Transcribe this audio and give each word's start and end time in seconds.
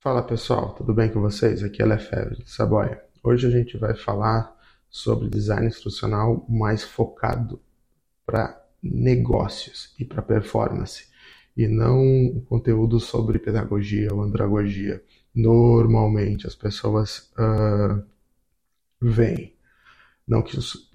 Fala 0.00 0.22
pessoal, 0.22 0.76
tudo 0.76 0.94
bem 0.94 1.10
com 1.10 1.20
vocês? 1.20 1.64
Aqui 1.64 1.82
é 1.82 1.84
Lefebvre 1.84 2.44
de 2.44 2.48
Saboia. 2.48 3.02
Hoje 3.20 3.48
a 3.48 3.50
gente 3.50 3.76
vai 3.76 3.96
falar 3.96 4.56
sobre 4.88 5.28
design 5.28 5.66
instrucional 5.66 6.46
mais 6.48 6.84
focado 6.84 7.60
para 8.24 8.64
negócios 8.80 9.92
e 9.98 10.04
para 10.04 10.22
performance, 10.22 11.08
e 11.56 11.66
não 11.66 12.40
conteúdo 12.48 13.00
sobre 13.00 13.40
pedagogia 13.40 14.14
ou 14.14 14.22
andragogia. 14.22 15.02
Normalmente 15.34 16.46
as 16.46 16.54
pessoas 16.54 17.32
uh, 17.36 18.00
veem, 19.02 19.52
não 20.24 20.42
que 20.42 20.56
isso, 20.56 20.88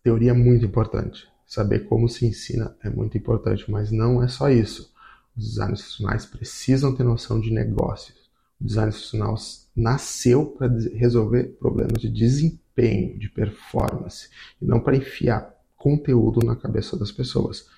teoria 0.00 0.30
é 0.30 0.34
muito 0.34 0.64
importante, 0.64 1.28
saber 1.44 1.88
como 1.88 2.08
se 2.08 2.24
ensina 2.24 2.76
é 2.84 2.88
muito 2.88 3.18
importante, 3.18 3.68
mas 3.68 3.90
não 3.90 4.22
é 4.22 4.28
só 4.28 4.48
isso. 4.48 4.94
Os 5.36 5.44
designers 5.44 5.80
instrucionais 5.80 6.24
precisam 6.24 6.94
ter 6.94 7.02
noção 7.02 7.40
de 7.40 7.52
negócios 7.52 8.17
design 8.60 8.88
institucional 8.88 9.36
nasceu 9.74 10.46
para 10.46 10.68
resolver 10.94 11.56
problemas 11.58 12.00
de 12.00 12.08
desempenho, 12.08 13.18
de 13.18 13.28
performance, 13.28 14.28
e 14.60 14.64
não 14.64 14.80
para 14.80 14.96
enfiar 14.96 15.54
conteúdo 15.76 16.44
na 16.44 16.56
cabeça 16.56 16.98
das 16.98 17.12
pessoas. 17.12 17.68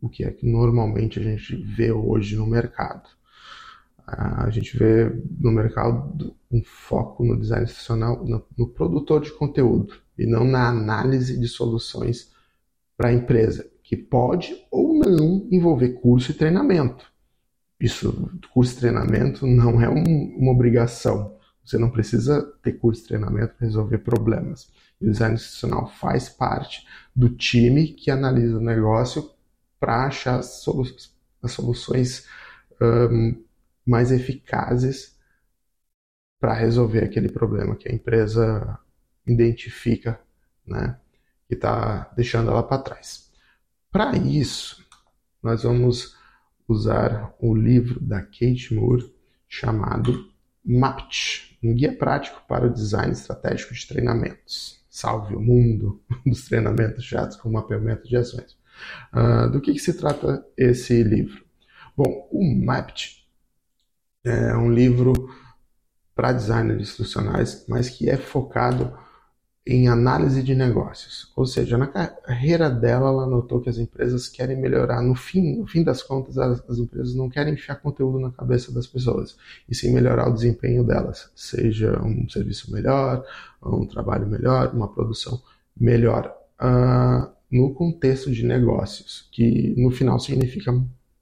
O 0.00 0.08
que 0.08 0.24
é 0.24 0.30
que 0.30 0.46
normalmente 0.46 1.18
a 1.18 1.22
gente 1.22 1.56
vê 1.56 1.92
hoje 1.92 2.36
no 2.36 2.46
mercado. 2.46 3.08
A 4.06 4.48
gente 4.50 4.76
vê 4.78 5.10
no 5.40 5.50
mercado 5.50 6.34
um 6.50 6.62
foco 6.62 7.24
no 7.24 7.38
design 7.38 7.66
no, 8.24 8.46
no 8.56 8.68
produtor 8.68 9.20
de 9.20 9.32
conteúdo, 9.32 9.94
e 10.16 10.26
não 10.26 10.44
na 10.44 10.68
análise 10.68 11.38
de 11.38 11.48
soluções 11.48 12.32
para 12.96 13.10
a 13.10 13.12
empresa, 13.12 13.68
que 13.82 13.96
pode 13.96 14.56
ou 14.70 14.94
não 14.94 15.46
envolver 15.50 16.00
curso 16.00 16.30
e 16.30 16.34
treinamento. 16.34 17.12
Isso, 17.78 18.30
curso 18.52 18.74
de 18.74 18.80
treinamento 18.80 19.46
não 19.46 19.80
é 19.80 19.88
um, 19.88 20.02
uma 20.38 20.52
obrigação. 20.52 21.36
Você 21.64 21.76
não 21.76 21.90
precisa 21.90 22.42
ter 22.62 22.72
curso 22.74 23.02
de 23.02 23.08
treinamento 23.08 23.54
para 23.54 23.66
resolver 23.66 23.98
problemas. 23.98 24.70
o 25.00 25.04
design 25.04 25.34
institucional 25.34 25.88
faz 25.88 26.28
parte 26.28 26.86
do 27.14 27.28
time 27.28 27.88
que 27.88 28.10
analisa 28.10 28.56
o 28.56 28.62
negócio 28.62 29.30
para 29.78 30.06
achar 30.06 30.42
solu 30.42 30.84
as 31.42 31.52
soluções 31.52 32.26
um, 32.80 33.44
mais 33.84 34.10
eficazes 34.10 35.16
para 36.40 36.54
resolver 36.54 37.04
aquele 37.04 37.28
problema 37.28 37.76
que 37.76 37.88
a 37.88 37.94
empresa 37.94 38.78
identifica, 39.26 40.20
né, 40.66 40.98
que 41.48 41.54
está 41.54 42.10
deixando 42.16 42.50
ela 42.50 42.62
para 42.62 42.82
trás. 42.82 43.30
Para 43.90 44.16
isso, 44.16 44.84
nós 45.42 45.62
vamos 45.62 46.15
usar 46.68 47.34
o 47.40 47.54
livro 47.54 48.00
da 48.00 48.22
Kate 48.22 48.74
Moore 48.74 49.14
chamado 49.48 50.30
MAPT, 50.64 51.58
um 51.62 51.72
guia 51.72 51.96
prático 51.96 52.42
para 52.48 52.66
o 52.66 52.72
design 52.72 53.12
estratégico 53.12 53.72
de 53.72 53.86
treinamentos. 53.86 54.80
Salve 54.90 55.36
o 55.36 55.40
mundo 55.40 56.02
dos 56.26 56.46
treinamentos 56.46 57.04
chatos 57.04 57.36
com 57.36 57.50
mapeamento 57.50 58.08
de 58.08 58.16
ações. 58.16 58.56
Uh, 59.12 59.50
do 59.50 59.60
que, 59.60 59.72
que, 59.72 59.78
se 59.78 59.94
trata 59.94 60.44
esse 60.56 61.02
livro? 61.02 61.44
Bom, 61.96 62.28
o 62.30 62.44
MAPT 62.64 63.26
é 64.24 64.54
um 64.56 64.70
livro 64.70 65.12
para 66.14 66.32
designers 66.32 66.80
instrucionais, 66.80 67.64
mas 67.68 67.88
que 67.88 68.10
é 68.10 68.16
focado 68.16 68.98
em 69.66 69.88
análise 69.88 70.42
de 70.44 70.54
negócios. 70.54 71.32
Ou 71.34 71.44
seja, 71.44 71.76
na 71.76 71.88
carreira 71.88 72.70
dela, 72.70 73.08
ela 73.08 73.26
notou 73.26 73.60
que 73.60 73.68
as 73.68 73.78
empresas 73.78 74.28
querem 74.28 74.56
melhorar. 74.56 75.02
No 75.02 75.16
fim, 75.16 75.58
no 75.58 75.66
fim 75.66 75.82
das 75.82 76.04
contas, 76.04 76.38
as, 76.38 76.62
as, 76.70 76.78
empresas 76.78 77.16
não 77.16 77.28
querem 77.28 77.54
enfiar 77.54 77.74
conteúdo 77.76 78.20
na 78.20 78.30
cabeça 78.30 78.72
das 78.72 78.86
pessoas, 78.86 79.36
e 79.68 79.74
sim 79.74 79.92
melhorar 79.92 80.28
o 80.28 80.34
desempenho 80.34 80.84
delas, 80.84 81.30
seja 81.34 82.00
um 82.00 82.28
serviço 82.28 82.72
melhor, 82.72 83.24
um 83.60 83.84
trabalho 83.86 84.28
melhor, 84.28 84.72
uma 84.72 84.86
produção 84.86 85.42
melhor. 85.76 86.32
Uh, 86.60 87.28
no 87.50 87.74
contexto 87.74 88.30
de 88.30 88.44
negócios, 88.44 89.28
que 89.32 89.74
no 89.76 89.90
final 89.90 90.20
significa 90.20 90.72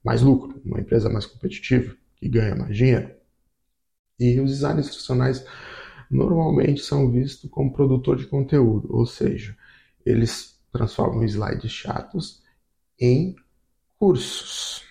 mais 0.03 0.21
lucro, 0.21 0.61
uma 0.63 0.79
empresa 0.79 1.09
mais 1.09 1.25
competitiva, 1.25 1.95
que 2.17 2.29
ganha 2.29 2.55
mais 2.55 2.75
dinheiro. 2.75 3.09
E 4.19 4.39
os 4.39 4.51
designers 4.51 4.87
institucionais 4.87 5.43
normalmente 6.15 6.81
são 6.81 7.11
vistos 7.11 7.49
como 7.49 7.73
produtor 7.73 8.17
de 8.17 8.25
conteúdo, 8.25 8.87
ou 8.95 9.05
seja, 9.05 9.55
eles 10.05 10.57
transformam 10.71 11.23
slides 11.23 11.71
chatos 11.71 12.41
em 12.99 13.35
cursos. 13.97 14.83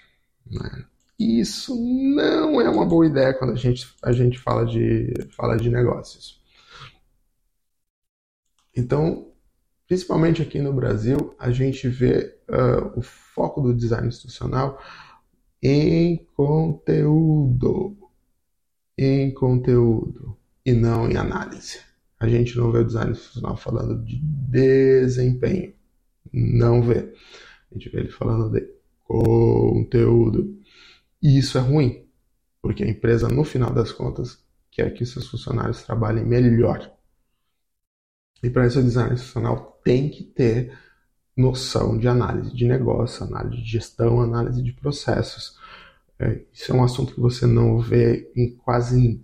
Né? 0.46 0.84
Isso 1.18 1.74
não 1.76 2.60
é 2.60 2.68
uma 2.68 2.84
boa 2.84 3.06
ideia 3.06 3.32
quando 3.32 3.52
a 3.52 3.56
gente, 3.56 3.94
a 4.02 4.12
gente 4.12 4.38
fala, 4.38 4.66
de, 4.66 5.12
fala 5.30 5.56
de 5.56 5.70
negócios. 5.70 6.42
Então, 8.76 9.32
principalmente 9.86 10.42
aqui 10.42 10.58
no 10.58 10.72
Brasil, 10.72 11.34
a 11.38 11.50
gente 11.50 11.88
vê 11.88 12.36
uh, 12.48 12.98
o 12.98 13.02
foco 13.02 13.60
do 13.60 13.74
design 13.74 14.08
institucional 14.08 14.78
em 15.62 16.26
conteúdo. 16.34 17.96
Em 18.96 19.32
conteúdo 19.32 20.36
e 20.64 20.72
não 20.72 21.10
em 21.10 21.16
análise. 21.16 21.80
A 22.18 22.28
gente 22.28 22.56
não 22.56 22.72
vê 22.72 22.78
o 22.78 22.84
design 22.84 23.12
institucional 23.12 23.56
falando 23.56 24.02
de 24.04 24.16
desempenho. 24.18 25.74
Não 26.32 26.82
vê. 26.82 27.12
A 27.70 27.74
gente 27.74 27.90
vê 27.90 28.00
ele 28.00 28.10
falando 28.10 28.50
de 28.50 28.66
conteúdo. 29.04 30.58
E 31.22 31.38
isso 31.38 31.58
é 31.58 31.60
ruim, 31.60 32.06
porque 32.62 32.82
a 32.82 32.88
empresa, 32.88 33.28
no 33.28 33.44
final 33.44 33.72
das 33.72 33.92
contas, 33.92 34.42
quer 34.70 34.92
que 34.94 35.04
seus 35.04 35.28
funcionários 35.28 35.82
trabalhem 35.82 36.24
melhor. 36.24 36.90
E 38.42 38.50
para 38.50 38.66
isso, 38.66 38.80
o 38.80 38.82
design 38.82 39.14
institucional 39.14 39.80
tem 39.84 40.08
que 40.08 40.22
ter 40.22 40.76
noção 41.36 41.98
de 41.98 42.06
análise 42.06 42.54
de 42.54 42.66
negócio, 42.66 43.24
análise 43.24 43.62
de 43.62 43.68
gestão, 43.68 44.20
análise 44.20 44.62
de 44.62 44.72
processos. 44.72 45.58
É, 46.18 46.42
isso 46.52 46.72
é 46.72 46.74
um 46.74 46.84
assunto 46.84 47.14
que 47.14 47.20
você 47.20 47.46
não 47.46 47.78
vê 47.78 48.30
em 48.36 48.54
quase 48.56 49.20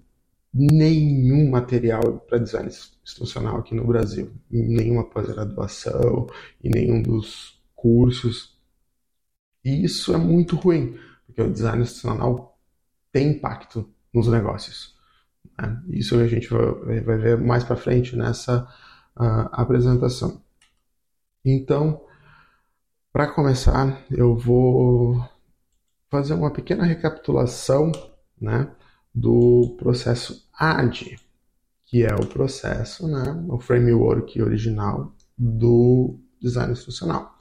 nenhum 0.53 1.49
material 1.51 2.21
para 2.29 2.39
design 2.39 2.69
instrucional 2.69 3.59
aqui 3.59 3.75
no 3.75 3.87
Brasil, 3.87 4.33
nenhuma 4.51 5.05
pós-graduação 5.05 6.27
e 6.63 6.69
nenhum 6.69 7.01
dos 7.01 7.61
cursos. 7.75 8.59
E 9.65 9.85
isso 9.85 10.13
é 10.13 10.17
muito 10.17 10.57
ruim, 10.57 10.99
porque 11.27 11.43
o 11.43 11.53
design 11.53 11.83
instrucional 11.83 12.59
tem 13.13 13.33
impacto 13.33 13.89
nos 14.13 14.27
negócios. 14.29 14.97
Né? 15.59 15.83
Isso 15.89 16.19
a 16.19 16.27
gente 16.27 16.49
vai, 16.49 17.01
vai 17.01 17.19
ver 17.19 17.39
mais 17.39 17.63
para 17.63 17.77
frente 17.77 18.17
nessa 18.17 18.63
uh, 19.17 19.49
apresentação. 19.53 20.43
Então, 21.45 22.05
para 23.13 23.33
começar, 23.33 24.05
eu 24.11 24.37
vou 24.37 25.25
fazer 26.11 26.35
uma 26.35 26.53
pequena 26.53 26.85
recapitulação, 26.85 27.93
né? 28.41 28.71
Do 29.15 29.77
processo 29.79 30.49
AD, 30.53 31.19
que 31.85 32.05
é 32.05 32.15
o 32.15 32.27
processo, 32.27 33.09
né, 33.09 33.45
o 33.49 33.59
framework 33.59 34.41
original 34.41 35.15
do 35.37 36.19
design 36.41 36.73
instrucional. 36.73 37.37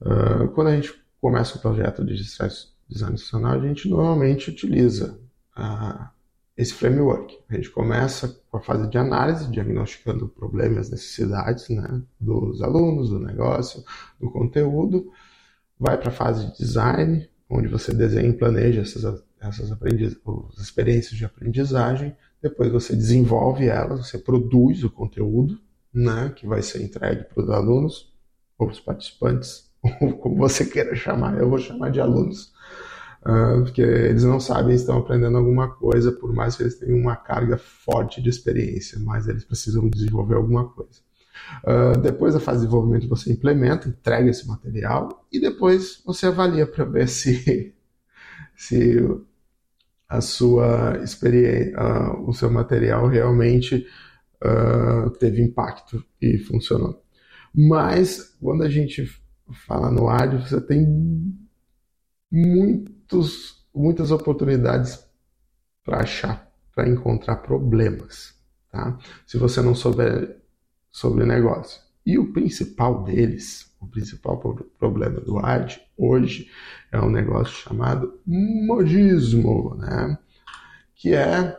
Uh, 0.00 0.48
quando 0.48 0.68
a 0.68 0.74
gente 0.74 0.92
começa 1.20 1.56
o 1.56 1.60
projeto 1.60 2.04
de 2.04 2.14
design 2.14 3.14
instrucional, 3.14 3.52
a 3.52 3.66
gente 3.66 3.88
normalmente 3.88 4.50
utiliza 4.50 5.18
uh, 5.56 6.08
esse 6.56 6.74
framework. 6.74 7.38
A 7.48 7.54
gente 7.54 7.70
começa 7.70 8.28
com 8.50 8.56
a 8.56 8.60
fase 8.60 8.88
de 8.88 8.98
análise, 8.98 9.50
diagnosticando 9.50 10.28
problemas, 10.28 10.90
necessidades 10.90 11.68
né, 11.68 12.02
dos 12.18 12.60
alunos, 12.62 13.10
do 13.10 13.20
negócio, 13.20 13.84
do 14.20 14.30
conteúdo, 14.30 15.10
vai 15.78 15.98
para 15.98 16.10
a 16.10 16.12
fase 16.14 16.46
de 16.46 16.58
design, 16.58 17.28
onde 17.52 17.68
você 17.68 17.92
desenha 17.92 18.28
e 18.28 18.32
planeja 18.32 18.80
essas 18.80 19.22
essas 19.40 19.72
aprendiz... 19.72 20.16
as 20.56 20.62
experiências 20.62 21.16
de 21.18 21.24
aprendizagem, 21.24 22.16
depois 22.40 22.70
você 22.70 22.94
desenvolve 22.94 23.66
elas, 23.66 24.06
você 24.06 24.18
produz 24.18 24.84
o 24.84 24.90
conteúdo, 24.90 25.58
né, 25.92 26.32
que 26.34 26.46
vai 26.46 26.62
ser 26.62 26.82
entregue 26.82 27.24
para 27.24 27.42
os 27.42 27.50
alunos 27.50 28.12
ou 28.58 28.68
os 28.68 28.80
participantes, 28.80 29.70
ou 30.00 30.12
como 30.14 30.36
você 30.36 30.64
queira 30.64 30.94
chamar, 30.94 31.38
eu 31.38 31.50
vou 31.50 31.58
chamar 31.58 31.90
de 31.90 32.00
alunos, 32.00 32.52
uh, 33.22 33.62
porque 33.62 33.82
eles 33.82 34.24
não 34.24 34.40
sabem 34.40 34.74
estão 34.74 34.98
aprendendo 34.98 35.36
alguma 35.36 35.68
coisa, 35.74 36.12
por 36.12 36.32
mais 36.32 36.56
que 36.56 36.62
eles 36.62 36.78
tenham 36.78 36.96
uma 36.96 37.16
carga 37.16 37.58
forte 37.58 38.22
de 38.22 38.30
experiência, 38.30 38.98
mas 39.00 39.28
eles 39.28 39.44
precisam 39.44 39.88
desenvolver 39.88 40.36
alguma 40.36 40.68
coisa. 40.68 41.00
Uh, 41.64 41.98
depois 42.00 42.34
da 42.34 42.40
fase 42.40 42.60
de 42.60 42.66
desenvolvimento, 42.66 43.08
você 43.08 43.32
implementa, 43.32 43.88
entrega 43.88 44.28
esse 44.28 44.46
material 44.46 45.26
e 45.30 45.40
depois 45.40 46.02
você 46.04 46.26
avalia 46.26 46.66
para 46.66 46.84
ver 46.84 47.08
se, 47.08 47.74
se 48.56 48.96
a 50.08 50.20
sua 50.20 50.98
experiência, 51.02 51.74
uh, 51.78 52.28
o 52.28 52.32
seu 52.32 52.50
material 52.50 53.06
realmente 53.06 53.86
uh, 54.44 55.10
teve 55.10 55.40
impacto 55.42 56.04
e 56.20 56.38
funcionou. 56.38 57.02
Mas 57.54 58.36
quando 58.40 58.62
a 58.62 58.68
gente 58.68 59.08
fala 59.66 59.90
no 59.90 60.08
áudio, 60.08 60.40
você 60.40 60.60
tem 60.60 60.86
muitos, 62.30 63.66
muitas 63.74 64.10
oportunidades 64.10 65.06
para 65.84 66.00
achar, 66.00 66.50
para 66.74 66.88
encontrar 66.88 67.36
problemas, 67.36 68.34
tá? 68.70 68.98
Se 69.26 69.36
você 69.36 69.60
não 69.60 69.74
souber 69.74 70.41
sobre 70.92 71.24
negócio. 71.24 71.80
E 72.04 72.18
o 72.18 72.32
principal 72.32 73.02
deles, 73.02 73.74
o 73.80 73.86
principal 73.86 74.38
problema 74.78 75.20
do 75.20 75.38
AD 75.38 75.80
hoje 75.96 76.50
é 76.90 77.00
um 77.00 77.10
negócio 77.10 77.54
chamado 77.54 78.20
modismo, 78.26 79.74
né? 79.76 80.18
Que 80.94 81.14
é 81.14 81.58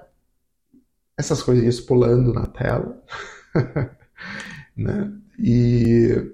essas 1.17 1.41
coisinhas 1.41 1.79
pulando 1.79 2.33
na 2.33 2.45
tela, 2.45 3.01
né? 4.75 5.11
E 5.39 6.33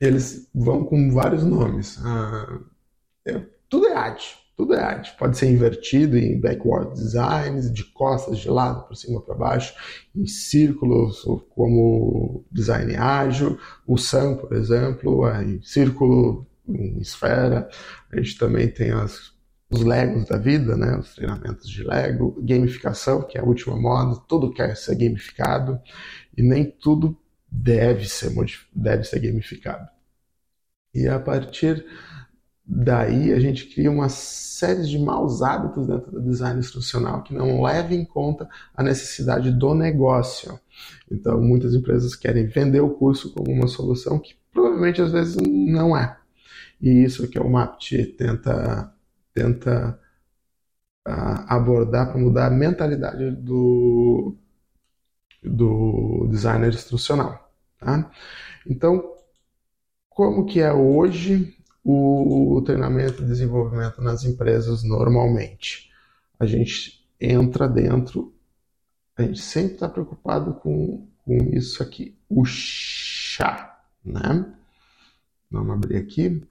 eles 0.00 0.48
vão 0.54 0.84
com 0.84 1.12
vários 1.12 1.44
nomes. 1.44 1.98
Ah, 2.04 2.58
é, 3.26 3.46
tudo 3.68 3.86
é 3.86 3.94
arte, 3.94 4.38
tudo 4.60 4.74
é 4.74 4.82
arte. 4.82 5.16
Pode 5.16 5.38
ser 5.38 5.50
invertido 5.50 6.18
em 6.18 6.38
backward 6.38 6.92
designs, 6.92 7.72
de 7.72 7.82
costas, 7.82 8.38
de 8.38 8.50
lado, 8.50 8.84
para 8.84 8.94
cima, 8.94 9.18
para 9.18 9.34
baixo, 9.34 9.74
em 10.14 10.26
círculos, 10.26 11.24
como 11.48 12.44
design 12.52 12.94
ágil. 12.94 13.58
O 13.86 13.96
Sam, 13.96 14.36
por 14.36 14.52
exemplo, 14.52 15.26
é 15.26 15.42
em 15.44 15.62
círculo, 15.62 16.46
em 16.68 16.98
esfera. 16.98 17.70
A 18.12 18.16
gente 18.18 18.36
também 18.36 18.68
tem 18.68 18.90
as, 18.90 19.32
os 19.70 19.82
Legos 19.82 20.26
da 20.26 20.36
vida, 20.36 20.76
né? 20.76 20.98
os 20.98 21.14
treinamentos 21.14 21.66
de 21.66 21.82
Lego. 21.82 22.38
Gamificação, 22.42 23.22
que 23.22 23.38
é 23.38 23.40
a 23.40 23.44
última 23.44 23.80
moda. 23.80 24.20
Tudo 24.28 24.52
quer 24.52 24.76
ser 24.76 24.94
gamificado. 24.94 25.80
E 26.36 26.42
nem 26.42 26.70
tudo 26.70 27.16
deve 27.50 28.06
ser, 28.06 28.30
deve 28.74 29.04
ser 29.04 29.20
gamificado. 29.20 29.88
E 30.94 31.08
a 31.08 31.18
partir 31.18 31.82
daí 32.70 33.32
a 33.32 33.40
gente 33.40 33.66
cria 33.66 33.90
uma 33.90 34.08
série 34.08 34.84
de 34.86 34.98
maus 34.98 35.42
hábitos 35.42 35.88
dentro 35.88 36.12
do 36.12 36.22
design 36.22 36.60
instrucional 36.60 37.22
que 37.22 37.34
não 37.34 37.60
leva 37.62 37.92
em 37.94 38.04
conta 38.04 38.48
a 38.74 38.82
necessidade 38.82 39.50
do 39.50 39.74
negócio. 39.74 40.58
Então, 41.10 41.40
muitas 41.40 41.74
empresas 41.74 42.14
querem 42.14 42.46
vender 42.46 42.80
o 42.80 42.90
curso 42.90 43.32
como 43.32 43.50
uma 43.50 43.66
solução 43.66 44.20
que 44.20 44.36
provavelmente 44.52 45.02
às 45.02 45.10
vezes 45.10 45.36
não 45.36 45.96
é. 45.96 46.16
E 46.80 47.02
isso 47.02 47.28
que 47.28 47.38
o 47.38 47.50
MAPT 47.50 48.14
tenta, 48.16 48.94
tenta 49.34 49.98
uh, 51.08 51.44
abordar 51.48 52.10
para 52.10 52.20
mudar 52.20 52.46
a 52.46 52.50
mentalidade 52.50 53.32
do, 53.32 54.36
do 55.42 56.28
designer 56.30 56.72
instrucional. 56.72 57.52
Tá? 57.78 58.10
Então, 58.66 59.14
como 60.08 60.46
que 60.46 60.60
é 60.60 60.72
hoje 60.72 61.56
o 61.84 62.62
treinamento 62.62 63.22
e 63.22 63.26
desenvolvimento 63.26 64.02
nas 64.02 64.24
empresas 64.24 64.82
normalmente? 64.82 65.90
A 66.38 66.46
gente 66.46 67.04
entra 67.20 67.68
dentro, 67.68 68.34
a 69.16 69.22
gente 69.22 69.40
sempre 69.40 69.74
está 69.74 69.88
preocupado 69.88 70.54
com, 70.54 71.06
com 71.24 71.36
isso 71.52 71.82
aqui, 71.82 72.16
o 72.28 72.44
chá, 72.44 73.82
né? 74.04 74.54
Vamos 75.50 75.74
abrir 75.74 75.96
aqui. 75.96 76.42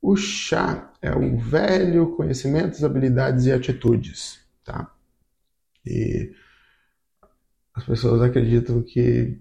O 0.00 0.16
chá 0.16 0.92
é 1.00 1.14
o 1.14 1.38
velho 1.38 2.16
conhecimentos, 2.16 2.82
habilidades 2.82 3.46
e 3.46 3.52
atitudes, 3.52 4.40
tá? 4.64 4.92
E 5.86 6.34
as 7.74 7.84
pessoas 7.84 8.20
acreditam 8.20 8.82
que 8.82 9.40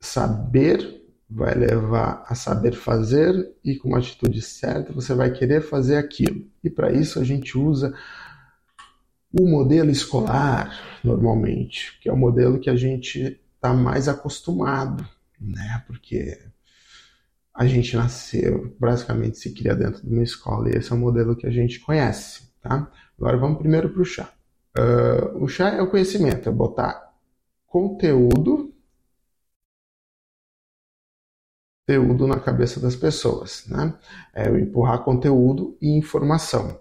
saber 0.00 0.99
vai 1.30 1.54
levar 1.54 2.24
a 2.26 2.34
saber 2.34 2.72
fazer 2.72 3.54
e 3.64 3.76
com 3.76 3.90
uma 3.90 3.98
atitude 3.98 4.42
certa 4.42 4.92
você 4.92 5.14
vai 5.14 5.30
querer 5.30 5.60
fazer 5.60 5.96
aquilo. 5.96 6.44
E 6.64 6.68
para 6.68 6.90
isso 6.90 7.20
a 7.20 7.24
gente 7.24 7.56
usa 7.56 7.94
o 9.32 9.46
modelo 9.46 9.90
escolar, 9.90 10.98
normalmente, 11.04 11.96
que 12.00 12.08
é 12.08 12.12
o 12.12 12.16
modelo 12.16 12.58
que 12.58 12.68
a 12.68 12.74
gente 12.74 13.40
está 13.54 13.72
mais 13.72 14.08
acostumado, 14.08 15.08
né? 15.40 15.84
Porque 15.86 16.36
a 17.54 17.64
gente 17.64 17.94
nasceu, 17.96 18.74
basicamente 18.80 19.38
se 19.38 19.54
cria 19.54 19.74
dentro 19.74 20.04
de 20.04 20.12
uma 20.12 20.24
escola 20.24 20.68
e 20.68 20.76
esse 20.76 20.90
é 20.90 20.94
o 20.96 20.98
modelo 20.98 21.36
que 21.36 21.46
a 21.46 21.50
gente 21.50 21.78
conhece, 21.78 22.50
tá? 22.60 22.90
Agora 23.16 23.36
vamos 23.36 23.58
primeiro 23.58 23.88
para 23.90 24.02
o 24.02 24.04
chá. 24.04 24.32
Uh, 24.76 25.44
o 25.44 25.46
chá 25.46 25.68
é 25.68 25.82
o 25.82 25.90
conhecimento, 25.90 26.48
é 26.48 26.52
botar 26.52 27.12
conteúdo 27.66 28.59
conteúdo 31.98 32.26
na 32.26 32.38
cabeça 32.38 32.78
das 32.78 32.94
pessoas, 32.94 33.64
né? 33.66 33.94
É 34.32 34.50
o 34.50 34.58
empurrar 34.58 35.02
conteúdo 35.02 35.76
e 35.80 35.96
informação. 35.96 36.80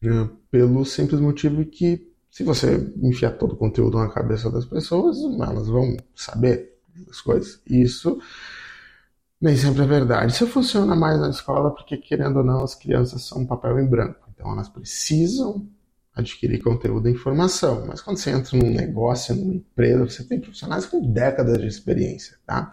Né? 0.00 0.28
Pelo 0.50 0.84
simples 0.84 1.20
motivo 1.20 1.64
que 1.64 2.12
se 2.30 2.44
você 2.44 2.92
enfiar 3.02 3.32
todo 3.32 3.52
o 3.52 3.56
conteúdo 3.56 3.98
na 3.98 4.08
cabeça 4.08 4.50
das 4.50 4.64
pessoas, 4.64 5.18
elas 5.18 5.68
vão 5.68 5.96
saber 6.14 6.78
as 7.10 7.20
coisas. 7.20 7.60
Isso 7.66 8.18
nem 9.40 9.56
sempre 9.56 9.82
é 9.82 9.86
verdade. 9.86 10.32
Isso 10.32 10.46
funciona 10.46 10.94
mais 10.94 11.20
na 11.20 11.30
escola 11.30 11.70
porque, 11.70 11.96
querendo 11.96 12.38
ou 12.38 12.44
não, 12.44 12.62
as 12.62 12.74
crianças 12.74 13.22
são 13.24 13.42
um 13.42 13.46
papel 13.46 13.78
em 13.78 13.86
branco. 13.86 14.28
Então 14.34 14.52
elas 14.52 14.68
precisam 14.68 15.66
adquirir 16.14 16.62
conteúdo 16.62 17.08
e 17.08 17.12
informação. 17.12 17.86
Mas 17.86 18.00
quando 18.00 18.18
você 18.18 18.30
entra 18.30 18.56
num 18.58 18.70
negócio, 18.70 19.34
numa 19.34 19.54
empresa, 19.54 20.04
você 20.04 20.24
tem 20.24 20.40
profissionais 20.40 20.86
com 20.86 21.12
décadas 21.12 21.58
de 21.58 21.66
experiência, 21.66 22.36
tá? 22.46 22.70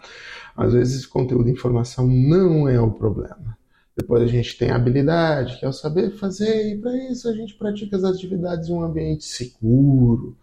Às 0.56 0.72
vezes 0.72 1.06
conteúdo 1.06 1.48
e 1.48 1.52
informação 1.52 2.06
não 2.06 2.68
é 2.68 2.80
o 2.80 2.90
problema. 2.90 3.58
Depois 3.96 4.22
a 4.22 4.26
gente 4.26 4.56
tem 4.56 4.70
a 4.70 4.76
habilidade, 4.76 5.58
que 5.58 5.64
é 5.64 5.68
o 5.68 5.72
saber 5.72 6.10
fazer, 6.12 6.72
e 6.72 6.78
para 6.78 6.96
isso 7.10 7.28
a 7.28 7.32
gente 7.32 7.54
pratica 7.54 7.96
as 7.96 8.04
atividades 8.04 8.68
em 8.68 8.72
um 8.72 8.82
ambiente 8.82 9.24
seguro, 9.24 10.36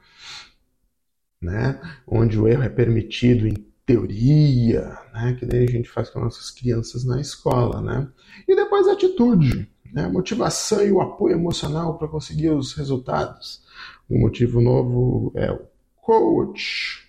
né? 1.42 1.80
Onde 2.08 2.40
o 2.40 2.48
erro 2.48 2.64
é 2.64 2.70
permitido 2.70 3.48
em 3.48 3.54
teoria, 3.86 4.98
né? 5.14 5.36
Que 5.40 5.46
daí 5.46 5.64
a 5.64 5.72
gente 5.72 5.90
faz 5.90 6.10
com 6.10 6.20
nossas 6.20 6.52
crianças 6.52 7.06
na 7.06 7.22
escola, 7.22 7.82
né? 7.82 8.08
E 8.48 8.56
depois 8.56 8.88
a 8.88 8.94
atitude, 8.94 9.72
né? 9.98 10.08
Motivação 10.08 10.86
e 10.86 10.92
o 10.92 11.02
apoio 11.02 11.36
emocional 11.36 11.98
para 11.98 12.08
conseguir 12.08 12.52
os 12.52 12.74
resultados. 12.74 13.64
Um 14.08 14.20
motivo 14.20 14.62
novo 14.62 15.32
é 15.36 15.52
o 15.52 15.62
coach. 15.96 17.08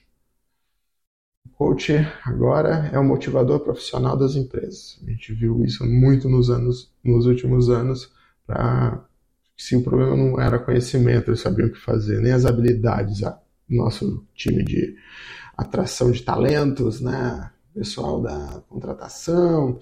O 1.45 1.51
coach 1.51 1.93
agora 2.25 2.89
é 2.91 2.99
o 2.99 3.05
motivador 3.05 3.61
profissional 3.61 4.17
das 4.17 4.37
empresas. 4.37 4.99
A 5.07 5.11
gente 5.11 5.35
viu 5.35 5.63
isso 5.67 5.85
muito 5.85 6.31
nos 6.31 6.49
anos, 6.49 6.91
nos 7.05 7.27
últimos 7.27 7.69
anos, 7.69 8.11
para 8.47 9.05
se 9.55 9.77
o 9.77 9.83
problema 9.83 10.17
não 10.17 10.41
era 10.41 10.59
conhecimento, 10.59 11.29
eles 11.29 11.41
sabiam 11.41 11.69
o 11.69 11.73
que 11.73 11.79
fazer, 11.79 12.23
nem 12.23 12.33
as 12.33 12.47
habilidades. 12.47 13.23
A, 13.23 13.39
nosso 13.69 14.25
time 14.35 14.65
de 14.65 14.97
atração 15.55 16.11
de 16.11 16.23
talentos, 16.23 17.03
né? 17.03 17.51
pessoal 17.75 18.21
da 18.23 18.63
contratação, 18.67 19.79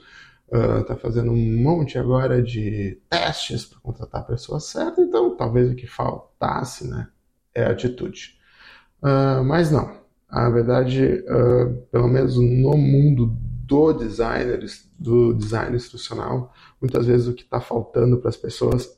está 0.50 0.94
uh, 0.94 0.98
fazendo 0.98 1.32
um 1.32 1.62
monte 1.62 1.98
agora 1.98 2.42
de 2.42 3.00
testes 3.10 3.64
para 3.64 3.80
contratar 3.80 4.20
a 4.20 4.24
pessoa 4.24 4.60
certa, 4.60 5.00
então 5.00 5.36
talvez 5.36 5.70
o 5.70 5.74
que 5.74 5.86
faltasse 5.86 6.88
né, 6.88 7.08
é 7.54 7.64
atitude. 7.64 8.38
Uh, 9.02 9.42
mas 9.44 9.70
não, 9.70 10.00
a 10.28 10.48
verdade, 10.48 11.04
uh, 11.04 11.74
pelo 11.90 12.08
menos 12.08 12.36
no 12.36 12.76
mundo 12.76 13.26
do 13.66 13.92
designer, 13.92 14.64
do 14.98 15.34
design 15.34 15.76
instrucional, 15.76 16.54
muitas 16.80 17.06
vezes 17.06 17.26
o 17.26 17.34
que 17.34 17.42
está 17.42 17.60
faltando 17.60 18.18
para 18.18 18.28
as 18.28 18.36
pessoas 18.36 18.96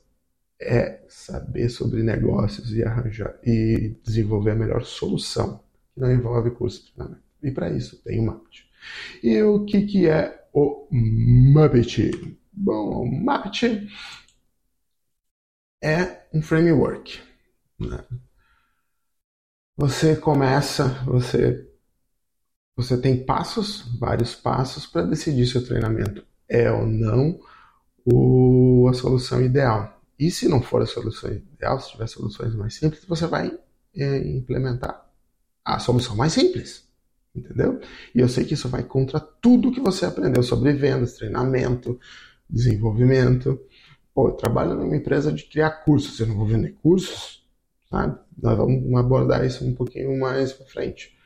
é 0.61 1.01
saber 1.07 1.69
sobre 1.69 2.03
negócios 2.03 2.73
e 2.73 2.83
arranjar 2.83 3.33
e 3.43 3.95
desenvolver 4.03 4.51
a 4.51 4.55
melhor 4.55 4.83
solução, 4.83 5.61
que 5.93 6.01
não 6.01 6.11
envolve 6.11 6.51
curso 6.51 6.85
de 6.85 6.91
treinamento. 6.91 7.23
E 7.41 7.51
para 7.51 7.69
isso 7.69 8.01
tem 8.03 8.19
o 8.19 8.25
Mapped. 8.25 8.67
E 9.23 9.41
o 9.41 9.65
que, 9.65 9.85
que 9.85 10.07
é 10.07 10.38
o 10.53 10.87
Muppet. 10.91 12.11
Bom, 12.51 13.03
o 13.03 13.05
Muppet 13.05 13.87
é 15.81 16.27
um 16.33 16.41
framework. 16.41 17.19
Né? 17.79 18.03
Você 19.77 20.15
começa, 20.15 20.85
você 21.05 21.65
você 22.75 22.97
tem 22.97 23.25
passos, 23.25 23.83
vários 23.99 24.35
passos 24.35 24.85
para 24.85 25.01
decidir 25.01 25.45
se 25.45 25.57
o 25.57 25.65
treinamento 25.65 26.25
é 26.47 26.71
ou 26.71 26.85
não 26.85 27.37
o, 28.05 28.87
a 28.89 28.93
solução 28.93 29.41
ideal. 29.41 30.01
E 30.17 30.31
se 30.31 30.47
não 30.47 30.61
for 30.61 30.81
a 30.81 30.85
solução 30.85 31.29
ideal, 31.29 31.79
se 31.79 31.91
tiver 31.91 32.07
soluções 32.07 32.55
mais 32.55 32.75
simples, 32.75 33.03
você 33.03 33.27
vai 33.27 33.51
é, 33.93 34.17
implementar 34.29 35.09
a 35.63 35.77
solução 35.77 36.15
mais 36.15 36.31
simples 36.31 36.88
entendeu? 37.39 37.79
E 38.13 38.19
eu 38.19 38.29
sei 38.29 38.45
que 38.45 38.53
isso 38.53 38.69
vai 38.69 38.83
contra 38.83 39.19
tudo 39.19 39.71
que 39.71 39.79
você 39.79 40.05
aprendeu 40.05 40.43
sobre 40.43 40.73
vendas, 40.73 41.13
treinamento, 41.13 41.99
desenvolvimento. 42.49 43.59
Pô, 44.13 44.29
eu 44.29 44.33
trabalho 44.33 44.75
numa 44.75 44.95
empresa 44.95 45.31
de 45.31 45.43
criar 45.43 45.83
cursos, 45.83 46.19
eu 46.19 46.27
não 46.27 46.35
vou 46.35 46.45
vender 46.45 46.75
cursos, 46.81 47.43
sabe? 47.89 48.17
Nós 48.41 48.57
vamos 48.57 48.99
abordar 48.99 49.45
isso 49.45 49.65
um 49.65 49.73
pouquinho 49.73 50.19
mais 50.19 50.53
para 50.53 50.65
frente. 50.65 51.17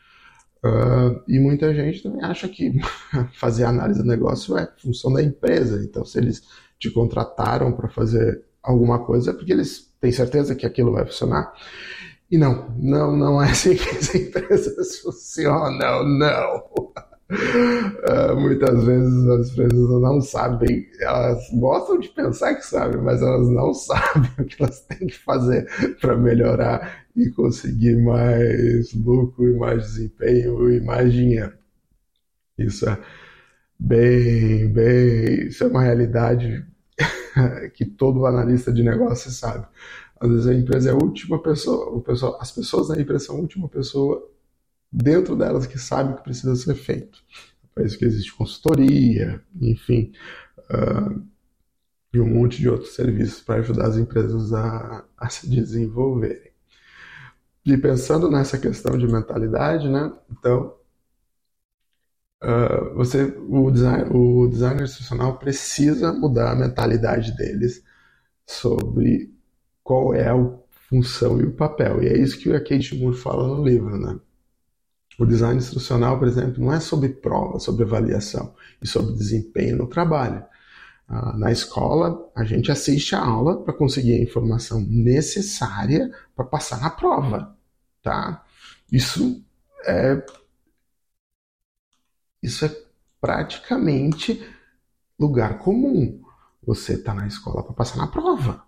Uh, 0.63 1.21
e 1.27 1.39
muita 1.39 1.73
gente 1.73 2.01
também 2.01 2.23
acha 2.23 2.47
que 2.47 2.79
fazer 3.35 3.65
análise 3.65 4.01
do 4.01 4.07
negócio 4.07 4.57
é 4.57 4.67
função 4.77 5.11
da 5.11 5.21
empresa. 5.21 5.83
Então, 5.83 6.05
se 6.05 6.17
eles 6.17 6.43
te 6.79 6.89
contrataram 6.89 7.71
para 7.73 7.89
fazer 7.89 8.43
alguma 8.61 9.05
coisa 9.05 9.33
porque 9.33 9.51
eles 9.51 9.93
têm 9.99 10.11
certeza 10.11 10.55
que 10.55 10.65
aquilo 10.65 10.91
vai 10.91 11.05
funcionar. 11.05 11.53
E 12.33 12.37
não, 12.39 12.67
não, 12.79 13.15
não 13.15 13.43
é 13.43 13.51
assim 13.51 13.75
que 13.75 13.89
as 13.89 14.09
empresas 14.15 14.97
funcionam, 14.97 16.03
não. 16.03 16.63
Uh, 17.29 18.35
muitas 18.35 18.83
vezes 18.85 19.27
as 19.27 19.51
empresas 19.51 20.01
não 20.01 20.19
sabem, 20.19 20.87
elas 20.99 21.47
gostam 21.53 21.99
de 21.99 22.09
pensar 22.09 22.55
que 22.55 22.65
sabem, 22.65 22.99
mas 23.03 23.21
elas 23.21 23.47
não 23.49 23.71
sabem 23.77 24.31
o 24.39 24.45
que 24.45 24.63
elas 24.63 24.79
têm 24.81 25.05
que 25.05 25.17
fazer 25.19 25.67
para 26.01 26.17
melhorar 26.17 27.05
e 27.15 27.29
conseguir 27.29 28.01
mais 28.01 28.91
lucro, 28.95 29.47
e 29.47 29.55
mais 29.55 29.83
desempenho 29.83 30.71
e 30.71 30.81
mais 30.81 31.13
dinheiro. 31.13 31.53
Isso 32.57 32.89
é 32.89 32.97
bem, 33.77 34.73
bem, 34.73 35.49
isso 35.49 35.63
é 35.63 35.67
uma 35.67 35.83
realidade 35.83 36.65
que 37.75 37.85
todo 37.85 38.25
analista 38.25 38.73
de 38.73 38.81
negócio 38.81 39.29
sabe. 39.29 39.67
Às 40.23 40.29
vezes 40.29 40.47
a 40.47 40.53
empresa 40.53 40.89
é 40.89 40.93
a 40.93 40.95
última 40.95 41.37
pessoa, 41.37 42.01
pessoa 42.01 42.37
as 42.39 42.49
pessoas 42.49 42.87
da 42.87 42.99
empresa 42.99 43.25
são 43.25 43.35
a 43.35 43.39
última 43.39 43.67
pessoa 43.67 44.25
dentro 44.89 45.35
delas 45.35 45.67
que 45.67 45.77
sabe 45.77 46.13
o 46.13 46.15
que 46.15 46.23
precisa 46.23 46.55
ser 46.55 46.75
feito. 46.75 47.19
É 47.61 47.67
para 47.75 47.83
isso 47.83 47.97
que 47.97 48.05
existe 48.05 48.33
consultoria, 48.33 49.43
enfim, 49.59 50.13
uh, 50.59 51.21
e 52.13 52.21
um 52.21 52.35
monte 52.35 52.61
de 52.61 52.69
outros 52.69 52.95
serviços 52.95 53.41
para 53.41 53.55
ajudar 53.55 53.87
as 53.87 53.97
empresas 53.97 54.53
a, 54.53 55.03
a 55.17 55.27
se 55.27 55.49
desenvolverem. 55.49 56.53
E 57.65 57.77
pensando 57.77 58.31
nessa 58.31 58.57
questão 58.57 58.97
de 58.97 59.05
mentalidade, 59.05 59.89
né? 59.89 60.09
Então, 60.31 60.73
uh, 62.41 62.95
você, 62.95 63.23
o, 63.49 63.69
design, 63.69 64.09
o 64.09 64.47
designer 64.47 64.83
institucional 64.83 65.37
precisa 65.37 66.13
mudar 66.13 66.53
a 66.53 66.55
mentalidade 66.55 67.35
deles 67.35 67.83
sobre 68.47 69.32
qual 69.83 70.13
é 70.13 70.29
a 70.29 70.35
função 70.89 71.39
e 71.39 71.43
o 71.43 71.53
papel. 71.53 72.03
E 72.03 72.07
é 72.07 72.17
isso 72.17 72.39
que 72.39 72.51
a 72.53 72.59
Kate 72.59 72.97
Moore 72.97 73.17
fala 73.17 73.47
no 73.47 73.63
livro, 73.63 73.97
né? 73.97 74.19
O 75.19 75.25
design 75.25 75.57
instrucional, 75.57 76.17
por 76.17 76.27
exemplo, 76.27 76.63
não 76.63 76.73
é 76.73 76.79
sobre 76.79 77.09
prova, 77.09 77.59
sobre 77.59 77.83
avaliação 77.83 78.55
e 78.81 78.87
sobre 78.87 79.13
desempenho 79.13 79.77
no 79.77 79.87
trabalho. 79.87 80.43
Ah, 81.07 81.37
na 81.37 81.51
escola, 81.51 82.31
a 82.35 82.43
gente 82.43 82.71
assiste 82.71 83.15
a 83.15 83.23
aula 83.23 83.63
para 83.63 83.73
conseguir 83.73 84.13
a 84.13 84.23
informação 84.23 84.81
necessária 84.81 86.11
para 86.35 86.45
passar 86.45 86.81
na 86.81 86.89
prova, 86.89 87.55
tá? 88.01 88.43
Isso 88.91 89.43
é 89.85 90.25
isso 92.41 92.65
é 92.65 92.75
praticamente 93.21 94.43
lugar 95.19 95.59
comum. 95.59 96.21
Você 96.65 96.93
está 96.95 97.13
na 97.13 97.27
escola 97.27 97.63
para 97.63 97.73
passar 97.73 97.97
na 97.97 98.07
prova. 98.07 98.63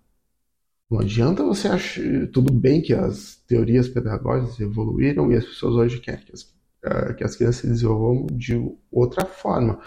Não 0.89 0.99
adianta 0.99 1.43
você 1.43 1.67
achar. 1.67 2.01
Tudo 2.31 2.53
bem 2.53 2.81
que 2.81 2.93
as 2.93 3.37
teorias 3.47 3.87
pedagógicas 3.89 4.59
evoluíram 4.59 5.31
e 5.31 5.35
as 5.35 5.45
pessoas 5.45 5.75
hoje 5.75 5.99
querem 5.99 6.23
que 6.23 6.31
as, 6.31 6.53
eh, 6.83 7.13
que 7.13 7.23
as 7.23 7.35
crianças 7.35 7.61
se 7.61 7.67
desenvolvam 7.67 8.27
de 8.27 8.55
outra 8.91 9.25
forma. 9.25 9.79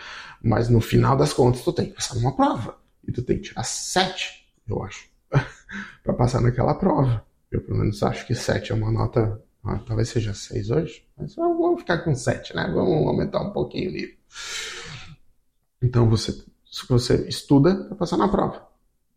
Mas 0.42 0.68
no 0.68 0.80
final 0.80 1.16
das 1.16 1.32
contas, 1.32 1.62
tu 1.62 1.72
tem 1.72 1.86
que 1.86 1.94
passar 1.94 2.16
numa 2.16 2.34
prova. 2.34 2.76
E 3.06 3.12
tu 3.12 3.22
tem 3.22 3.36
que 3.36 3.48
tirar 3.48 3.62
sete, 3.62 4.46
eu 4.68 4.82
acho, 4.82 5.08
para 6.02 6.12
passar 6.14 6.40
naquela 6.40 6.74
prova. 6.74 7.24
Eu 7.50 7.62
pelo 7.62 7.78
menos 7.78 8.02
acho 8.02 8.26
que 8.26 8.34
sete 8.34 8.72
é 8.72 8.74
uma 8.74 8.90
nota. 8.90 9.40
Ah, 9.64 9.78
talvez 9.78 10.08
seja 10.08 10.34
seis 10.34 10.70
hoje, 10.70 11.04
mas 11.16 11.34
vamos 11.34 11.80
ficar 11.80 11.98
com 11.98 12.14
sete, 12.14 12.54
né? 12.54 12.70
Vamos 12.72 13.06
aumentar 13.06 13.40
um 13.42 13.52
pouquinho 13.52 13.90
o 13.90 13.92
nível. 13.92 14.16
Então 15.82 16.08
você, 16.08 16.44
você 16.88 17.28
estuda 17.28 17.84
para 17.84 17.96
passar 17.96 18.16
na 18.16 18.28
prova 18.28 18.68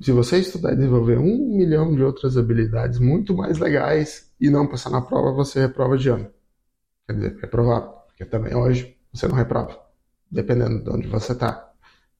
se 0.02 0.12
você 0.12 0.40
estudar 0.40 0.74
e 0.74 0.76
desenvolver 0.76 1.18
um 1.18 1.56
milhão 1.56 1.96
de 1.96 2.04
outras 2.04 2.38
habilidades 2.38 3.00
muito 3.00 3.36
mais 3.36 3.58
legais 3.58 4.32
e 4.40 4.50
não 4.50 4.68
passar 4.68 4.90
na 4.90 5.02
prova, 5.02 5.32
você 5.32 5.60
reprova 5.60 5.98
de 5.98 6.10
ano. 6.10 6.30
Quer 7.08 7.14
dizer, 7.14 7.38
reprovável. 7.40 7.90
Porque 8.08 8.26
também 8.26 8.56
hoje 8.56 8.98
você 9.14 9.28
não 9.28 9.36
reprova, 9.36 9.80
dependendo 10.30 10.84
de 10.84 10.90
onde 10.90 11.08
você 11.08 11.34
está. 11.34 11.72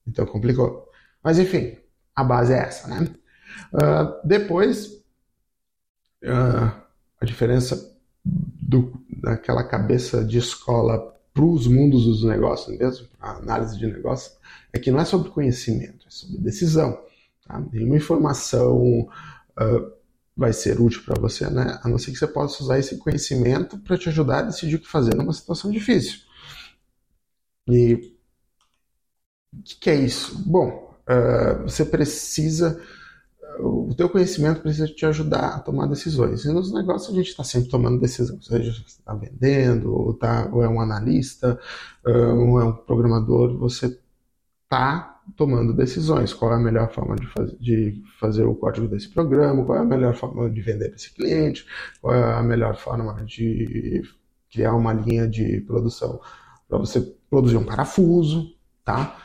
Então 0.06 0.26
complicou. 0.26 0.88
Mas 1.22 1.38
enfim, 1.38 1.76
a 2.14 2.22
base 2.22 2.52
é 2.52 2.58
essa, 2.58 2.88
né? 2.88 3.08
Uh, 3.72 4.26
depois, 4.26 4.86
uh, 6.24 6.72
a 7.20 7.24
diferença 7.24 7.96
do, 8.24 8.92
daquela 9.08 9.64
cabeça 9.64 10.24
de 10.24 10.38
escola 10.38 11.12
para 11.32 11.44
os 11.44 11.66
mundos 11.66 12.04
dos 12.04 12.24
negócios 12.24 12.76
mesmo, 12.78 13.08
a 13.18 13.32
análise 13.36 13.78
de 13.78 13.86
negócio, 13.86 14.32
é 14.72 14.78
que 14.78 14.90
não 14.90 15.00
é 15.00 15.04
sobre 15.04 15.30
conhecimento, 15.30 16.06
é 16.06 16.10
sobre 16.10 16.38
decisão. 16.38 16.98
Tá? 17.46 17.62
Nenhuma 17.72 17.96
informação 17.96 18.80
uh, 18.80 19.92
vai 20.36 20.52
ser 20.52 20.80
útil 20.80 21.02
para 21.04 21.20
você, 21.20 21.48
né? 21.50 21.78
a 21.82 21.88
não 21.88 21.98
ser 21.98 22.12
que 22.12 22.18
você 22.18 22.26
possa 22.26 22.62
usar 22.62 22.78
esse 22.78 22.96
conhecimento 22.98 23.78
para 23.78 23.98
te 23.98 24.08
ajudar 24.08 24.38
a 24.38 24.42
decidir 24.42 24.76
o 24.76 24.80
que 24.80 24.88
fazer 24.88 25.14
numa 25.14 25.32
situação 25.32 25.70
difícil. 25.70 26.20
E 27.68 27.94
o 29.52 29.62
que, 29.62 29.76
que, 29.76 29.90
é 29.90 29.94
isso? 29.96 30.38
Bom, 30.46 30.96
uh, 31.08 31.62
você 31.62 31.84
precisa 31.84 32.80
o 33.58 33.94
teu 33.94 34.08
conhecimento 34.08 34.62
precisa 34.62 34.86
te 34.86 35.04
ajudar 35.06 35.56
a 35.56 35.60
tomar 35.60 35.86
decisões. 35.86 36.44
E 36.44 36.52
nos 36.52 36.72
negócios 36.72 37.12
a 37.12 37.16
gente 37.16 37.28
está 37.28 37.44
sempre 37.44 37.68
tomando 37.68 38.00
decisões, 38.00 38.46
seja 38.46 38.72
você 38.72 38.98
está 38.98 39.14
vendendo, 39.14 39.92
ou, 39.92 40.14
tá, 40.14 40.48
ou 40.52 40.62
é 40.62 40.68
um 40.68 40.80
analista, 40.80 41.58
ou 42.04 42.60
é 42.60 42.64
um 42.64 42.72
programador, 42.72 43.56
você 43.58 43.98
está 44.64 45.20
tomando 45.36 45.72
decisões. 45.72 46.32
Qual 46.32 46.52
é 46.52 46.56
a 46.56 46.58
melhor 46.58 46.92
forma 46.92 47.14
de, 47.16 47.26
faz, 47.26 47.52
de 47.58 48.02
fazer 48.18 48.44
o 48.44 48.54
código 48.54 48.88
desse 48.88 49.08
programa? 49.08 49.64
Qual 49.64 49.78
é 49.78 49.80
a 49.80 49.84
melhor 49.84 50.14
forma 50.14 50.50
de 50.50 50.60
vender 50.60 50.88
para 50.88 50.96
esse 50.96 51.14
cliente? 51.14 51.66
Qual 52.00 52.14
é 52.14 52.34
a 52.34 52.42
melhor 52.42 52.76
forma 52.76 53.24
de 53.24 54.02
criar 54.50 54.74
uma 54.74 54.92
linha 54.92 55.26
de 55.26 55.60
produção 55.62 56.20
para 56.68 56.78
você 56.78 57.00
produzir 57.28 57.56
um 57.56 57.64
parafuso, 57.64 58.54
tá? 58.84 59.18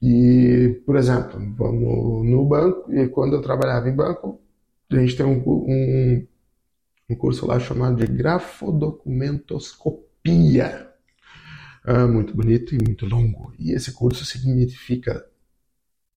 E, 0.00 0.80
por 0.84 0.96
exemplo, 0.96 1.38
vamos 1.56 2.28
no 2.28 2.44
banco, 2.44 2.92
e 2.92 3.08
quando 3.08 3.36
eu 3.36 3.42
trabalhava 3.42 3.88
em 3.88 3.96
banco, 3.96 4.40
a 4.90 4.96
gente 4.96 5.16
tem 5.16 5.24
um, 5.24 5.42
um, 5.46 6.26
um 7.10 7.16
curso 7.16 7.46
lá 7.46 7.58
chamado 7.58 7.96
de 7.96 8.06
grafodocumentoscopia 8.06 10.90
uh, 11.86 12.08
muito 12.08 12.36
bonito 12.36 12.74
e 12.74 12.78
muito 12.82 13.06
longo. 13.06 13.52
E 13.58 13.72
esse 13.72 13.92
curso 13.92 14.24
significa 14.24 15.24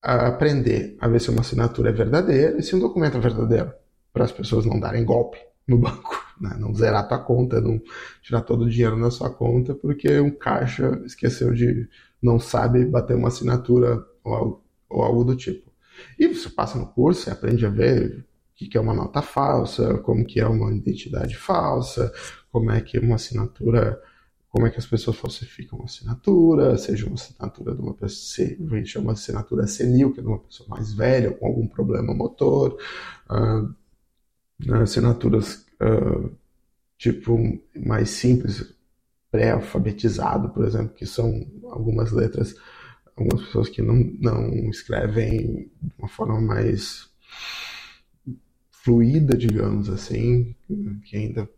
aprender 0.01 0.95
a 0.99 1.07
ver 1.07 1.19
se 1.19 1.29
uma 1.29 1.41
assinatura 1.41 1.89
é 1.89 1.93
verdadeira 1.93 2.57
e 2.57 2.63
se 2.63 2.75
um 2.75 2.79
documento 2.79 3.17
é 3.17 3.19
verdadeiro, 3.19 3.71
para 4.13 4.23
as 4.25 4.31
pessoas 4.31 4.65
não 4.65 4.79
darem 4.79 5.03
golpe 5.03 5.37
no 5.67 5.77
banco, 5.77 6.15
né? 6.39 6.55
não 6.59 6.73
zerar 6.73 7.01
a 7.01 7.07
tua 7.07 7.19
conta, 7.19 7.59
não 7.59 7.81
tirar 8.21 8.41
todo 8.41 8.65
o 8.65 8.69
dinheiro 8.69 8.97
na 8.97 9.11
sua 9.11 9.29
conta 9.29 9.75
porque 9.75 10.19
um 10.19 10.31
caixa 10.31 11.01
esqueceu 11.05 11.53
de, 11.53 11.87
não 12.21 12.39
sabe 12.39 12.85
bater 12.85 13.15
uma 13.15 13.27
assinatura 13.27 14.03
ou 14.23 14.33
algo, 14.33 14.63
ou 14.89 15.01
algo 15.01 15.23
do 15.23 15.35
tipo. 15.35 15.71
E 16.17 16.27
você 16.27 16.49
passa 16.49 16.77
no 16.77 16.87
curso, 16.87 17.21
você 17.21 17.31
aprende 17.31 17.65
a 17.65 17.69
ver 17.69 18.25
o 18.61 18.69
que 18.69 18.77
é 18.77 18.81
uma 18.81 18.93
nota 18.93 19.21
falsa, 19.21 19.97
como 19.99 20.25
que 20.25 20.39
é 20.39 20.47
uma 20.47 20.71
identidade 20.73 21.35
falsa, 21.35 22.11
como 22.51 22.71
é 22.71 22.81
que 22.81 22.97
uma 22.97 23.15
assinatura 23.15 24.01
como 24.49 24.65
é 24.65 24.69
que 24.69 24.79
as 24.79 24.85
pessoas 24.85 25.17
falsificam 25.17 25.79
uma 25.79 25.85
assinatura, 25.85 26.77
seja 26.77 27.05
uma 27.05 27.15
assinatura 27.15 27.75
de 27.75 27.81
uma 27.81 27.93
pessoa, 27.93 28.47
a 28.47 28.75
gente 28.77 28.89
chama 28.89 29.11
assinatura 29.11 29.67
senil, 29.67 30.13
que 30.13 30.19
é 30.19 30.23
de 30.23 30.29
uma 30.29 30.39
pessoa 30.39 30.67
mais 30.69 30.93
velha, 30.93 31.31
com 31.31 31.45
algum 31.45 31.67
problema 31.67 32.13
motor, 32.13 32.77
uh, 33.29 34.81
assinaturas 34.81 35.65
uh, 35.81 36.31
tipo 36.97 37.37
mais 37.75 38.09
simples, 38.09 38.73
pré-alfabetizado, 39.29 40.49
por 40.49 40.65
exemplo, 40.65 40.95
que 40.95 41.05
são 41.05 41.45
algumas 41.65 42.11
letras, 42.11 42.55
algumas 43.15 43.43
pessoas 43.45 43.69
que 43.69 43.81
não, 43.81 43.95
não 44.19 44.69
escrevem 44.69 45.69
de 45.81 45.93
uma 45.99 46.07
forma 46.07 46.39
mais 46.39 47.09
fluida, 48.71 49.35
digamos 49.37 49.89
assim, 49.89 50.55
que 51.03 51.17
ainda 51.17 51.49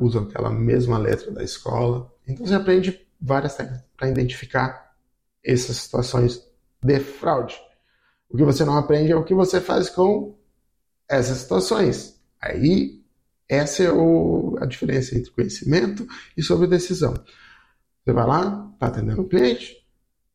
usam 0.00 0.24
aquela 0.24 0.50
mesma 0.50 0.98
letra 0.98 1.30
da 1.30 1.44
escola. 1.44 2.12
Então 2.26 2.46
você 2.46 2.54
aprende 2.54 3.06
várias 3.20 3.54
técnicas 3.54 3.84
para 3.96 4.08
identificar 4.08 4.94
essas 5.44 5.76
situações 5.76 6.42
de 6.82 7.00
fraude. 7.00 7.56
O 8.28 8.36
que 8.36 8.44
você 8.44 8.64
não 8.64 8.76
aprende 8.76 9.12
é 9.12 9.16
o 9.16 9.24
que 9.24 9.34
você 9.34 9.60
faz 9.60 9.88
com 9.88 10.36
essas 11.08 11.38
situações. 11.38 12.20
Aí, 12.40 13.00
essa 13.48 13.84
é 13.84 13.92
o, 13.92 14.56
a 14.60 14.66
diferença 14.66 15.16
entre 15.16 15.30
conhecimento 15.30 16.06
e 16.36 16.42
sobre 16.42 16.66
decisão. 16.66 17.14
Você 18.04 18.12
vai 18.12 18.26
lá, 18.26 18.70
está 18.74 18.86
atendendo 18.88 19.22
o 19.22 19.28
cliente 19.28 19.76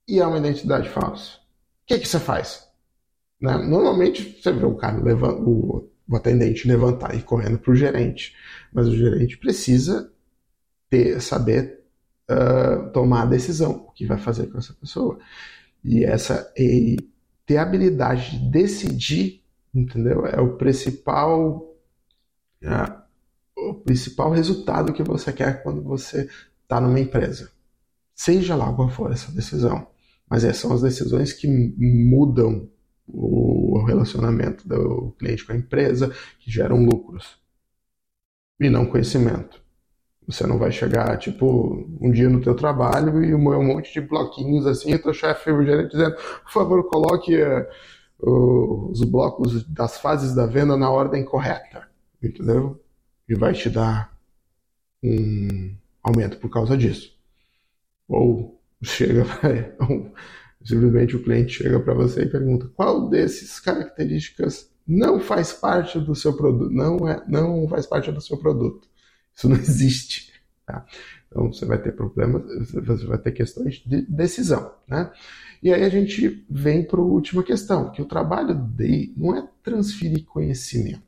e 0.08 0.20
é 0.20 0.26
uma 0.26 0.38
identidade 0.38 0.90
falsa. 0.90 1.38
O 1.84 1.88
que, 1.88 2.00
que 2.00 2.08
você 2.08 2.20
faz? 2.20 2.68
Né? 3.40 3.58
Normalmente, 3.58 4.40
você 4.42 4.52
vê 4.52 4.66
o 4.66 4.76
cara 4.76 5.02
levando, 5.02 5.48
o, 5.48 5.90
o 6.08 6.16
atendente 6.16 6.68
levantar 6.68 7.16
e 7.16 7.22
correndo 7.22 7.60
para 7.60 7.72
o 7.72 7.76
gerente, 7.76 8.36
mas 8.72 8.88
o 8.88 8.96
gerente 8.96 9.38
precisa 9.38 10.12
ter, 10.90 11.22
saber 11.22 11.81
tomar 12.94 13.24
a 13.24 13.26
decisão, 13.26 13.86
o 13.88 13.92
que 13.92 14.06
vai 14.06 14.18
fazer 14.18 14.48
com 14.48 14.58
essa 14.58 14.74
pessoa. 14.74 15.20
E 15.84 16.04
essa 16.04 16.52
e 16.58 16.98
ter 17.46 17.58
a 17.58 17.64
habilidade 17.64 18.32
de 18.32 18.52
decidir 18.52 19.42
entendeu? 19.74 20.26
É 20.26 20.40
o 20.40 20.58
principal, 20.58 21.76
é, 22.62 22.70
o 23.56 23.76
principal 23.76 24.32
resultado 24.32 24.94
que 24.94 25.04
você 25.04 25.32
quer 25.32 25.64
quando 25.64 25.82
você 25.82 26.30
está 26.64 26.80
numa 26.80 27.00
empresa. 27.00 27.52
Seja 28.14 28.56
lá 28.56 28.72
qual 28.74 28.90
for 28.90 29.12
essa 29.12 29.32
decisão. 29.32 29.88
Mas 30.30 30.44
essas 30.44 30.62
são 30.62 30.74
as 30.74 30.82
decisões 30.82 31.34
que 31.34 31.48
mudam 31.48 32.70
o 33.08 33.84
relacionamento 33.86 34.68
do 34.68 35.14
cliente 35.20 35.46
com 35.46 35.52
a 35.52 35.58
empresa, 35.58 36.14
que 36.40 36.50
geram 36.50 36.86
lucros. 36.86 37.38
E 38.60 38.70
não 38.70 38.86
conhecimento. 38.86 39.61
Você 40.28 40.46
não 40.46 40.58
vai 40.58 40.72
chegar, 40.72 41.18
tipo, 41.18 41.86
um 42.00 42.12
dia 42.12 42.30
no 42.30 42.42
teu 42.42 42.56
trabalho 42.56 43.24
e 43.24 43.34
um 43.34 43.40
monte 43.40 43.92
de 43.94 44.02
bloquinhos 44.02 44.66
assim, 44.66 44.94
e 44.94 45.00
teu 45.00 45.14
chefe, 45.14 45.52
gerente 45.66 45.92
dizendo, 45.92 46.16
por 46.16 46.52
favor, 46.52 46.84
coloque 46.90 47.36
uh, 48.22 48.92
os 48.92 49.04
blocos 49.04 49.64
das 49.68 49.98
fases 50.00 50.34
da 50.34 50.46
venda 50.46 50.78
na 50.78 50.90
ordem 50.90 51.26
correta. 51.26 51.88
Entendeu? 52.22 52.80
E 53.28 53.36
vai 53.36 53.54
te 53.54 53.70
dar 53.70 54.16
um 55.04 55.76
aumento 56.04 56.38
por 56.38 56.50
causa 56.50 56.78
disso. 56.78 57.12
Ou 58.08 58.62
chega, 58.84 59.26
simplesmente 60.64 61.16
o 61.16 61.24
cliente 61.24 61.64
chega 61.64 61.80
para 61.80 61.94
você 61.94 62.24
e 62.24 62.30
pergunta 62.30 62.70
qual 62.76 63.10
desses 63.10 63.60
características 63.60 64.70
não 64.88 65.20
faz 65.20 65.54
parte 65.54 66.00
do 66.00 66.16
seu 66.16 66.36
produto, 66.36 66.72
não 66.72 67.08
é, 67.08 67.24
não 67.28 67.68
faz 67.68 67.86
parte 67.86 68.12
do 68.12 68.22
seu 68.22 68.38
produto. 68.38 68.88
Isso 69.42 69.50
não 69.50 69.58
existe. 69.58 70.32
Tá? 70.66 70.86
Então 71.28 71.52
você 71.52 71.66
vai 71.66 71.82
ter 71.82 71.94
problemas, 71.94 72.44
você 72.72 73.06
vai 73.08 73.18
ter 73.18 73.32
questões 73.32 73.82
de 73.86 74.04
decisão, 74.04 74.72
né? 74.88 75.12
E 75.64 75.74
aí 75.74 75.84
a 75.84 75.90
gente 75.90 76.46
vem 76.50 76.84
para 76.86 77.00
a 77.00 77.04
última 77.04 77.42
questão, 77.44 77.92
que 77.92 78.02
o 78.02 78.06
trabalho 78.06 78.54
de 78.54 79.14
não 79.16 79.36
é 79.36 79.48
transferir 79.64 80.26
conhecimento, 80.26 81.02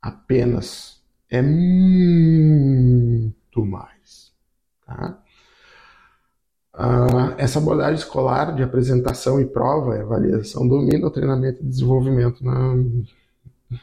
apenas 0.00 1.02
é 1.28 1.42
muito 1.42 3.34
mais, 3.64 4.32
tá? 4.86 5.22
Uh, 6.74 7.34
essa 7.38 7.58
abordagem 7.58 7.94
escolar 7.94 8.54
de 8.54 8.62
apresentação 8.62 9.40
e 9.40 9.46
prova 9.46 9.96
e 9.96 10.00
avaliação 10.00 10.68
domina 10.68 11.06
o 11.06 11.10
treinamento 11.10 11.62
e 11.62 11.66
desenvolvimento 11.66 12.44
na, 12.44 12.74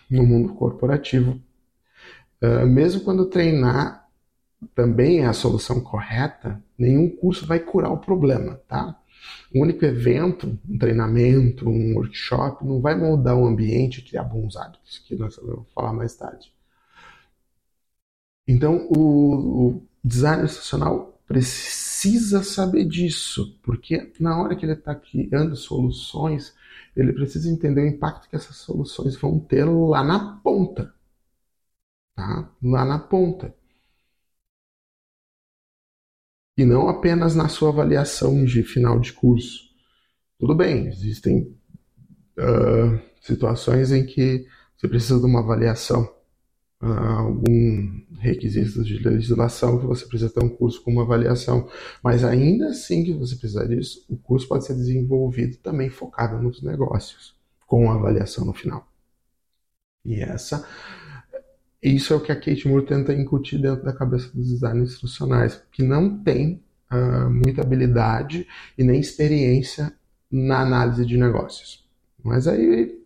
no 0.10 0.24
mundo 0.24 0.54
corporativo. 0.54 1.42
Uh, 2.44 2.68
mesmo 2.68 3.02
quando 3.02 3.26
treinar 3.26 4.06
também 4.76 5.22
é 5.22 5.26
a 5.26 5.34
solução 5.34 5.80
correta, 5.80 6.62
nenhum 6.78 7.10
curso 7.10 7.46
vai 7.46 7.60
curar 7.60 7.92
o 7.92 7.98
problema, 7.98 8.60
tá? 8.68 9.00
Um 9.56 9.62
único 9.62 9.86
evento, 9.86 10.60
um 10.70 10.78
treinamento, 10.78 11.70
um 11.70 11.96
workshop 11.96 12.66
não 12.66 12.82
vai 12.82 12.96
moldar 12.98 13.38
o 13.38 13.46
ambiente 13.48 14.00
e 14.00 14.04
criar 14.04 14.24
bons 14.24 14.58
hábitos, 14.58 15.00
que 15.00 15.16
nós 15.16 15.38
vamos 15.38 15.72
falar 15.74 15.94
mais 15.94 16.16
tarde. 16.16 16.52
Então, 18.48 18.88
o, 18.90 19.68
o 19.70 19.88
institucional 20.44 21.18
precisa 21.26 22.44
saber 22.44 22.86
disso, 22.86 23.58
porque 23.64 24.12
na 24.20 24.42
hora 24.42 24.56
que 24.56 24.66
ele 24.66 24.74
está 24.74 24.94
criando 24.94 25.56
soluções, 25.56 26.54
ele 26.96 27.14
precisa 27.14 27.50
entender 27.50 27.82
o 27.82 27.88
impacto 27.88 28.30
que 28.30 28.36
essas 28.36 28.58
soluções 28.58 29.16
vão 29.16 29.40
ter 29.40 29.64
lá 29.64 30.04
na 30.04 30.38
ponta. 30.44 30.94
Tá? 32.16 32.52
Lá 32.62 32.86
na 32.86 33.00
ponta. 33.00 33.54
E 36.58 36.66
não 36.66 36.88
apenas 36.88 37.36
na 37.36 37.48
sua 37.50 37.70
avaliação 37.70 38.46
de 38.46 38.62
final 38.64 39.00
de 39.00 39.14
curso. 39.14 39.70
Tudo 40.40 40.56
bem, 40.56 40.88
existem 40.88 41.58
uh, 42.38 43.00
situações 43.22 43.92
em 43.92 44.06
que 44.06 44.48
você 44.76 44.88
precisa 44.88 45.20
de 45.20 45.26
uma 45.26 45.40
avaliação 45.40 46.14
algum 46.86 48.02
requisito 48.20 48.84
de 48.84 48.98
legislação 48.98 49.80
que 49.80 49.86
você 49.86 50.06
precisa 50.06 50.32
ter 50.32 50.44
um 50.44 50.50
curso 50.50 50.82
com 50.84 50.92
uma 50.92 51.04
avaliação. 51.04 51.70
Mas 52.04 52.24
ainda 52.24 52.68
assim 52.68 53.04
que 53.04 53.14
você 53.14 53.36
precisar 53.36 53.66
disso, 53.66 54.06
o 54.10 54.18
curso 54.18 54.48
pode 54.48 54.66
ser 54.66 54.76
desenvolvido 54.76 55.58
também 55.58 55.90
focado 55.90 56.42
nos 56.42 56.62
negócios, 56.62 57.36
com 57.66 57.90
avaliação 57.90 58.46
no 58.46 58.54
final. 58.54 58.88
E 60.06 60.20
essa 60.22 60.68
isso 61.84 62.14
é 62.14 62.16
o 62.16 62.22
que 62.22 62.32
a 62.32 62.36
Kate 62.36 62.68
Moore 62.68 62.86
tenta 62.86 63.14
incutir 63.14 63.60
dentro 63.60 63.84
da 63.84 63.92
cabeça 63.92 64.30
dos 64.34 64.50
designers 64.50 64.94
instrucionais, 64.94 65.62
que 65.72 65.84
não 65.84 66.18
tem 66.24 66.64
uh, 66.92 67.30
muita 67.30 67.62
habilidade 67.62 68.48
e 68.78 68.84
nem 68.84 69.00
experiência 69.00 69.94
na 70.32 70.62
análise 70.62 71.06
de 71.06 71.18
negócios. 71.18 71.86
Mas 72.24 72.48
aí 72.48 73.04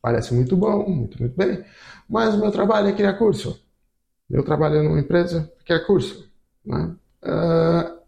parece 0.00 0.32
muito 0.32 0.56
bom, 0.56 0.88
muito, 0.88 1.20
muito 1.20 1.36
bem. 1.36 1.62
Mas 2.08 2.34
o 2.34 2.40
meu 2.40 2.50
trabalho 2.50 2.88
é 2.88 2.92
criar 2.92 3.14
curso. 3.14 3.62
Eu 4.30 4.42
trabalho 4.42 4.82
numa 4.82 5.00
empresa 5.00 5.52
que 5.64 5.72
é 5.72 5.78
curso. 5.78 6.26
Né? 6.64 6.96
Uh, 7.22 7.98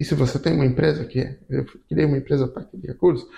e 0.00 0.04
se 0.04 0.14
você 0.14 0.38
tem 0.38 0.54
uma 0.54 0.66
empresa 0.66 1.04
que 1.04 1.20
é, 1.20 1.38
eu 1.50 1.64
criei 1.88 2.06
uma 2.06 2.16
empresa 2.16 2.48
para 2.48 2.64
criar 2.64 2.94
curso, 2.94 3.28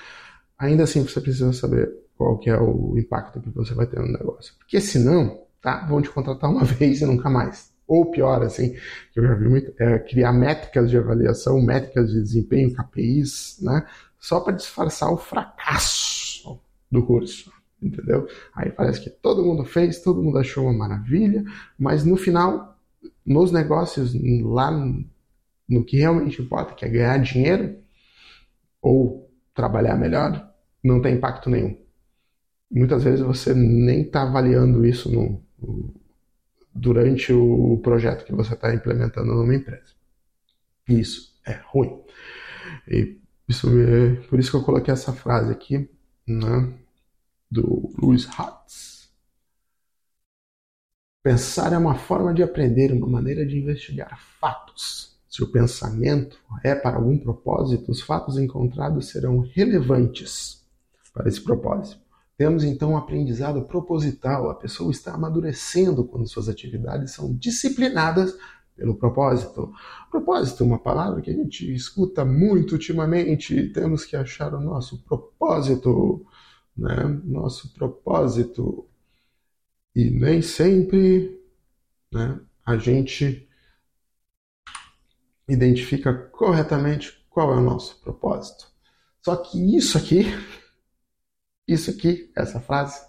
ainda 0.57 0.85
assim 0.85 1.03
você 1.03 1.21
precisa 1.21 1.53
saber 1.53 2.04
qual 2.17 2.39
que 2.39 2.51
é 2.51 2.59
o 2.59 2.97
impacto 2.99 3.41
que 3.41 3.51
você 3.51 3.75
vai 3.75 3.87
ter 3.87 3.99
no 4.01 4.13
negócio. 4.13 4.55
Porque 4.59 4.81
senão, 4.81 5.43
tá, 5.61 5.87
vão 5.87 6.01
te 6.01 6.11
contratar 6.11 6.51
uma 6.51 6.65
vez 6.65 7.01
e 7.01 7.07
nunca 7.07 7.29
mais. 7.29 7.73
Ou 7.87 8.11
pior, 8.11 8.43
assim, 8.43 8.75
que 9.13 9.21
eu 9.21 9.27
já 9.27 9.35
vi 9.35 9.49
muito, 9.49 9.73
é 9.79 9.99
criar 9.99 10.33
métricas 10.33 10.89
de 10.89 10.97
avaliação, 10.97 11.61
métricas 11.61 12.11
de 12.11 12.23
desempenho, 12.23 12.75
KPIs, 12.75 13.59
né, 13.61 13.87
só 14.19 14.41
para 14.41 14.55
disfarçar 14.55 15.13
o 15.13 15.19
fracasso 15.19 16.59
do 16.91 17.05
curso 17.05 17.53
entendeu? 17.85 18.27
Aí 18.55 18.71
parece 18.71 19.01
que 19.01 19.11
todo 19.11 19.45
mundo 19.45 19.65
fez, 19.65 20.01
todo 20.01 20.23
mundo 20.23 20.39
achou 20.39 20.65
uma 20.65 20.73
maravilha, 20.73 21.45
mas 21.79 22.05
no 22.05 22.17
final, 22.17 22.79
nos 23.25 23.53
negócios, 23.53 24.15
lá 24.43 24.71
no 25.69 25.85
que 25.85 25.99
realmente 25.99 26.41
importa, 26.41 26.75
que 26.75 26.85
é 26.85 26.89
ganhar 26.89 27.19
dinheiro 27.19 27.77
ou 28.81 29.31
trabalhar 29.55 29.97
melhor, 29.97 30.51
não 30.83 31.01
tem 31.01 31.15
impacto 31.15 31.49
nenhum. 31.49 31.77
Muitas 32.71 33.05
vezes 33.05 33.21
você 33.21 33.55
nem 33.55 34.03
está 34.03 34.23
avaliando 34.23 34.85
isso 34.85 35.11
no, 35.11 35.43
durante 36.75 37.33
o 37.33 37.79
projeto 37.83 38.25
que 38.25 38.35
você 38.35 38.55
está 38.55 38.75
implementando 38.75 39.35
numa 39.35 39.55
empresa. 39.55 39.93
Isso 40.89 41.35
é 41.47 41.61
ruim. 41.67 42.03
E 42.89 43.19
isso 43.49 43.69
é, 43.79 44.17
por 44.29 44.39
isso 44.39 44.51
que 44.51 44.57
eu 44.57 44.65
coloquei 44.65 44.93
essa 44.93 45.13
frase 45.13 45.53
aqui, 45.53 45.89
né? 46.27 46.75
do 47.51 47.93
Louis 47.97 48.27
Hatz. 48.37 49.09
Pensar 51.23 51.73
é 51.73 51.79
uma 51.79 51.95
forma 51.95 52.35
de 52.35 52.43
aprender, 52.43 52.93
uma 52.93 53.07
maneira 53.07 53.47
de 53.47 53.57
investigar 53.59 54.21
fatos. 54.41 55.17
Se 55.29 55.43
o 55.43 55.51
pensamento 55.51 56.39
é 56.63 56.75
para 56.75 56.97
algum 56.97 57.17
propósito, 57.17 57.91
os 57.91 58.03
fatos 58.03 58.37
encontrados 58.37 59.09
serão 59.09 59.41
relevantes 59.41 60.63
para 61.13 61.29
esse 61.29 61.41
propósito. 61.41 62.04
Temos 62.37 62.65
então 62.65 62.93
um 62.93 62.97
aprendizado 62.97 63.63
proposital. 63.63 64.51
A 64.51 64.55
pessoa 64.55 64.91
está 64.91 65.15
amadurecendo 65.15 66.05
quando 66.05 66.29
suas 66.29 66.49
atividades 66.49 67.13
são 67.13 67.35
disciplinadas 67.35 68.37
pelo 68.77 68.97
propósito. 68.97 69.73
Propósito, 70.11 70.65
uma 70.65 70.79
palavra 70.79 71.21
que 71.21 71.31
a 71.31 71.35
gente 71.35 71.73
escuta 71.73 72.25
muito 72.25 72.73
ultimamente. 72.73 73.69
Temos 73.71 74.05
que 74.05 74.17
achar 74.17 74.53
o 74.53 74.61
nosso 74.61 75.03
propósito 75.05 76.27
né, 76.77 77.05
nosso 77.25 77.73
propósito. 77.73 78.89
E 79.95 80.11
nem 80.11 80.43
sempre 80.43 81.41
né, 82.13 82.41
a 82.67 82.77
gente 82.77 83.49
identifica 85.49 86.13
corretamente 86.13 87.25
qual 87.31 87.53
é 87.53 87.57
o 87.57 87.63
nosso 87.63 88.01
propósito. 88.01 88.67
Só 89.23 89.37
que 89.37 89.77
isso 89.77 89.97
aqui, 89.97 90.25
isso 91.67 91.91
aqui, 91.91 92.31
essa 92.37 92.61
frase, 92.61 93.01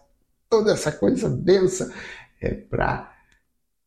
toda 0.49 0.71
essa 0.71 0.91
coisa 0.91 1.29
densa 1.29 1.93
é 2.41 2.53
para 2.53 3.13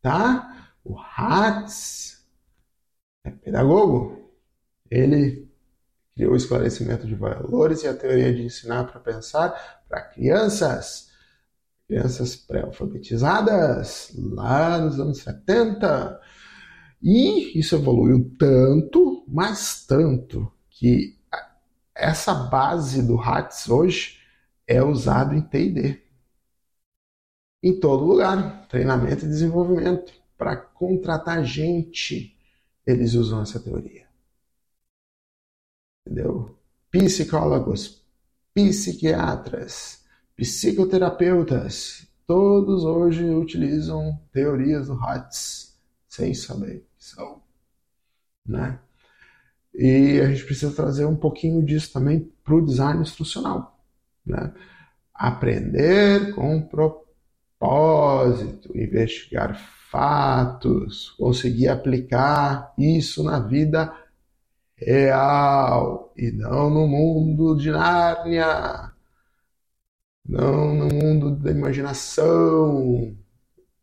tá? 0.00 0.70
O 0.84 0.96
Hatz 0.98 2.24
é 3.24 3.30
pedagogo. 3.30 4.30
Ele 4.90 5.50
criou 6.14 6.32
o 6.32 6.36
esclarecimento 6.36 7.06
de 7.06 7.14
valores 7.14 7.82
e 7.82 7.88
a 7.88 7.94
teoria 7.94 8.32
de 8.34 8.42
ensinar 8.42 8.84
para 8.84 9.00
pensar 9.00 9.82
para 9.88 10.02
crianças, 10.02 11.10
crianças 11.86 12.36
pré-alfabetizadas, 12.36 14.10
lá 14.16 14.78
nos 14.78 14.98
anos 14.98 15.18
70. 15.18 16.20
E 17.02 17.58
isso 17.58 17.74
evoluiu 17.74 18.30
tanto, 18.38 19.11
mas 19.32 19.86
tanto, 19.86 20.52
que 20.68 21.18
essa 21.94 22.34
base 22.34 23.02
do 23.02 23.18
HATS 23.18 23.66
hoje 23.70 24.20
é 24.66 24.82
usado 24.82 25.34
em 25.34 25.40
TD. 25.40 26.02
Em 27.62 27.80
todo 27.80 28.04
lugar, 28.04 28.68
treinamento 28.68 29.24
e 29.24 29.28
desenvolvimento. 29.28 30.12
Para 30.36 30.54
contratar 30.56 31.42
gente, 31.44 32.36
eles 32.86 33.14
usam 33.14 33.40
essa 33.40 33.58
teoria. 33.58 34.06
entendeu? 36.04 36.58
Psicólogos, 36.90 38.04
psiquiatras, 38.52 40.04
psicoterapeutas, 40.36 42.06
todos 42.26 42.84
hoje 42.84 43.24
utilizam 43.30 44.20
teorias 44.30 44.88
do 44.88 44.94
HOTS 44.94 45.80
sem 46.06 46.34
saber 46.34 46.80
que 46.98 47.04
são, 47.04 47.42
né? 48.44 48.78
E 49.74 50.20
a 50.20 50.28
gente 50.28 50.44
precisa 50.44 50.74
trazer 50.74 51.06
um 51.06 51.16
pouquinho 51.16 51.64
disso 51.64 51.92
também 51.92 52.30
para 52.44 52.54
o 52.54 52.64
design 52.64 53.00
instrucional, 53.00 53.78
né? 54.24 54.52
Aprender 55.14 56.34
com 56.34 56.60
propósito, 56.62 58.76
investigar 58.76 59.58
fatos, 59.90 61.10
conseguir 61.18 61.68
aplicar 61.68 62.72
isso 62.78 63.22
na 63.22 63.38
vida 63.38 63.92
real 64.74 66.12
e 66.16 66.30
não 66.32 66.70
no 66.70 66.86
mundo 66.86 67.56
de 67.56 67.70
Nárnia, 67.70 68.92
não 70.26 70.74
no 70.74 70.88
mundo 70.88 71.36
da 71.36 71.50
imaginação, 71.50 73.16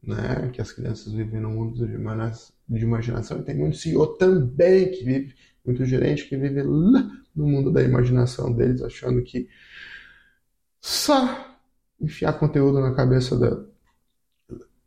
né? 0.02 0.50
Que 0.54 0.62
as 0.62 0.72
crianças 0.72 1.14
vivem 1.14 1.40
no 1.40 1.50
mundo 1.50 1.88
de, 1.88 2.84
imaginação 2.84 3.40
e 3.40 3.44
tem 3.44 3.56
muito 3.56 3.78
CEO 3.78 4.08
também 4.18 4.92
que 4.92 5.04
vive, 5.04 5.36
muito 5.66 5.86
gerente 5.86 6.28
que 6.28 6.38
vive 6.38 6.64
no 6.64 7.12
mundo 7.36 7.72
da 7.72 7.82
imaginação 7.82 8.52
deles, 8.52 8.82
achando 8.82 9.22
que 9.24 9.48
só 10.82 11.58
enfiar 12.00 12.34
conteúdo 12.34 12.80
na 12.80 12.94
cabeça 12.94 13.38
da, 13.38 13.62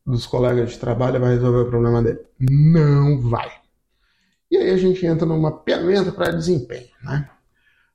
dos 0.05 0.27
colegas 0.27 0.71
de 0.71 0.79
trabalho 0.79 1.21
vai 1.21 1.35
resolver 1.35 1.61
o 1.61 1.71
problema 1.71 2.03
dele. 2.03 2.21
Não 2.39 3.21
vai. 3.21 3.51
E 4.51 4.57
aí 4.57 4.71
a 4.71 4.77
gente 4.77 5.05
entra 5.07 5.27
no 5.27 5.41
mapeamento 5.41 6.13
para 6.13 6.33
desempenho. 6.33 6.89
Né? 7.03 7.31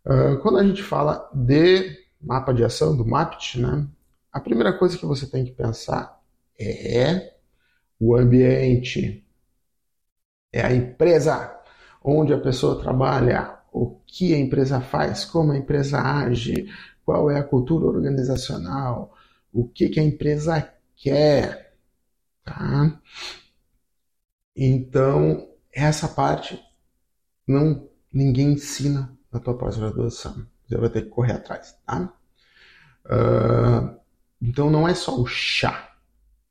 Uh, 0.06 0.38
quando 0.40 0.58
a 0.58 0.64
gente 0.64 0.82
fala 0.82 1.30
de 1.34 1.98
mapa 2.22 2.54
de 2.54 2.64
ação, 2.64 2.96
do 2.96 3.06
MAPT, 3.06 3.60
né? 3.60 3.88
a 4.32 4.40
primeira 4.40 4.74
coisa 4.74 4.98
que 4.98 5.06
você 5.06 5.28
tem 5.28 5.46
que 5.46 5.52
pensar 5.52 6.20
é 6.60 7.34
o 8.00 8.16
ambiente. 8.16 9.24
É 10.52 10.62
a 10.62 10.74
empresa 10.74 11.57
onde 12.08 12.34
a 12.34 12.40
pessoa 12.40 12.82
trabalha, 12.82 13.60
o 13.72 14.00
que 14.08 14.34
a 14.34 14.40
empresa 14.40 14.82
faz, 14.82 15.26
como 15.26 15.52
a 15.52 15.58
empresa 15.58 16.00
age, 16.00 16.68
qual 17.06 17.30
é 17.30 17.40
a 17.40 17.44
cultura 17.44 17.86
organizacional, 17.86 19.14
o 19.54 19.68
que, 19.68 19.90
que 19.90 20.00
a 20.00 20.04
empresa 20.04 20.70
quer 20.96 21.68
Tá? 22.48 23.02
Então, 24.56 25.50
essa 25.72 26.08
parte 26.08 26.58
não 27.46 27.90
ninguém 28.12 28.54
ensina 28.54 29.14
na 29.32 29.40
tua 29.40 29.58
pós-graduação. 29.58 30.48
Você 30.66 30.78
vai 30.78 30.90
ter 30.90 31.04
que 31.04 31.10
correr 31.10 31.34
atrás, 31.34 31.78
tá? 31.86 32.14
Uh, 33.06 34.00
então, 34.42 34.70
não 34.70 34.88
é 34.88 34.96
só 34.96 35.20
o 35.20 35.26
chá, 35.26 35.94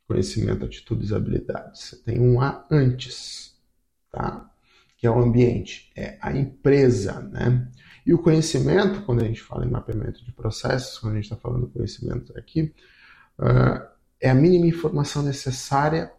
conhecimento, 0.06 0.66
atitudes, 0.66 1.12
habilidades. 1.12 1.80
Você 1.80 1.96
tem 1.96 2.20
um 2.20 2.42
A 2.42 2.66
antes, 2.70 3.58
tá? 4.12 4.50
Que 4.96 5.06
é 5.06 5.10
o 5.10 5.18
ambiente, 5.18 5.92
é 5.94 6.18
a 6.20 6.36
empresa, 6.36 7.20
né? 7.20 7.70
E 8.06 8.14
o 8.14 8.22
conhecimento, 8.22 9.02
quando 9.02 9.22
a 9.22 9.26
gente 9.26 9.42
fala 9.42 9.66
em 9.66 9.70
mapeamento 9.70 10.24
de 10.24 10.32
processos, 10.32 10.98
quando 10.98 11.14
a 11.14 11.16
gente 11.16 11.24
está 11.24 11.36
falando 11.36 11.68
conhecimento 11.68 12.32
aqui, 12.38 12.72
uh, 13.38 13.84
é 14.20 14.30
a 14.30 14.34
mínima 14.34 14.66
informação 14.66 15.22
necessária 15.22 16.12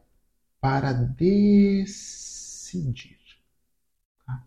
para 0.59 0.91
decidir. 0.91 1.57
Tá? 4.25 4.43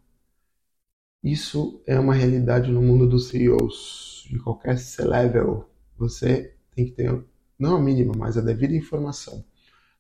Isso 1.23 1.83
é 1.87 1.99
uma 1.99 2.15
realidade 2.15 2.71
no 2.71 2.83
mundo 2.83 3.09
dos 3.09 3.29
CEOs, 3.29 4.27
de 4.29 4.39
qualquer 4.39 4.79
C-level. 4.79 5.69
Você 5.97 6.55
tem 6.75 6.85
que 6.87 6.93
ter, 6.93 7.25
não 7.59 7.77
a 7.77 7.81
mínima, 7.81 8.13
mas 8.17 8.37
a 8.37 8.43
devida 8.43 8.75
informação 8.75 9.45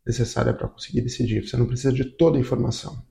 necessária 0.06 0.52
para 0.52 0.68
conseguir 0.68 1.00
decidir. 1.00 1.46
Você 1.46 1.56
não 1.56 1.66
precisa 1.66 1.92
de 1.92 2.04
toda 2.04 2.36
a 2.36 2.40
informação. 2.40 3.02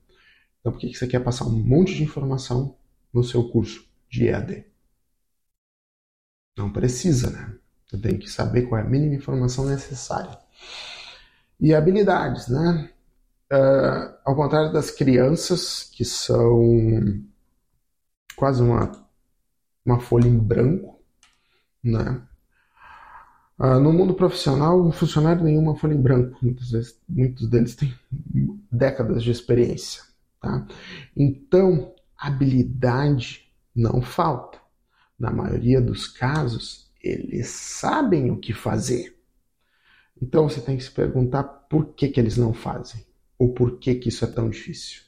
Então, 0.60 0.72
por 0.72 0.78
que 0.78 0.94
você 0.94 1.06
quer 1.06 1.20
passar 1.20 1.46
um 1.46 1.50
monte 1.50 1.94
de 1.94 2.02
informação 2.04 2.76
no 3.12 3.24
seu 3.24 3.48
curso 3.50 3.84
de 4.08 4.28
EAD? 4.28 4.64
Não 6.56 6.70
precisa, 6.72 7.30
né? 7.30 7.56
Você 7.86 7.98
tem 7.98 8.18
que 8.18 8.30
saber 8.30 8.62
qual 8.62 8.80
é 8.80 8.84
a 8.84 8.88
mínima 8.88 9.14
informação 9.14 9.66
necessária. 9.66 10.38
E 11.58 11.74
habilidades, 11.74 12.48
né? 12.48 12.90
Uh, 13.52 14.14
ao 14.24 14.36
contrário 14.36 14.72
das 14.72 14.90
crianças, 14.90 15.84
que 15.92 16.04
são 16.04 17.24
quase 18.36 18.62
uma, 18.62 18.92
uma 19.84 19.98
folha 19.98 20.28
em 20.28 20.38
branco, 20.38 21.00
né? 21.82 22.22
Uh, 23.58 23.80
no 23.80 23.92
mundo 23.92 24.14
profissional, 24.14 24.80
um 24.80 24.92
funcionário 24.92 25.44
nenhuma 25.44 25.76
folha 25.76 25.94
em 25.94 26.00
branco. 26.00 26.38
Muitas 26.42 26.70
vezes, 26.70 26.98
muitos 27.08 27.48
deles 27.48 27.74
têm 27.74 27.94
décadas 28.70 29.22
de 29.22 29.30
experiência. 29.30 30.09
Tá? 30.40 30.66
Então, 31.16 31.94
habilidade 32.16 33.50
não 33.74 34.02
falta. 34.02 34.58
Na 35.18 35.30
maioria 35.30 35.80
dos 35.80 36.06
casos, 36.08 36.90
eles 37.02 37.48
sabem 37.48 38.30
o 38.30 38.38
que 38.38 38.52
fazer. 38.52 39.18
Então 40.22 40.48
você 40.48 40.60
tem 40.60 40.76
que 40.76 40.84
se 40.84 40.90
perguntar 40.90 41.42
por 41.42 41.94
que, 41.94 42.08
que 42.08 42.20
eles 42.20 42.36
não 42.36 42.52
fazem, 42.54 43.04
ou 43.38 43.52
por 43.52 43.78
que, 43.78 43.94
que 43.96 44.08
isso 44.08 44.24
é 44.24 44.28
tão 44.28 44.48
difícil. 44.48 45.02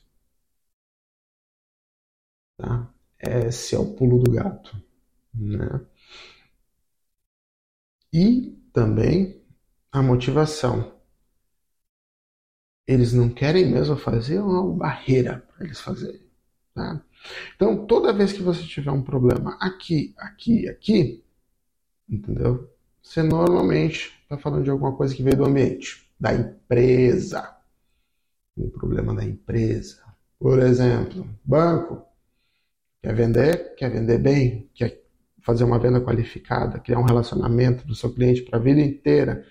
Tá? 2.57 2.89
Esse 3.19 3.75
é 3.75 3.79
o 3.79 3.95
pulo 3.95 4.19
do 4.19 4.31
gato. 4.31 4.75
Né? 5.35 5.81
E 8.13 8.57
também 8.73 9.43
a 9.91 10.01
motivação. 10.03 10.93
Eles 12.93 13.13
não 13.13 13.29
querem 13.29 13.71
mesmo 13.71 13.97
fazer 13.97 14.41
uma 14.41 14.71
barreira 14.75 15.43
para 15.57 15.65
eles 15.65 15.81
fazerem. 15.81 16.21
Tá? 16.75 17.03
Então, 17.57 17.87
toda 17.87 18.13
vez 18.13 18.33
que 18.33 18.43
você 18.43 18.63
tiver 18.65 18.91
um 18.91 19.03
problema 19.03 19.57
aqui, 19.61 20.15
aqui, 20.19 20.69
aqui, 20.69 21.25
entendeu? 22.09 22.71
Você 23.03 23.23
normalmente 23.23 24.13
está 24.23 24.37
falando 24.37 24.65
de 24.65 24.71
alguma 24.71 24.95
coisa 24.95 25.15
que 25.15 25.23
veio 25.23 25.37
do 25.37 25.45
ambiente, 25.45 26.07
da 26.19 26.35
empresa. 26.35 27.57
Um 28.57 28.69
problema 28.69 29.15
da 29.15 29.25
empresa. 29.25 30.03
Por 30.39 30.59
exemplo, 30.59 31.27
banco 31.45 32.05
quer 33.03 33.15
vender, 33.15 33.75
quer 33.75 33.91
vender 33.91 34.19
bem, 34.19 34.71
quer 34.75 35.03
fazer 35.41 35.65
uma 35.65 35.79
venda 35.79 36.01
qualificada, 36.01 36.79
criar 36.79 36.99
um 36.99 37.05
relacionamento 37.05 37.87
do 37.87 37.95
seu 37.95 38.13
cliente 38.13 38.43
para 38.43 38.59
a 38.59 38.63
vida 38.63 38.81
inteira, 38.81 39.45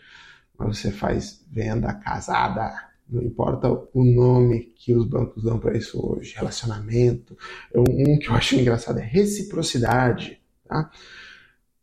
mas 0.58 0.78
você 0.78 0.92
faz 0.92 1.44
venda 1.50 1.94
casada. 1.94 2.91
Não 3.12 3.22
importa 3.22 3.70
o 3.70 4.04
nome 4.06 4.72
que 4.76 4.94
os 4.94 5.06
bancos 5.06 5.44
dão 5.44 5.60
para 5.60 5.78
isso 5.78 6.00
hoje, 6.02 6.34
relacionamento. 6.36 7.38
Um 7.76 8.18
que 8.18 8.30
eu 8.30 8.34
acho 8.34 8.56
engraçado 8.56 9.00
é 9.00 9.04
reciprocidade. 9.04 10.42
Tá? 10.66 10.90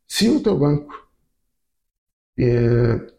Se 0.06 0.28
o 0.30 0.42
teu 0.42 0.58
banco 0.58 1.06
é, 2.38 3.12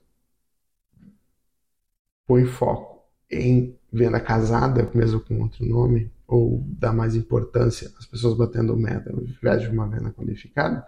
põe 2.26 2.45
foco 2.45 3.04
em 3.30 3.78
venda 3.93 4.19
casada, 4.19 4.89
mesmo 4.95 5.19
com 5.19 5.41
outro 5.41 5.63
nome, 5.65 6.12
ou 6.28 6.63
dá 6.67 6.91
mais 6.91 7.15
importância 7.15 7.91
às 7.98 8.06
pessoas 8.06 8.38
batendo 8.38 8.76
meta 8.76 9.12
ao 9.12 9.22
invés 9.22 9.62
de 9.62 9.67
uma 9.67 9.88
venda 9.88 10.12
qualificada, 10.12 10.86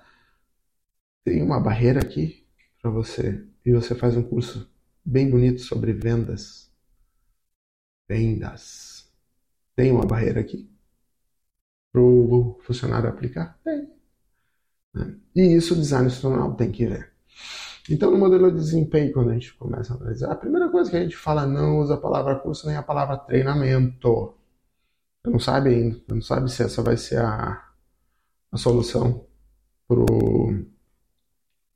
tem 1.23 1.41
uma 1.43 1.59
barreira 1.59 1.99
aqui 1.99 2.43
para 2.81 2.89
você. 2.89 3.43
E 3.63 3.71
você 3.71 3.93
faz 3.93 4.17
um 4.17 4.23
curso 4.23 4.67
bem 5.05 5.29
bonito 5.29 5.61
sobre 5.61 5.93
vendas. 5.93 6.70
Vendas. 8.11 9.09
Tem 9.73 9.89
uma 9.89 10.05
barreira 10.05 10.41
aqui 10.41 10.69
para 11.93 12.01
o 12.01 12.59
funcionário 12.61 13.09
aplicar? 13.09 13.57
Tem. 13.63 13.89
Né? 14.93 15.15
E 15.33 15.55
isso 15.55 15.73
o 15.73 15.77
design 15.77 16.07
institucional 16.07 16.53
tem 16.55 16.69
que 16.69 16.85
ver. 16.85 17.09
Então, 17.89 18.11
no 18.11 18.17
modelo 18.17 18.51
de 18.51 18.57
desempenho, 18.57 19.13
quando 19.13 19.29
a 19.29 19.33
gente 19.33 19.53
começa 19.53 19.93
a 19.93 19.97
analisar, 19.97 20.31
a 20.31 20.35
primeira 20.35 20.69
coisa 20.69 20.91
que 20.91 20.97
a 20.97 21.01
gente 21.01 21.15
fala 21.15 21.47
não 21.47 21.79
usa 21.79 21.93
a 21.93 21.97
palavra 21.97 22.35
curso 22.35 22.67
nem 22.67 22.75
a 22.75 22.83
palavra 22.83 23.17
treinamento. 23.17 24.33
Você 25.23 25.31
não 25.31 25.39
sabe 25.39 25.69
ainda, 25.69 25.95
você 25.95 26.13
não 26.13 26.21
sabe 26.21 26.51
se 26.51 26.63
essa 26.63 26.81
vai 26.81 26.97
ser 26.97 27.21
a, 27.21 27.65
a 28.51 28.57
solução 28.57 29.25
pro, 29.87 30.05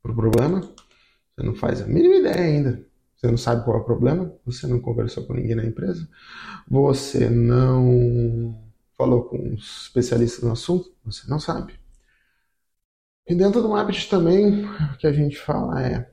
pro 0.02 0.14
problema. 0.14 0.60
Você 0.60 1.46
não 1.46 1.54
faz 1.54 1.80
a 1.80 1.86
mínima 1.86 2.16
ideia 2.16 2.44
ainda. 2.44 2.86
Você 3.16 3.26
não 3.28 3.36
sabe 3.36 3.64
qual 3.64 3.78
é 3.78 3.80
o 3.80 3.84
problema, 3.84 4.32
você 4.44 4.66
não 4.66 4.78
conversou 4.78 5.24
com 5.24 5.34
ninguém 5.34 5.54
na 5.56 5.64
empresa, 5.64 6.06
você 6.68 7.30
não 7.30 8.62
falou 8.96 9.24
com 9.24 9.54
os 9.54 9.84
especialistas 9.84 10.44
no 10.44 10.52
assunto, 10.52 10.92
você 11.04 11.28
não 11.28 11.38
sabe. 11.38 11.74
E 13.26 13.34
dentro 13.34 13.62
do 13.62 13.68
Mapit 13.70 14.08
também, 14.08 14.64
o 14.64 14.96
que 14.98 15.06
a 15.06 15.12
gente 15.12 15.36
fala 15.38 15.82
é, 15.82 16.10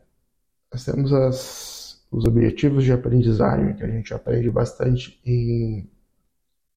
nós 0.71 0.83
temos 0.83 1.13
as, 1.13 2.03
os 2.11 2.25
objetivos 2.25 2.83
de 2.83 2.91
aprendizagem, 2.91 3.75
que 3.75 3.83
a 3.83 3.87
gente 3.87 4.13
aprende 4.13 4.49
bastante 4.49 5.19
em 5.25 5.89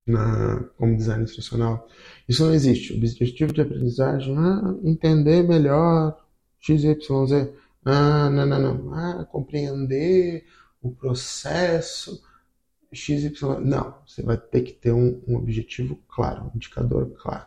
na, 0.06 0.62
como 0.76 0.96
design 0.96 1.24
instrucional. 1.24 1.88
Isso 2.28 2.44
não 2.44 2.54
existe. 2.54 2.92
O 2.92 2.96
objetivo 2.96 3.52
de 3.52 3.60
aprendizagem, 3.60 4.36
ah, 4.38 4.74
entender 4.84 5.42
melhor 5.42 6.16
XYZ. 6.60 7.48
Ah, 7.86 8.28
não, 8.30 8.44
não, 8.46 8.60
não. 8.60 8.94
Ah, 8.94 9.24
compreender 9.24 10.44
o 10.82 10.90
processo 10.92 12.22
XY. 12.92 13.60
Não, 13.60 13.98
você 14.06 14.22
vai 14.22 14.36
ter 14.36 14.62
que 14.62 14.72
ter 14.72 14.92
um, 14.92 15.22
um 15.26 15.36
objetivo 15.36 15.96
claro, 16.08 16.44
um 16.44 16.56
indicador 16.56 17.10
claro. 17.16 17.46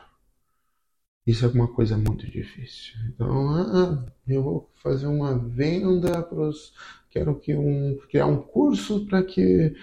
Isso 1.27 1.45
é 1.45 1.49
uma 1.49 1.67
coisa 1.67 1.97
muito 1.97 2.25
difícil. 2.25 2.95
Então, 3.07 3.49
ah, 3.51 4.05
eu 4.27 4.41
vou 4.43 4.71
fazer 4.81 5.07
uma 5.07 5.37
venda 5.37 6.23
para 6.23 6.41
os. 6.41 6.73
Quero 7.09 7.35
que 7.39 7.55
um, 7.55 7.97
criar 8.09 8.25
um 8.25 8.41
curso 8.41 9.05
para 9.05 9.21
que 9.23 9.75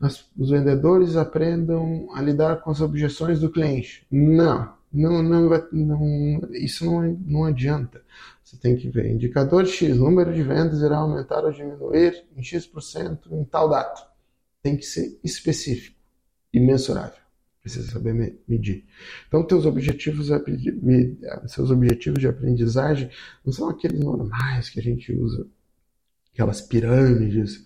as, 0.00 0.24
os 0.36 0.50
vendedores 0.50 1.16
aprendam 1.16 2.08
a 2.14 2.22
lidar 2.22 2.62
com 2.62 2.70
as 2.70 2.80
objeções 2.80 3.40
do 3.40 3.50
cliente. 3.50 4.06
Não, 4.10 4.74
não, 4.94 5.22
não, 5.22 5.48
não 5.72 6.40
isso 6.52 6.84
não, 6.84 7.02
não 7.26 7.44
adianta. 7.44 8.02
Você 8.42 8.56
tem 8.56 8.76
que 8.76 8.88
ver 8.88 9.10
indicador 9.10 9.66
X, 9.66 9.96
número 9.96 10.32
de 10.32 10.42
vendas 10.42 10.80
irá 10.80 10.98
aumentar 10.98 11.44
ou 11.44 11.52
diminuir 11.52 12.24
em 12.36 12.42
X% 12.42 13.18
em 13.32 13.44
tal 13.44 13.68
data. 13.68 14.06
Tem 14.62 14.76
que 14.76 14.84
ser 14.84 15.18
específico 15.24 15.98
e 16.52 16.60
mensurável. 16.60 17.24
Precisa 17.60 17.90
saber 17.90 18.12
medir. 18.46 18.84
Então, 19.26 19.46
teus 19.46 19.64
objetivos, 19.64 20.28
seus 21.46 21.70
objetivos 21.70 22.20
de 22.20 22.28
aprendizagem 22.28 23.10
não 23.44 23.52
são 23.52 23.70
aqueles 23.70 23.98
normais 24.00 24.68
que 24.68 24.78
a 24.78 24.82
gente 24.82 25.12
usa, 25.12 25.46
aquelas 26.32 26.60
pirâmides, 26.60 27.64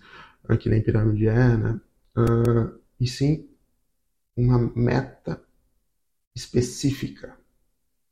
que 0.59 0.69
nem 0.69 0.81
pirâmide 0.81 1.27
é, 1.27 1.57
né? 1.57 1.81
uh, 2.17 2.79
e 2.99 3.07
sim 3.07 3.47
uma 4.35 4.71
meta 4.75 5.41
específica. 6.35 7.37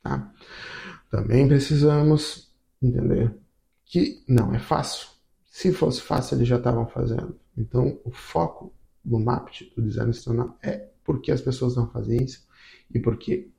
Tá? 0.01 0.33
Também 1.09 1.47
precisamos 1.47 2.51
entender 2.81 3.33
que 3.85 4.23
não 4.27 4.53
é 4.53 4.59
fácil. 4.59 5.07
Se 5.45 5.71
fosse 5.73 6.01
fácil, 6.01 6.35
eles 6.35 6.47
já 6.47 6.57
estavam 6.57 6.87
fazendo. 6.87 7.39
Então, 7.57 7.99
o 8.03 8.11
foco 8.11 8.73
do 9.03 9.19
MAPT, 9.19 9.73
do 9.75 9.81
design 9.81 10.09
institucional, 10.09 10.57
é 10.61 10.89
porque 11.03 11.31
as 11.31 11.41
pessoas 11.41 11.75
não 11.75 11.89
fazem 11.89 12.23
isso 12.23 12.45
e 12.93 12.99
porque 12.99 13.49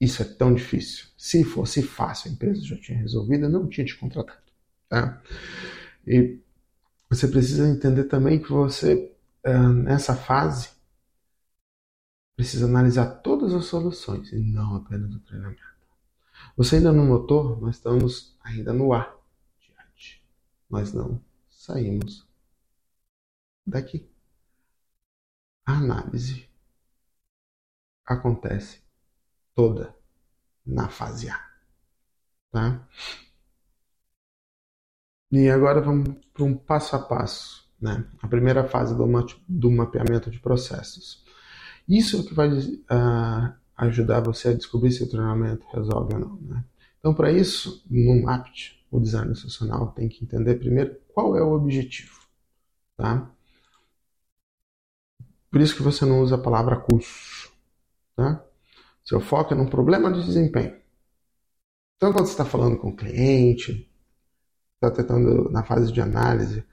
isso 0.00 0.22
é 0.22 0.24
tão 0.24 0.54
difícil. 0.54 1.06
Se 1.16 1.42
fosse 1.42 1.82
fácil, 1.82 2.30
a 2.30 2.34
empresa 2.34 2.62
já 2.62 2.76
tinha 2.76 2.98
resolvido, 2.98 3.48
não 3.48 3.66
tinha 3.66 3.86
te 3.86 3.96
contratado. 3.96 4.42
Tá? 4.88 5.20
E 6.06 6.38
você 7.08 7.26
precisa 7.26 7.68
entender 7.68 8.04
também 8.04 8.38
que 8.38 8.50
você 8.50 9.10
nessa 9.82 10.14
fase, 10.14 10.70
precisa 12.36 12.66
analisar 12.66 13.22
todas 13.22 13.52
as 13.54 13.66
soluções 13.66 14.32
e 14.32 14.38
não 14.38 14.76
apenas 14.76 15.14
o 15.14 15.20
treinamento. 15.20 15.62
Você 16.56 16.76
ainda 16.76 16.92
não 16.92 17.06
notou? 17.06 17.56
Nós 17.60 17.76
estamos 17.76 18.36
ainda 18.42 18.72
no 18.72 18.92
ar 18.92 19.16
diante. 19.60 20.24
Nós 20.68 20.92
não 20.92 21.20
saímos 21.48 22.26
daqui. 23.66 24.08
A 25.64 25.72
análise 25.72 26.48
acontece 28.04 28.82
toda 29.54 29.96
na 30.66 30.88
fase 30.88 31.30
A. 31.30 31.50
Tá? 32.50 32.88
E 35.30 35.48
agora 35.48 35.80
vamos 35.80 36.16
para 36.32 36.44
um 36.44 36.56
passo 36.56 36.94
a 36.94 36.98
passo 36.98 37.64
né? 37.84 38.04
A 38.22 38.28
primeira 38.28 38.66
fase 38.66 38.96
do, 38.96 39.06
do 39.46 39.70
mapeamento 39.70 40.30
de 40.30 40.40
processos. 40.40 41.23
Isso 41.88 42.16
é 42.16 42.20
o 42.20 42.24
que 42.24 42.34
vai 42.34 42.48
uh, 42.48 43.54
ajudar 43.76 44.20
você 44.20 44.48
a 44.48 44.54
descobrir 44.54 44.90
se 44.92 45.02
o 45.02 45.08
treinamento 45.08 45.66
resolve 45.72 46.14
ou 46.14 46.20
não. 46.20 46.36
Né? 46.40 46.64
Então, 46.98 47.14
para 47.14 47.30
isso, 47.30 47.84
no 47.90 48.22
MAPT, 48.22 48.84
o 48.90 49.00
design 49.00 49.32
institucional 49.32 49.88
tem 49.88 50.08
que 50.08 50.24
entender 50.24 50.54
primeiro 50.54 50.96
qual 51.12 51.36
é 51.36 51.42
o 51.42 51.52
objetivo. 51.52 52.20
Tá? 52.96 53.30
Por 55.50 55.60
isso 55.60 55.76
que 55.76 55.82
você 55.82 56.04
não 56.04 56.20
usa 56.20 56.36
a 56.36 56.38
palavra 56.38 56.76
curso. 56.80 57.52
Tá? 58.16 58.44
Seu 59.04 59.20
foco 59.20 59.52
é 59.52 59.56
num 59.56 59.68
problema 59.68 60.10
de 60.12 60.24
desempenho. 60.24 60.76
Então, 61.96 62.12
quando 62.12 62.26
você 62.26 62.32
está 62.32 62.44
falando 62.44 62.78
com 62.78 62.88
o 62.88 62.96
cliente, 62.96 63.88
está 64.74 64.90
tentando 64.90 65.50
na 65.50 65.62
fase 65.62 65.92
de 65.92 66.00
análise, 66.00 66.64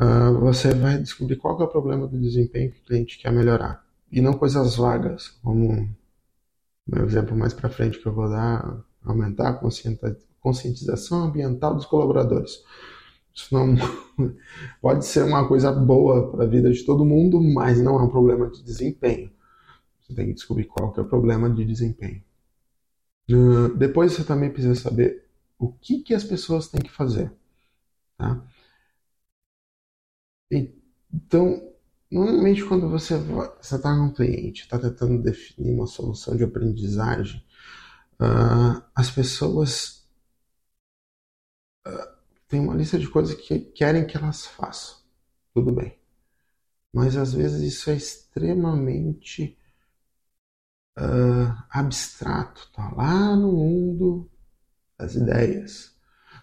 uh, 0.00 0.38
você 0.40 0.74
vai 0.74 0.98
descobrir 0.98 1.36
qual 1.36 1.60
é 1.60 1.64
o 1.64 1.68
problema 1.68 2.06
do 2.06 2.20
desempenho 2.20 2.72
que 2.72 2.80
o 2.80 2.84
cliente 2.84 3.18
quer 3.18 3.32
melhorar. 3.32 3.81
E 4.12 4.20
não 4.20 4.34
coisas 4.34 4.76
vagas, 4.76 5.28
como 5.42 5.88
meu 6.86 7.06
exemplo 7.06 7.36
mais 7.36 7.54
para 7.54 7.70
frente 7.70 7.98
que 7.98 8.06
eu 8.06 8.12
vou 8.12 8.28
dar, 8.28 8.84
aumentar 9.02 9.48
a 9.48 9.60
conscientização 10.40 11.24
ambiental 11.24 11.74
dos 11.74 11.86
colaboradores. 11.86 12.62
Isso 13.34 13.54
não 13.54 13.74
pode 14.82 15.06
ser 15.06 15.24
uma 15.24 15.48
coisa 15.48 15.72
boa 15.72 16.30
para 16.30 16.44
a 16.44 16.46
vida 16.46 16.70
de 16.70 16.84
todo 16.84 17.04
mundo, 17.04 17.40
mas 17.40 17.80
não 17.80 17.98
é 17.98 18.02
um 18.02 18.10
problema 18.10 18.50
de 18.50 18.62
desempenho. 18.62 19.32
Você 20.02 20.14
tem 20.14 20.26
que 20.26 20.34
descobrir 20.34 20.64
qual 20.64 20.92
que 20.92 21.00
é 21.00 21.02
o 21.02 21.08
problema 21.08 21.48
de 21.48 21.64
desempenho. 21.64 22.22
Uh, 23.30 23.74
depois 23.76 24.12
você 24.12 24.24
também 24.24 24.50
precisa 24.50 24.74
saber 24.74 25.24
o 25.58 25.72
que, 25.72 26.00
que 26.00 26.12
as 26.12 26.24
pessoas 26.24 26.68
têm 26.68 26.82
que 26.82 26.90
fazer. 26.90 27.32
Tá? 28.18 28.42
Então, 31.10 31.71
normalmente 32.12 32.64
quando 32.64 32.88
você 32.88 33.14
está 33.60 33.94
com 33.96 34.04
um 34.06 34.12
cliente, 34.12 34.62
está 34.62 34.78
tentando 34.78 35.22
definir 35.22 35.72
uma 35.72 35.86
solução 35.86 36.36
de 36.36 36.44
aprendizagem, 36.44 37.44
uh, 38.20 38.82
as 38.94 39.10
pessoas 39.10 40.06
uh, 41.86 42.16
têm 42.48 42.60
uma 42.60 42.74
lista 42.74 42.98
de 42.98 43.08
coisas 43.08 43.34
que 43.34 43.58
querem 43.60 44.06
que 44.06 44.16
elas 44.16 44.46
façam. 44.46 44.98
Tudo 45.54 45.72
bem. 45.72 45.98
Mas 46.92 47.16
às 47.16 47.32
vezes 47.32 47.62
isso 47.62 47.90
é 47.90 47.96
extremamente 47.96 49.58
uh, 50.98 51.64
abstrato, 51.70 52.62
está 52.62 52.90
lá 52.92 53.34
no 53.34 53.52
mundo 53.52 54.30
das 54.98 55.14
ideias. 55.14 55.96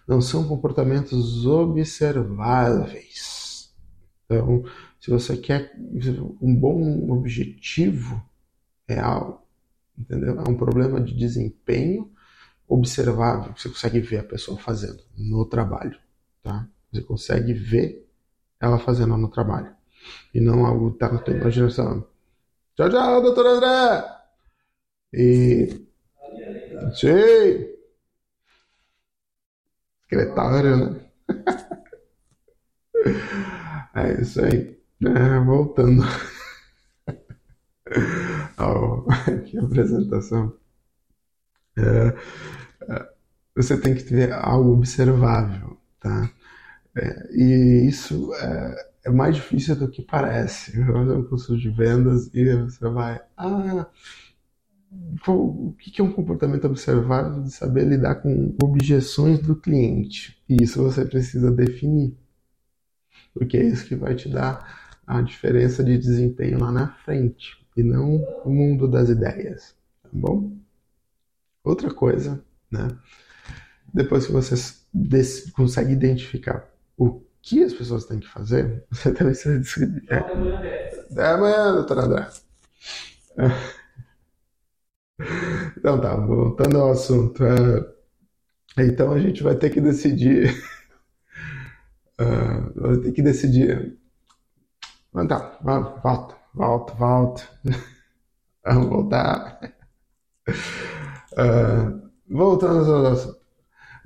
Não 0.06 0.20
são 0.20 0.48
comportamentos 0.48 1.46
observáveis 1.46 3.40
então, 4.30 4.62
se 5.00 5.10
você 5.10 5.36
quer 5.36 5.74
um 6.42 6.54
bom 6.54 7.10
objetivo 7.10 8.22
real, 8.86 9.48
entendeu? 9.98 10.38
É 10.38 10.48
um 10.48 10.56
problema 10.56 11.00
de 11.00 11.16
desempenho 11.16 12.12
observável, 12.68 13.54
que 13.54 13.62
você 13.62 13.68
consegue 13.70 14.00
ver 14.00 14.18
a 14.18 14.24
pessoa 14.24 14.58
fazendo 14.58 15.02
no 15.16 15.46
trabalho, 15.46 15.98
tá? 16.42 16.68
Você 16.92 17.02
consegue 17.02 17.54
ver 17.54 18.06
ela 18.60 18.78
fazendo 18.78 19.16
no 19.16 19.30
trabalho. 19.30 19.74
E 20.34 20.40
não 20.40 20.66
algo 20.66 20.92
que 20.92 20.98
tá 20.98 21.10
na 21.10 21.18
tua 21.18 21.34
imaginação. 21.34 22.06
Tchau, 22.76 22.90
tchau, 22.90 23.22
doutor 23.22 23.46
André! 23.46 24.04
E... 25.14 25.86
Sim! 26.94 27.70
Secretário, 30.02 30.76
né? 30.76 31.00
É 33.92 34.22
isso 34.22 34.40
aí. 34.40 34.79
É, 35.02 35.38
voltando 35.40 36.02
a 39.58 39.64
apresentação. 39.64 40.52
É, 41.76 42.14
é, 42.92 43.08
você 43.56 43.80
tem 43.80 43.94
que 43.94 44.04
ter 44.04 44.32
algo 44.32 44.72
observável, 44.72 45.78
tá? 46.00 46.30
É, 46.96 47.28
e 47.32 47.88
isso 47.88 48.34
é, 48.34 48.90
é, 49.06 49.10
mais 49.10 49.36
difícil 49.36 49.76
do 49.76 49.88
que 49.88 50.02
parece. 50.02 50.72
Você 50.72 50.84
vai 50.84 51.04
fazer 51.04 51.16
um 51.16 51.24
curso 51.24 51.56
de 51.56 51.70
vendas 51.70 52.30
e 52.34 52.54
você 52.56 52.88
vai, 52.88 53.20
ah, 53.36 53.86
o 55.28 55.72
que 55.78 56.00
é 56.00 56.04
um 56.04 56.12
comportamento 56.12 56.66
observável 56.66 57.42
de 57.42 57.52
saber 57.52 57.84
lidar 57.84 58.16
com 58.16 58.54
objeções 58.62 59.38
do 59.38 59.56
cliente? 59.56 60.42
E 60.48 60.62
isso 60.62 60.82
você 60.82 61.04
precisa 61.04 61.50
definir 61.50 62.14
porque 63.34 63.56
é 63.56 63.64
isso 63.64 63.86
que 63.86 63.94
vai 63.94 64.14
te 64.14 64.28
dar 64.28 64.79
a 65.10 65.20
diferença 65.22 65.82
de 65.82 65.98
desempenho 65.98 66.60
lá 66.60 66.70
na 66.70 66.86
frente 66.86 67.58
e 67.76 67.82
não 67.82 68.16
o 68.44 68.50
mundo 68.50 68.86
das 68.86 69.08
ideias, 69.08 69.74
tá 70.00 70.08
bom? 70.12 70.56
Outra 71.64 71.92
coisa, 71.92 72.40
né? 72.70 72.88
Depois 73.92 74.26
que 74.26 74.32
você 74.32 74.54
consegue 75.52 75.92
identificar 75.92 76.64
o 76.96 77.20
que 77.42 77.64
as 77.64 77.72
pessoas 77.72 78.04
têm 78.04 78.20
que 78.20 78.28
fazer, 78.28 78.84
você 78.88 79.12
também 79.12 79.34
se 79.34 79.58
decidir. 79.58 80.04
É. 80.08 80.18
Até 81.10 81.26
amanhã, 81.26 81.74
doutor 81.74 81.98
André. 81.98 82.28
Então 85.76 86.00
tá, 86.00 86.16
voltando 86.16 86.78
ao 86.78 86.92
assunto. 86.92 87.44
É, 87.44 88.84
então 88.86 89.12
a 89.12 89.18
gente 89.18 89.42
vai 89.42 89.54
ter 89.54 89.68
que 89.68 89.80
decidir 89.80 90.54
Uh, 92.20 92.70
eu 92.76 93.00
tenho 93.00 93.14
que 93.14 93.22
decidir. 93.22 93.96
Mas 95.12 95.26
tá, 95.28 95.58
volta, 96.02 96.36
volta, 96.54 96.94
volta. 96.94 97.42
Vamos 98.64 98.88
voltar. 98.88 99.74
Uh, 101.32 102.10
voltando 102.30 102.94
ao 102.94 103.06
assunto. 103.06 103.40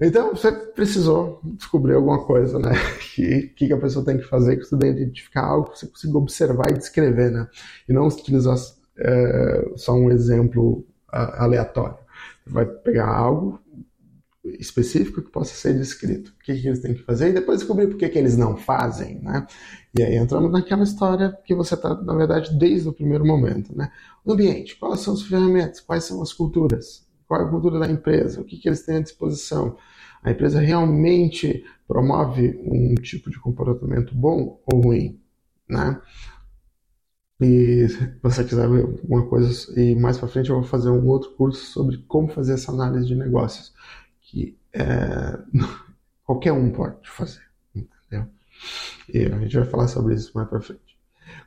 Então, 0.00 0.34
você 0.34 0.50
precisou 0.50 1.40
descobrir 1.44 1.94
alguma 1.94 2.24
coisa, 2.24 2.58
né? 2.58 2.72
O 3.14 3.54
que, 3.54 3.68
que 3.68 3.72
a 3.72 3.78
pessoa 3.78 4.04
tem 4.04 4.18
que 4.18 4.24
fazer, 4.24 4.56
que 4.56 4.64
você 4.64 4.74
identificar 4.74 5.44
algo 5.44 5.70
que 5.70 5.78
você 5.78 5.86
consiga 5.86 6.18
observar 6.18 6.70
e 6.70 6.78
descrever, 6.78 7.30
né? 7.30 7.48
E 7.88 7.92
não 7.92 8.08
utilizar 8.08 8.56
é, 8.98 9.72
só 9.76 9.94
um 9.94 10.10
exemplo 10.10 10.84
aleatório. 11.08 11.96
Você 12.44 12.52
vai 12.52 12.66
pegar 12.66 13.06
algo 13.06 13.60
específico 14.44 15.22
que 15.22 15.30
possa 15.30 15.54
ser 15.54 15.74
descrito. 15.74 16.30
O 16.30 16.44
que, 16.44 16.54
que 16.54 16.68
eles 16.68 16.80
têm 16.80 16.94
que 16.94 17.02
fazer 17.02 17.30
e 17.30 17.32
depois 17.32 17.60
descobrir 17.60 17.88
por 17.88 17.96
que, 17.96 18.08
que 18.08 18.18
eles 18.18 18.36
não 18.36 18.56
fazem, 18.56 19.18
né? 19.20 19.46
E 19.96 20.02
aí 20.02 20.16
entramos 20.16 20.52
naquela 20.52 20.82
história 20.82 21.36
que 21.44 21.54
você 21.54 21.74
está, 21.74 21.94
na 21.94 22.14
verdade, 22.14 22.56
desde 22.58 22.88
o 22.88 22.92
primeiro 22.92 23.24
momento, 23.24 23.76
né? 23.76 23.90
O 24.24 24.32
ambiente, 24.32 24.76
quais 24.76 25.00
são 25.00 25.14
as 25.14 25.22
ferramentas, 25.22 25.80
quais 25.80 26.04
são 26.04 26.20
as 26.20 26.32
culturas, 26.32 27.06
qual 27.26 27.40
é 27.40 27.44
a 27.44 27.48
cultura 27.48 27.78
da 27.78 27.90
empresa, 27.90 28.40
o 28.40 28.44
que, 28.44 28.58
que 28.58 28.68
eles 28.68 28.82
têm 28.82 28.96
à 28.96 29.00
disposição. 29.00 29.76
A 30.22 30.30
empresa 30.30 30.60
realmente 30.60 31.64
promove 31.86 32.58
um 32.64 32.94
tipo 32.96 33.30
de 33.30 33.38
comportamento 33.38 34.14
bom 34.14 34.60
ou 34.66 34.80
ruim, 34.80 35.20
né? 35.68 36.00
E 37.40 37.88
se 37.88 38.14
você 38.22 38.44
quiser 38.44 38.68
ver 38.68 38.82
alguma 38.82 39.26
coisa, 39.26 39.78
e 39.78 39.94
mais 39.96 40.16
para 40.16 40.28
frente 40.28 40.50
eu 40.50 40.56
vou 40.56 40.64
fazer 40.64 40.88
um 40.88 41.06
outro 41.08 41.30
curso 41.32 41.64
sobre 41.66 41.98
como 42.06 42.28
fazer 42.28 42.54
essa 42.54 42.70
análise 42.70 43.06
de 43.06 43.14
negócios 43.14 43.72
que 44.34 44.58
é, 44.72 45.38
qualquer 46.26 46.52
um 46.52 46.70
pode 46.70 47.08
fazer, 47.08 47.42
entendeu? 47.74 48.26
E 49.08 49.26
a 49.26 49.38
gente 49.38 49.56
vai 49.56 49.66
falar 49.66 49.88
sobre 49.88 50.14
isso 50.14 50.32
mais 50.34 50.48
para 50.48 50.60
frente. 50.60 50.98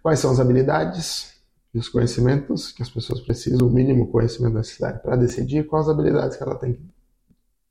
Quais 0.01 0.19
são 0.19 0.31
as 0.31 0.39
habilidades 0.39 1.35
e 1.73 1.77
os 1.77 1.89
conhecimentos 1.89 2.71
que 2.71 2.81
as 2.81 2.89
pessoas 2.89 3.19
precisam, 3.19 3.67
o 3.67 3.71
mínimo 3.71 4.07
conhecimento 4.07 4.55
necessário 4.55 5.01
para 5.01 5.17
decidir, 5.17 5.67
quais 5.67 5.89
habilidades 5.89 6.37
que 6.37 6.43
ela 6.43 6.55
tem 6.55 6.79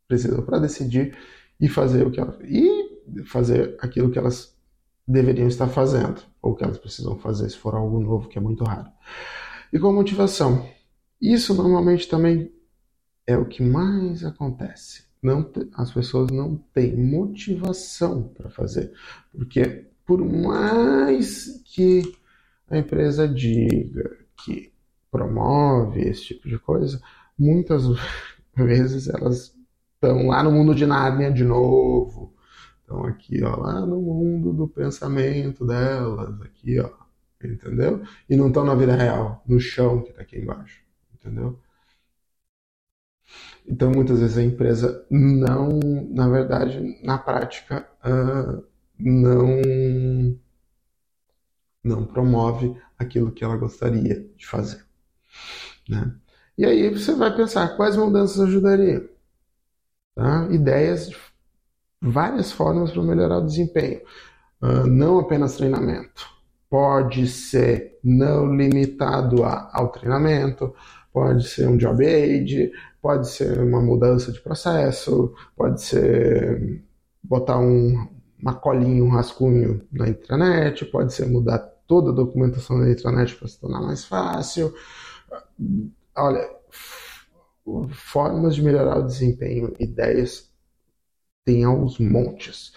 precisam 0.06 0.42
para 0.42 0.58
decidir 0.58 1.16
e 1.58 1.68
fazer 1.68 2.06
o 2.06 2.10
que 2.12 2.20
ela, 2.20 2.38
e 2.44 3.24
fazer 3.24 3.76
aquilo 3.80 4.10
que 4.10 4.18
elas 4.18 4.54
deveriam 5.08 5.48
estar 5.48 5.66
fazendo 5.66 6.20
ou 6.42 6.54
que 6.54 6.62
elas 6.62 6.78
precisam 6.78 7.18
fazer 7.18 7.48
se 7.48 7.56
for 7.56 7.74
algo 7.74 7.98
novo 7.98 8.28
que 8.28 8.38
é 8.38 8.40
muito 8.40 8.62
raro. 8.62 8.88
E 9.72 9.78
com 9.78 9.92
motivação. 9.92 10.68
Isso 11.20 11.54
normalmente 11.54 12.08
também 12.08 12.52
é 13.26 13.36
o 13.36 13.46
que 13.46 13.62
mais 13.62 14.24
acontece 14.24 15.06
não, 15.26 15.50
as 15.74 15.92
pessoas 15.92 16.30
não 16.30 16.56
têm 16.72 16.96
motivação 16.96 18.28
para 18.28 18.48
fazer. 18.48 18.92
Porque 19.32 19.86
por 20.04 20.24
mais 20.24 21.62
que 21.64 22.14
a 22.70 22.78
empresa 22.78 23.26
diga 23.26 24.16
que 24.44 24.72
promove 25.10 26.02
esse 26.02 26.26
tipo 26.26 26.48
de 26.48 26.58
coisa, 26.58 27.02
muitas 27.36 27.82
vezes 28.54 29.08
elas 29.08 29.52
estão 29.94 30.28
lá 30.28 30.42
no 30.42 30.52
mundo 30.52 30.74
de 30.74 30.86
Nárnia 30.86 31.30
de 31.30 31.44
novo. 31.44 32.32
Estão 32.80 33.04
aqui, 33.04 33.42
ó, 33.42 33.56
lá 33.56 33.80
no 33.80 34.00
mundo 34.00 34.52
do 34.52 34.68
pensamento 34.68 35.66
delas, 35.66 36.40
aqui, 36.42 36.78
ó, 36.78 36.90
entendeu? 37.42 38.00
E 38.30 38.36
não 38.36 38.46
estão 38.46 38.64
na 38.64 38.76
vida 38.76 38.94
real, 38.94 39.42
no 39.44 39.58
chão 39.58 40.02
que 40.02 40.10
está 40.10 40.22
aqui 40.22 40.38
embaixo, 40.38 40.82
entendeu? 41.14 41.58
Então, 43.68 43.90
muitas 43.90 44.20
vezes 44.20 44.38
a 44.38 44.42
empresa 44.42 45.04
não, 45.10 45.80
na 46.10 46.28
verdade, 46.28 47.00
na 47.02 47.18
prática, 47.18 47.88
uh, 48.04 48.64
não, 48.98 49.60
não 51.82 52.04
promove 52.06 52.76
aquilo 52.98 53.32
que 53.32 53.44
ela 53.44 53.56
gostaria 53.56 54.28
de 54.36 54.46
fazer. 54.46 54.84
Né? 55.88 56.14
E 56.56 56.64
aí 56.64 56.90
você 56.90 57.14
vai 57.14 57.34
pensar 57.34 57.76
quais 57.76 57.96
mudanças 57.96 58.40
ajudariam. 58.40 59.04
Tá? 60.14 60.48
Ideias 60.50 61.10
de 61.10 61.16
várias 62.00 62.52
formas 62.52 62.90
para 62.90 63.02
melhorar 63.02 63.38
o 63.38 63.46
desempenho. 63.46 64.00
Uh, 64.62 64.86
não 64.86 65.18
apenas 65.18 65.56
treinamento. 65.56 66.26
Pode 66.70 67.26
ser 67.28 67.98
não 68.02 68.54
limitado 68.54 69.44
a, 69.44 69.70
ao 69.72 69.90
treinamento, 69.90 70.74
pode 71.16 71.48
ser 71.48 71.66
um 71.66 71.78
job 71.78 72.04
aid, 72.04 72.70
pode 73.00 73.30
ser 73.30 73.58
uma 73.62 73.80
mudança 73.80 74.30
de 74.30 74.38
processo, 74.38 75.34
pode 75.56 75.80
ser 75.80 76.84
botar 77.22 77.58
um, 77.58 78.06
uma 78.38 78.52
colinha, 78.54 79.02
um 79.02 79.08
rascunho 79.08 79.80
na 79.90 80.10
intranet, 80.10 80.84
pode 80.84 81.14
ser 81.14 81.24
mudar 81.24 81.58
toda 81.86 82.10
a 82.10 82.14
documentação 82.14 82.78
da 82.78 82.90
intranet 82.90 83.34
para 83.34 83.48
se 83.48 83.58
tornar 83.58 83.80
mais 83.80 84.04
fácil. 84.04 84.74
Olha, 86.14 86.46
formas 87.92 88.54
de 88.54 88.62
melhorar 88.62 88.98
o 88.98 89.06
desempenho, 89.06 89.72
ideias 89.80 90.52
tem 91.46 91.64
aos 91.64 91.98
montes. 91.98 92.74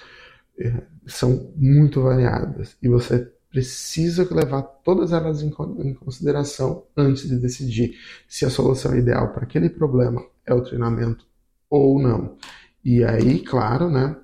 É, 0.58 0.82
são 1.08 1.52
muito 1.58 2.02
variadas 2.02 2.78
e 2.82 2.88
você 2.88 3.30
precisa 3.50 4.28
levar 4.32 4.62
todas 4.62 5.12
elas 5.12 5.42
em, 5.42 5.50
consideração 5.50 6.86
antes 6.96 7.28
de 7.28 7.38
decidir 7.38 7.98
se 8.28 8.46
a 8.46 8.50
solução 8.50 8.96
ideal 8.96 9.34
para 9.34 9.44
aquele 9.44 9.70
problema 9.70 10.24
é 10.46 10.54
o 10.54 10.62
treinamento 10.62 11.26
ou 11.70 12.00
não. 12.00 12.38
E 12.84 13.04
aí, 13.04 13.40
claro, 13.40 13.90
né, 13.90 14.16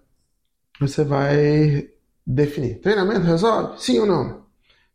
você 0.79 1.03
vai 1.03 1.89
definir: 2.25 2.79
treinamento 2.79 3.25
resolve? 3.25 3.81
Sim 3.81 3.99
ou 3.99 4.05
não? 4.05 4.45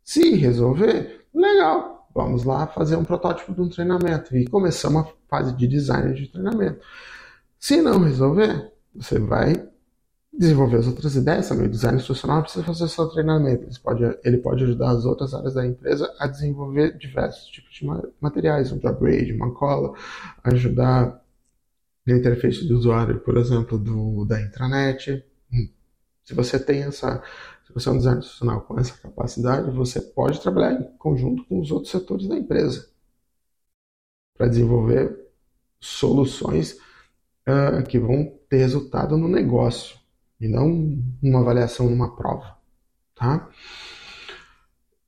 Se 0.03 0.35
resolver, 0.37 1.27
legal, 1.35 2.09
vamos 2.14 2.45
lá 2.45 2.66
fazer 2.66 2.97
um 2.97 3.05
protótipo 3.05 3.53
de 3.53 3.61
um 3.61 3.69
treinamento 3.69 4.37
e 4.37 4.47
começar 4.47 4.88
uma 4.88 5.09
fase 5.29 5.55
de 5.57 5.66
design 5.66 6.14
de 6.14 6.29
treinamento. 6.29 6.81
Se 7.59 7.81
não 7.83 8.01
resolver, 8.03 8.73
você 8.95 9.19
vai 9.19 9.69
desenvolver 10.40 10.79
as 10.79 10.87
outras 10.87 11.14
ideias 11.16 11.50
também. 11.50 11.66
O 11.66 11.70
design 11.70 11.98
institucional 11.98 12.40
precisa 12.40 12.64
fazer 12.64 12.88
seu 12.88 13.07
treinamento. 13.09 13.64
Ele 13.64 13.79
pode, 13.83 14.18
ele 14.24 14.38
pode 14.38 14.64
ajudar 14.64 14.90
as 14.92 15.05
outras 15.05 15.35
áreas 15.35 15.53
da 15.53 15.66
empresa 15.66 16.11
a 16.18 16.26
desenvolver 16.26 16.96
diversos 16.96 17.46
tipos 17.50 17.74
de 17.74 17.87
materiais, 18.18 18.72
um 18.72 18.76
upgrade, 18.76 19.35
uma 19.35 19.53
cola, 19.53 19.94
ajudar 20.44 21.22
na 22.07 22.16
interface 22.16 22.66
do 22.66 22.79
usuário, 22.79 23.20
por 23.20 23.37
exemplo, 23.37 23.79
do, 23.79 24.24
da 24.24 24.40
intranet. 24.40 25.22
Hum. 25.53 25.68
Se 26.24 26.33
você 26.35 26.59
tem 26.59 26.85
essa, 26.85 27.22
se 27.66 27.74
você 27.74 27.90
é 27.90 27.92
um 27.92 27.98
designer 27.98 28.20
institucional 28.20 28.62
com 28.62 28.81
essa 28.81 28.96
capacidade, 28.96 29.70
você 29.70 30.00
pode 30.00 30.40
trabalhar 30.40 30.72
em 30.72 30.96
conjunto 30.96 31.44
com 31.44 31.61
os 31.61 31.70
outros 31.70 31.92
setores 31.92 32.26
da 32.26 32.37
empresa 32.38 32.88
para 34.38 34.48
desenvolver 34.48 35.20
soluções 35.79 36.79
uh, 37.46 37.87
que 37.87 37.98
vão 37.98 38.38
ter 38.48 38.57
resultado 38.57 39.18
no 39.18 39.29
negócio 39.29 40.00
e 40.40 40.48
não 40.48 40.98
uma 41.22 41.40
avaliação 41.40 41.88
numa 41.90 42.16
prova, 42.16 42.57
tá? 43.14 43.48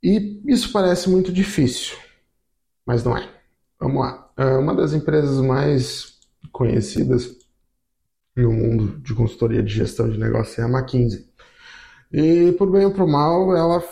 E 0.02 0.42
isso 0.46 0.72
parece 0.72 1.08
muito 1.08 1.32
difícil, 1.32 1.96
mas 2.84 3.02
não 3.04 3.16
é. 3.16 3.28
Vamos 3.80 4.00
lá. 4.00 4.30
É 4.36 4.56
uma 4.56 4.74
das 4.74 4.92
empresas 4.92 5.40
mais 5.44 6.18
conhecidas 6.50 7.36
no 8.36 8.52
mundo 8.52 8.98
de 9.00 9.14
consultoria 9.14 9.62
de 9.62 9.72
gestão 9.72 10.08
de 10.08 10.18
negócio 10.18 10.60
é 10.60 10.64
a 10.64 10.68
McKinsey. 10.68 11.26
E 12.12 12.52
por 12.52 12.70
bem 12.70 12.84
ou 12.84 12.92
por 12.92 13.06
mal, 13.06 13.56
ela 13.56 13.82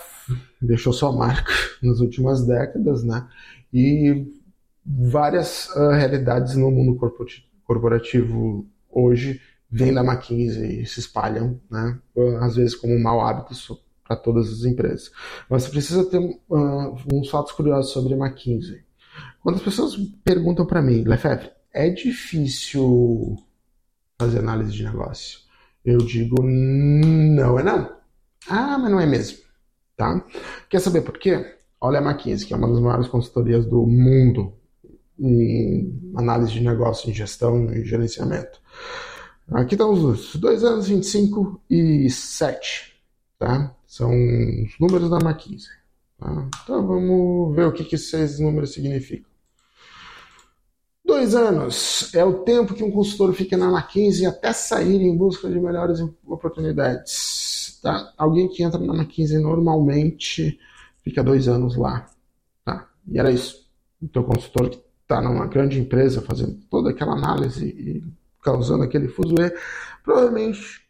deixou 0.61 0.93
sua 0.93 1.13
marca 1.13 1.53
nas 1.83 2.01
últimas 2.01 2.47
décadas, 2.47 3.03
né? 3.03 3.27
E 3.73 4.27
várias 4.85 5.69
uh, 5.71 5.91
realidades 5.91 6.57
no 6.57 6.71
mundo 6.71 6.99
corporativo 7.65 8.67
hoje 8.91 9.41
vêm 9.71 9.93
da 9.93 10.03
McKinsey 10.03 10.83
e 10.83 10.87
se 10.87 11.01
espalham, 11.01 11.61
né? 11.71 11.99
às 12.41 12.57
vezes 12.57 12.75
como 12.75 12.95
um 12.95 13.03
mau 13.03 13.21
hábito 13.21 13.55
para 14.05 14.17
todas 14.17 14.53
as 14.53 14.65
empresas. 14.65 15.13
Mas 15.49 15.63
você 15.63 15.71
precisa 15.71 16.05
ter 16.05 16.19
uh, 16.19 16.97
uns 17.13 17.29
fatos 17.31 17.53
curiosos 17.53 17.93
sobre 17.93 18.15
a 18.15 18.17
McKinsey. 18.17 18.83
Quando 19.43 19.57
as 19.57 19.63
pessoas 19.63 19.97
perguntam 20.25 20.67
para 20.67 20.83
mim, 20.83 21.05
Lefebvre, 21.05 21.51
é 21.73 21.89
difícil 21.89 23.37
fazer 24.19 24.41
análise 24.41 24.73
de 24.73 24.85
negócio? 24.85 25.41
Eu 25.85 25.99
digo, 25.99 26.43
não 26.43 27.59
é 27.59 27.63
não. 27.63 27.97
Ah, 28.49 28.77
mas 28.79 28.91
não 28.91 29.01
é 29.01 29.07
mesmo. 29.07 29.39
Tá? 29.97 30.25
Quer 30.69 30.81
saber 30.81 31.03
por 31.03 31.17
quê? 31.19 31.57
Olha 31.81 32.01
a 32.01 32.03
McKinsey, 32.03 32.47
que 32.47 32.53
é 32.53 32.57
uma 32.57 32.69
das 32.69 32.81
maiores 32.81 33.09
consultorias 33.09 33.65
do 33.65 33.87
mundo 33.87 34.55
em 35.19 36.13
análise 36.17 36.53
de 36.53 36.61
negócio, 36.61 37.09
em 37.09 37.15
gestão 37.15 37.73
e 37.73 37.85
gerenciamento. 37.85 38.61
Aqui 39.53 39.75
estão 39.75 39.93
os 39.93 40.37
dois 40.37 40.63
anos 40.63 40.87
25 40.87 41.61
e 41.69 42.09
7, 42.09 42.95
tá? 43.37 43.75
São 43.85 44.11
os 44.11 44.79
números 44.79 45.11
da 45.11 45.19
McKinsey. 45.19 45.73
Tá? 46.17 46.49
Então 46.63 46.87
vamos 46.87 47.57
ver 47.57 47.67
o 47.67 47.73
que, 47.73 47.83
que 47.83 47.97
esses 47.97 48.39
números 48.39 48.73
significam. 48.73 49.29
Dois 51.05 51.35
anos 51.35 52.15
é 52.15 52.25
o 52.25 52.45
tempo 52.45 52.75
que 52.75 52.85
um 52.85 52.93
consultor 52.93 53.35
fica 53.35 53.57
na 53.57 53.77
McKinsey 53.77 54.25
até 54.25 54.53
sair 54.53 55.03
em 55.03 55.17
busca 55.17 55.51
de 55.51 55.59
melhores 55.59 55.99
oportunidades. 56.25 57.81
Tá? 57.83 58.13
Alguém 58.17 58.49
que 58.49 58.63
entra 58.63 58.79
na 58.79 58.95
McKinsey 58.95 59.39
normalmente 59.39 60.61
fica 61.03 61.25
dois 61.25 61.49
anos 61.49 61.75
lá. 61.75 62.07
Tá? 62.65 62.89
E 63.09 63.19
era 63.19 63.33
isso. 63.33 63.69
o 64.01 64.07
teu 64.07 64.23
consultor 64.23 64.71
que 64.71 64.81
está 65.03 65.21
numa 65.21 65.47
grande 65.47 65.81
empresa 65.81 66.23
fazendo 66.23 66.57
toda 66.71 66.91
aquela 66.91 67.15
análise 67.15 67.67
e 67.67 68.20
causando 68.43 68.85
aquele 68.85 69.09
fuzuê, 69.09 69.55
provavelmente 70.03 70.81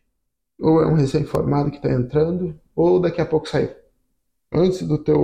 ou 0.60 0.82
é 0.82 0.86
um 0.86 0.94
recém-formado 0.94 1.70
que 1.70 1.78
está 1.78 1.90
entrando, 1.90 2.58
ou 2.76 3.00
daqui 3.00 3.20
a 3.20 3.26
pouco 3.26 3.48
saiu. 3.48 3.70
Antes 4.52 4.82
do 4.82 4.98
teu 4.98 5.16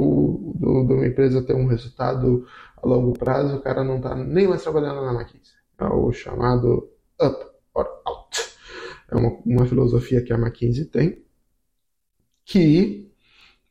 do, 0.55 0.85
de 0.85 0.95
uma 0.95 1.07
empresa 1.07 1.43
ter 1.43 1.55
um 1.55 1.67
resultado 1.67 2.47
a 2.77 2.87
longo 2.87 3.13
prazo, 3.13 3.57
o 3.57 3.61
cara 3.61 3.85
não 3.85 3.97
está 3.97 4.15
nem 4.15 4.49
mais 4.49 4.63
trabalhando 4.63 5.03
na 5.03 5.13
McKinsey. 5.13 5.55
É 5.79 5.85
o 5.85 6.13
chamado 6.13 6.89
up 7.21 7.45
or 7.75 7.87
out. 8.07 8.55
É 9.11 9.17
uma, 9.17 9.31
uma 9.45 9.67
filosofia 9.67 10.23
que 10.23 10.33
a 10.33 10.39
McKinsey 10.39 10.87
tem, 10.87 11.23
que 12.45 13.13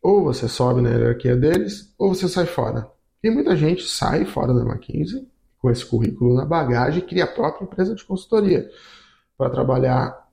ou 0.01 0.23
você 0.23 0.47
sobe 0.47 0.81
na 0.81 0.89
hierarquia 0.89 1.35
deles, 1.35 1.91
ou 1.97 2.13
você 2.13 2.29
sai 2.29 2.45
fora. 2.45 2.91
E 3.23 3.29
muita 3.31 3.55
gente 3.55 3.87
sai 3.87 4.23
fora 4.23 4.53
da 4.53 4.61
McKinsey 4.61 5.27
com 5.65 5.71
esse 5.71 5.83
currículo 5.83 6.35
na 6.35 6.45
bagagem 6.45 6.99
e 6.99 7.05
cria 7.07 7.23
a 7.23 7.27
própria 7.27 7.65
empresa 7.65 7.95
de 7.95 8.05
consultoria 8.05 8.69
para 9.35 9.49
trabalhar 9.49 10.29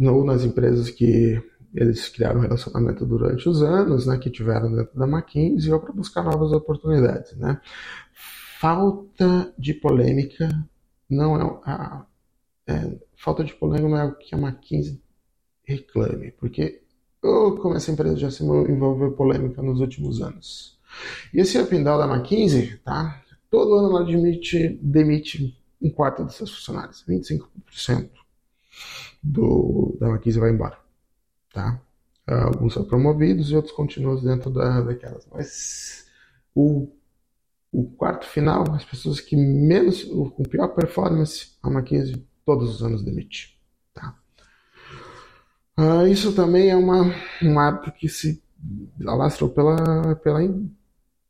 ou 0.00 0.24
nas 0.24 0.44
empresas 0.44 0.90
que 0.90 1.42
eles 1.74 2.08
criaram 2.08 2.40
relacionamento 2.40 3.04
durante 3.04 3.48
os 3.48 3.64
anos, 3.64 4.06
né, 4.06 4.16
que 4.16 4.30
tiveram 4.30 4.72
dentro 4.72 4.96
da 4.96 5.08
McKinsey, 5.08 5.72
ou 5.72 5.80
para 5.80 5.92
buscar 5.92 6.22
novas 6.22 6.52
oportunidades, 6.52 7.36
né. 7.36 7.60
Falta 8.60 9.52
de 9.58 9.74
polêmica 9.74 10.48
não 11.10 11.36
é, 11.36 11.60
a, 11.64 12.06
é, 12.68 12.96
falta 13.16 13.42
de 13.42 13.54
polêmica 13.54 13.88
não 13.88 13.98
é 13.98 14.04
o 14.04 14.14
que 14.14 14.36
a 14.36 14.38
McKinsey 14.38 15.02
reclame, 15.64 16.30
porque 16.38 16.80
ou 17.20 17.56
como 17.56 17.74
essa 17.74 17.90
empresa 17.90 18.16
já 18.16 18.30
se 18.30 18.44
envolveu 18.44 19.10
polêmica 19.16 19.60
nos 19.60 19.80
últimos 19.80 20.22
anos. 20.22 20.78
E 21.32 21.40
esse 21.40 21.58
up 21.58 21.76
da 21.82 22.06
McKinsey, 22.06 22.76
tá? 22.84 23.23
Todo 23.54 23.76
ano 23.76 23.96
ela 23.96 24.04
demite, 24.04 24.80
demite 24.82 25.56
um 25.80 25.88
quarto 25.88 26.24
dos 26.24 26.34
seus 26.34 26.52
funcionários, 26.52 27.04
25% 27.08 28.10
do, 29.22 29.96
da 30.00 30.08
McKinsey 30.08 30.40
vai 30.40 30.50
embora, 30.50 30.76
tá? 31.52 31.80
Alguns 32.26 32.74
são 32.74 32.84
promovidos 32.84 33.52
e 33.52 33.54
outros 33.54 33.72
continuam 33.72 34.20
dentro 34.20 34.50
da, 34.50 34.80
daquelas. 34.80 35.28
Mas 35.32 36.04
o, 36.52 36.88
o 37.70 37.84
quarto 37.92 38.26
final, 38.26 38.64
as 38.72 38.84
pessoas 38.84 39.20
que 39.20 39.36
menos, 39.36 40.02
com 40.02 40.42
pior 40.42 40.74
performance, 40.74 41.52
a 41.62 41.70
McKinsey 41.70 42.26
todos 42.44 42.74
os 42.74 42.82
anos 42.82 43.04
demite, 43.04 43.56
tá? 43.94 44.18
Uh, 45.78 46.08
isso 46.08 46.34
também 46.34 46.70
é 46.70 46.76
uma, 46.76 47.04
um 47.40 47.60
hábito 47.60 47.92
que 47.92 48.08
se 48.08 48.42
alastrou 49.06 49.48
pela, 49.48 50.16
pela, 50.16 50.40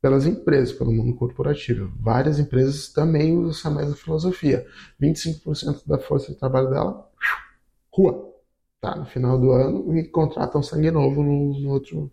pelas 0.05 0.27
empresas, 0.27 0.71
pelo 0.71 0.93
mundo 0.93 1.17
corporativo. 1.17 1.91
Várias 1.99 2.39
empresas 2.39 2.89
também 2.89 3.39
usam 3.39 3.53
essa 3.53 3.71
mesma 3.71 3.97
filosofia. 3.97 4.67
25% 5.01 5.81
da 5.87 5.97
força 5.99 6.31
de 6.31 6.39
trabalho 6.39 6.69
dela, 6.69 7.11
rua, 7.91 8.31
tá? 8.83 8.97
No 8.97 9.07
final 9.07 9.41
do 9.41 9.51
ano 9.51 9.97
e 9.97 10.07
contratam 10.07 10.63
sangue 10.63 10.91
novo 10.91 11.23
no, 11.23 11.59
no 11.59 11.71
outro, 11.71 12.13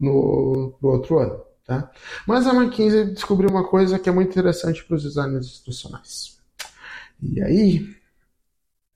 no, 0.00 0.76
outro 0.82 1.20
ano, 1.20 1.40
tá? 1.64 1.92
Mas 2.26 2.44
a 2.44 2.52
McKinsey 2.52 3.14
descobriu 3.14 3.48
uma 3.50 3.68
coisa 3.68 4.00
que 4.00 4.08
é 4.08 4.12
muito 4.12 4.30
interessante 4.30 4.84
para 4.84 4.96
os 4.96 5.04
designers 5.04 5.46
institucionais. 5.46 6.40
E 7.22 7.40
aí, 7.40 7.96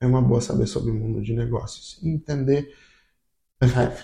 é 0.01 0.05
uma 0.05 0.21
boa 0.21 0.41
saber 0.41 0.67
sobre 0.67 0.91
o 0.91 0.93
mundo 0.93 1.21
de 1.23 1.33
negócios 1.33 1.97
e 2.03 2.09
entender 2.09 2.75
regra. 3.61 4.03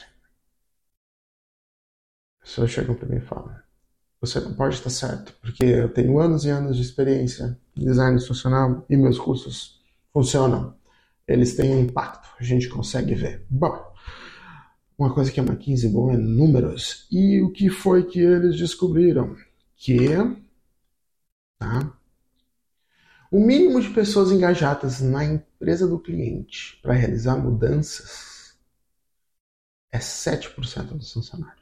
As 2.41 2.51
pessoas 2.51 2.71
chegam 2.71 2.95
para 2.95 3.09
mim 3.09 3.17
e 3.17 3.21
falam: 3.21 3.68
Você 4.21 4.39
não 4.39 4.53
pode 4.53 4.75
estar 4.75 4.89
certo, 4.89 5.33
porque 5.41 5.63
eu 5.63 5.89
tenho 5.93 6.19
anos 6.19 6.43
e 6.45 6.49
anos 6.49 6.75
de 6.75 6.81
experiência 6.81 7.57
em 7.75 7.85
design 7.85 8.17
institucional 8.17 8.85
e 8.89 8.97
meus 8.97 9.17
cursos 9.17 9.81
funcionam. 10.11 10.75
Eles 11.27 11.55
têm 11.55 11.73
um 11.73 11.81
impacto, 11.81 12.27
a 12.39 12.43
gente 12.43 12.67
consegue 12.67 13.15
ver. 13.15 13.45
Bom, 13.49 13.93
uma 14.97 15.13
coisa 15.13 15.31
que 15.31 15.39
é 15.39 15.43
uma 15.43 15.55
15 15.55 15.87
bom 15.89 16.11
é 16.11 16.17
números. 16.17 17.07
E 17.11 17.41
o 17.41 17.51
que 17.51 17.69
foi 17.69 18.03
que 18.05 18.19
eles 18.19 18.57
descobriram? 18.57 19.35
Que 19.77 20.09
tá, 21.57 21.93
o 23.31 23.39
mínimo 23.39 23.79
de 23.79 23.89
pessoas 23.91 24.31
engajadas 24.31 25.01
na 25.01 25.23
empresa 25.23 25.87
do 25.87 25.99
cliente 25.99 26.79
para 26.81 26.93
realizar 26.93 27.37
mudanças 27.37 28.55
é 29.91 29.99
7% 29.99 30.97
dos 30.97 31.13
funcionários. 31.13 31.58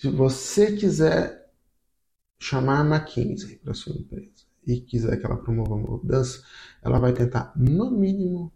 Se 0.00 0.08
você 0.08 0.74
quiser 0.74 1.52
chamar 2.38 2.80
a 2.80 2.84
McKinsey 2.84 3.56
para 3.56 3.74
sua 3.74 3.94
empresa 3.94 4.46
e 4.66 4.80
quiser 4.80 5.18
que 5.18 5.26
ela 5.26 5.36
promova 5.36 5.74
uma 5.74 5.98
mudança, 5.98 6.42
ela 6.80 6.98
vai 6.98 7.12
tentar, 7.12 7.52
no 7.54 7.90
mínimo, 7.90 8.50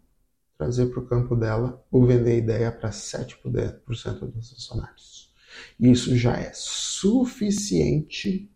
trazer 0.57 0.87
para 0.87 1.01
o 1.01 1.05
campo 1.05 1.35
dela 1.35 1.85
ou 1.91 2.03
vender 2.03 2.39
ideia 2.39 2.71
para 2.71 2.91
7% 2.91 4.25
dos 4.25 4.49
funcionários. 4.49 5.31
Isso 5.79 6.17
já 6.17 6.35
é 6.35 6.51
suficiente 6.51 8.51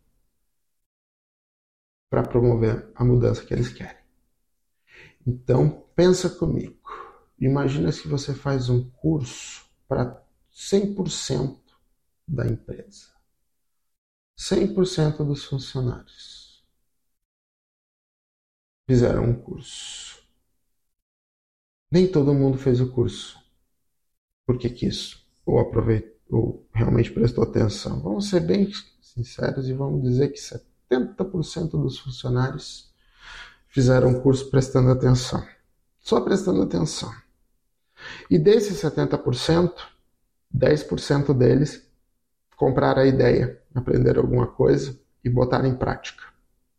para 2.09 2.23
promover 2.23 2.91
a 2.95 3.05
mudança 3.05 3.45
que 3.45 3.53
eles 3.53 3.69
querem. 3.69 4.01
Então, 5.27 5.85
pensa 5.95 6.27
comigo. 6.27 6.79
Imagina 7.39 7.91
se 7.91 8.07
você 8.07 8.33
faz 8.33 8.67
um 8.67 8.89
curso 8.89 9.69
para 9.87 10.19
100% 10.51 11.68
da 12.29 12.45
empresa. 12.47 13.07
100% 14.37 15.25
dos 15.25 15.43
funcionários 15.43 16.63
fizeram 18.87 19.25
um 19.25 19.33
curso. 19.33 20.23
Nem 21.91 22.09
todo 22.09 22.33
mundo 22.33 22.57
fez 22.57 22.79
o 22.79 22.91
curso 22.91 23.37
porque 24.45 24.69
quis 24.69 25.25
ou 25.45 25.59
aproveitou 25.59 26.19
ou 26.29 26.67
realmente 26.73 27.11
prestou 27.11 27.43
atenção. 27.43 28.01
Vamos 28.01 28.29
ser 28.29 28.41
bem 28.41 28.71
sinceros 29.01 29.67
e 29.67 29.73
vamos 29.73 30.03
dizer 30.03 30.29
que 30.29 30.39
70% 30.39 31.71
dos 31.71 31.97
funcionários 31.97 32.93
fizeram 33.67 34.11
o 34.11 34.21
curso 34.21 34.49
prestando 34.49 34.91
atenção. 34.91 35.45
Só 35.99 36.21
prestando 36.21 36.61
atenção. 36.61 37.11
E 38.29 38.37
desses 38.37 38.81
70%, 38.81 39.73
10% 40.55 41.33
deles 41.33 41.88
compraram 42.59 43.01
a 43.01 43.05
ideia, 43.05 43.57
aprenderam 43.73 44.21
alguma 44.21 44.45
coisa 44.45 44.99
e 45.23 45.29
botaram 45.29 45.65
em 45.65 45.75
prática. 45.75 46.25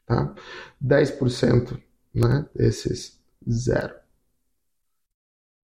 Tá? 0.05 0.35
10% 0.79 1.81
né, 2.15 2.47
desses 2.55 3.19
zero, 3.51 3.95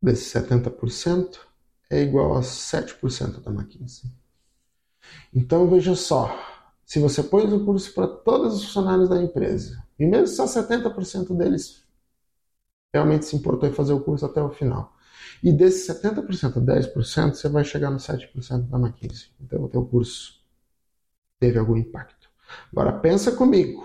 desses 0.03 0.33
70% 0.33 1.39
é 1.91 2.03
igual 2.03 2.35
a 2.35 2.41
7% 2.41 3.43
da 3.43 3.51
McKinsey. 3.51 4.11
Então 5.35 5.69
veja 5.69 5.95
só, 5.95 6.35
se 6.85 6.99
você 6.99 7.23
pôs 7.23 7.53
o 7.53 7.65
curso 7.65 7.93
para 7.93 8.09
todos 8.09 8.55
os 8.55 8.65
funcionários 8.65 9.11
da 9.11 9.23
empresa, 9.23 9.85
e 9.99 10.07
mesmo 10.07 10.29
só 10.29 10.47
70% 10.47 11.37
deles 11.37 11.85
realmente 12.91 13.27
se 13.27 13.37
importou 13.37 13.69
em 13.69 13.73
fazer 13.73 13.93
o 13.93 14.01
curso 14.01 14.25
até 14.25 14.43
o 14.43 14.49
final. 14.49 14.96
E 15.43 15.53
desses 15.53 15.87
70%, 15.87 16.61
10%, 16.61 17.35
você 17.35 17.49
vai 17.49 17.65
chegar 17.65 17.91
no 17.91 17.99
7% 17.99 18.69
da 18.69 18.79
McKinsey. 18.79 19.29
Então 19.41 19.63
o 19.63 19.69
teu 19.69 19.85
curso 19.85 20.41
teve 21.39 21.59
algum 21.59 21.77
impacto. 21.77 22.29
Agora 22.73 22.93
pensa 22.99 23.33
comigo. 23.33 23.85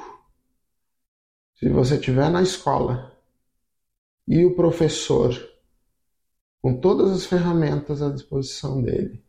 Se 1.56 1.70
você 1.70 1.96
estiver 1.96 2.30
na 2.30 2.42
escola 2.42 3.16
e 4.28 4.46
o 4.46 4.56
professor, 4.56 5.32
com 6.62 6.80
todas 6.80 7.12
as 7.12 7.26
ferramentas 7.26 8.02
à 8.02 8.10
disposição 8.10 8.82
dele, 8.82 9.24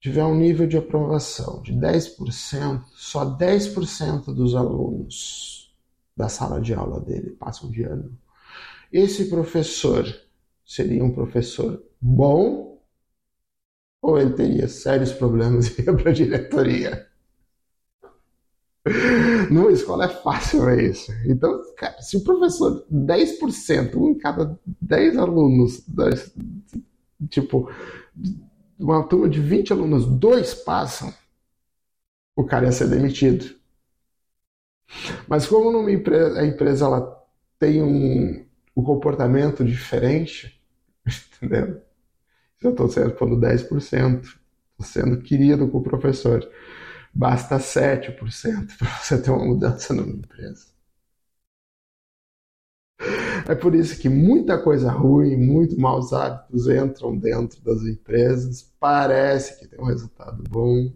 tiver 0.00 0.24
um 0.24 0.36
nível 0.36 0.66
de 0.66 0.76
aprovação 0.76 1.62
de 1.62 1.72
10%, 1.72 2.84
só 2.94 3.24
10% 3.36 4.32
dos 4.32 4.54
alunos 4.54 5.74
da 6.16 6.28
sala 6.28 6.60
de 6.60 6.72
aula 6.72 7.00
dele 7.00 7.30
passam 7.30 7.70
de 7.70 7.82
ano. 7.82 8.16
Esse 8.92 9.28
professor 9.28 10.04
seria 10.66 11.04
um 11.04 11.12
professor 11.12 11.82
bom 12.00 12.82
ou 14.02 14.18
ele 14.18 14.34
teria 14.34 14.68
sérios 14.68 15.12
problemas 15.12 15.78
e 15.78 15.82
ia 15.82 15.94
para 15.96 16.10
a 16.10 16.14
diretoria? 16.14 17.06
Numa 19.50 19.72
escola 19.72 20.04
é 20.04 20.08
fácil 20.08 20.64
ver 20.64 20.90
isso. 20.90 21.12
Então, 21.26 21.60
cara, 21.76 22.00
se 22.00 22.16
o 22.16 22.22
professor, 22.22 22.86
10%, 22.88 23.96
um 23.96 24.10
em 24.10 24.18
cada 24.18 24.58
10 24.80 25.16
alunos, 25.16 25.84
tipo, 27.28 27.68
uma 28.78 29.02
turma 29.08 29.28
de 29.28 29.40
20 29.40 29.72
alunos, 29.72 30.06
dois 30.06 30.54
passam, 30.54 31.12
o 32.36 32.44
cara 32.44 32.66
ia 32.66 32.72
ser 32.72 32.88
demitido. 32.88 33.56
Mas 35.28 35.46
como 35.46 35.70
numa 35.70 35.90
empresa, 35.90 36.40
a 36.40 36.46
empresa 36.46 36.84
ela 36.86 37.24
tem 37.58 37.82
um, 37.82 38.44
um 38.76 38.82
comportamento 38.82 39.64
diferente, 39.64 40.55
entendeu? 41.36 41.82
Eu 42.62 42.70
estou 42.72 42.88
pondo 43.12 43.36
10%, 43.40 44.38
estou 44.72 44.86
sendo 44.86 45.22
querido 45.22 45.68
com 45.68 45.78
o 45.78 45.82
professor. 45.82 46.48
basta 47.14 47.58
7% 47.60 48.76
para 48.78 48.88
você 48.98 49.20
ter 49.22 49.30
uma 49.30 49.44
mudança 49.46 49.94
numa 49.94 50.12
empresa. 50.14 50.66
É 53.48 53.54
por 53.54 53.74
isso 53.74 53.98
que 54.00 54.08
muita 54.08 54.58
coisa 54.58 54.90
ruim, 54.90 55.36
muito 55.36 55.78
maus 55.80 56.12
hábitos 56.12 56.68
entram 56.68 57.16
dentro 57.16 57.60
das 57.62 57.82
empresas. 57.82 58.62
Parece 58.78 59.58
que 59.58 59.66
tem 59.66 59.80
um 59.80 59.84
resultado 59.84 60.42
bom, 60.48 60.92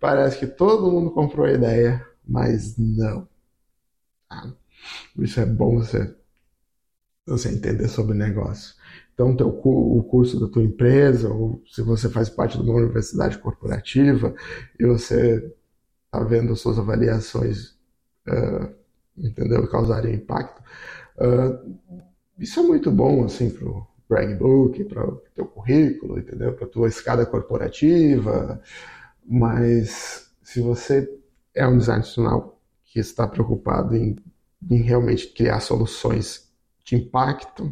parece 0.00 0.38
que 0.38 0.46
todo 0.46 0.90
mundo 0.90 1.10
comprou 1.12 1.46
a 1.46 1.52
ideia, 1.52 2.06
mas 2.26 2.76
não. 2.78 3.28
Por 5.14 5.24
isso 5.24 5.40
é 5.40 5.46
bom 5.46 5.76
você, 5.78 6.14
você 7.26 7.48
entender 7.50 7.88
sobre 7.88 8.14
negócio. 8.16 8.74
Então, 9.20 9.36
teu, 9.36 9.48
o 9.48 10.02
curso 10.02 10.40
da 10.40 10.48
tua 10.48 10.62
empresa, 10.62 11.28
ou 11.28 11.62
se 11.70 11.82
você 11.82 12.08
faz 12.08 12.30
parte 12.30 12.56
de 12.56 12.64
uma 12.64 12.80
universidade 12.80 13.36
corporativa 13.36 14.34
e 14.78 14.86
você 14.86 15.54
está 16.06 16.24
vendo 16.24 16.56
suas 16.56 16.78
avaliações, 16.78 17.72
uh, 18.26 18.74
entendeu, 19.18 19.68
causarem 19.68 20.14
impacto, 20.14 20.62
uh, 21.18 21.76
isso 22.38 22.60
é 22.60 22.62
muito 22.62 22.90
bom, 22.90 23.22
assim, 23.22 23.50
para 23.50 23.68
o 23.68 23.86
brag 24.08 24.34
book, 24.36 24.84
para 24.84 25.06
o 25.06 25.22
teu 25.34 25.44
currículo, 25.44 26.18
entendeu, 26.18 26.54
para 26.54 26.66
tua 26.66 26.88
escada 26.88 27.26
corporativa, 27.26 28.58
mas 29.22 30.30
se 30.42 30.62
você 30.62 31.06
é 31.54 31.66
um 31.66 31.76
design 31.76 32.00
institucional 32.00 32.58
que 32.86 32.98
está 32.98 33.28
preocupado 33.28 33.94
em, 33.94 34.16
em 34.70 34.80
realmente 34.80 35.26
criar 35.26 35.60
soluções 35.60 36.50
de 36.82 36.96
impacto, 36.96 37.70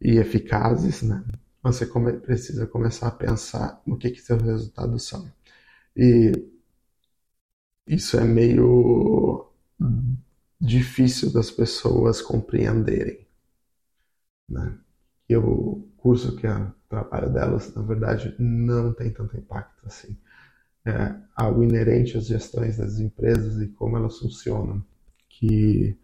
e 0.00 0.16
eficazes, 0.18 1.02
né? 1.02 1.24
Você 1.62 1.86
come, 1.86 2.12
precisa 2.14 2.66
começar 2.66 3.08
a 3.08 3.10
pensar 3.10 3.82
no 3.86 3.98
que 3.98 4.10
que 4.10 4.20
seus 4.20 4.42
resultados 4.42 5.06
são. 5.06 5.30
E 5.96 6.32
isso 7.86 8.16
é 8.18 8.24
meio 8.24 9.50
difícil 10.60 11.32
das 11.32 11.50
pessoas 11.50 12.22
compreenderem, 12.22 13.26
né? 14.48 14.78
E 15.28 15.36
o 15.36 15.88
curso 15.96 16.36
que 16.36 16.46
o 16.46 16.74
trabalho 16.88 17.32
delas, 17.32 17.74
na 17.74 17.82
verdade, 17.82 18.34
não 18.38 18.92
tem 18.92 19.12
tanto 19.12 19.36
impacto 19.36 19.86
assim. 19.86 20.16
É 20.84 21.14
algo 21.36 21.62
inerente 21.62 22.16
às 22.16 22.26
gestões 22.26 22.78
das 22.78 22.98
empresas 22.98 23.60
e 23.62 23.68
como 23.68 23.96
elas 23.96 24.18
funcionam 24.18 24.84
que 25.28 25.98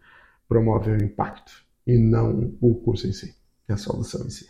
promove 0.47 0.91
o 0.91 1.03
impacto 1.03 1.65
e 1.85 1.97
não 1.97 2.55
o 2.61 2.75
curso 2.75 3.07
em 3.07 3.13
si 3.13 3.36
é 3.67 3.73
a 3.73 3.77
solução 3.77 4.25
em 4.25 4.29
si. 4.29 4.47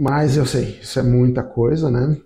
Mas 0.00 0.36
eu 0.36 0.46
sei, 0.46 0.78
isso 0.80 0.98
é 0.98 1.02
muita 1.02 1.42
coisa, 1.42 1.90
né? 1.90 2.16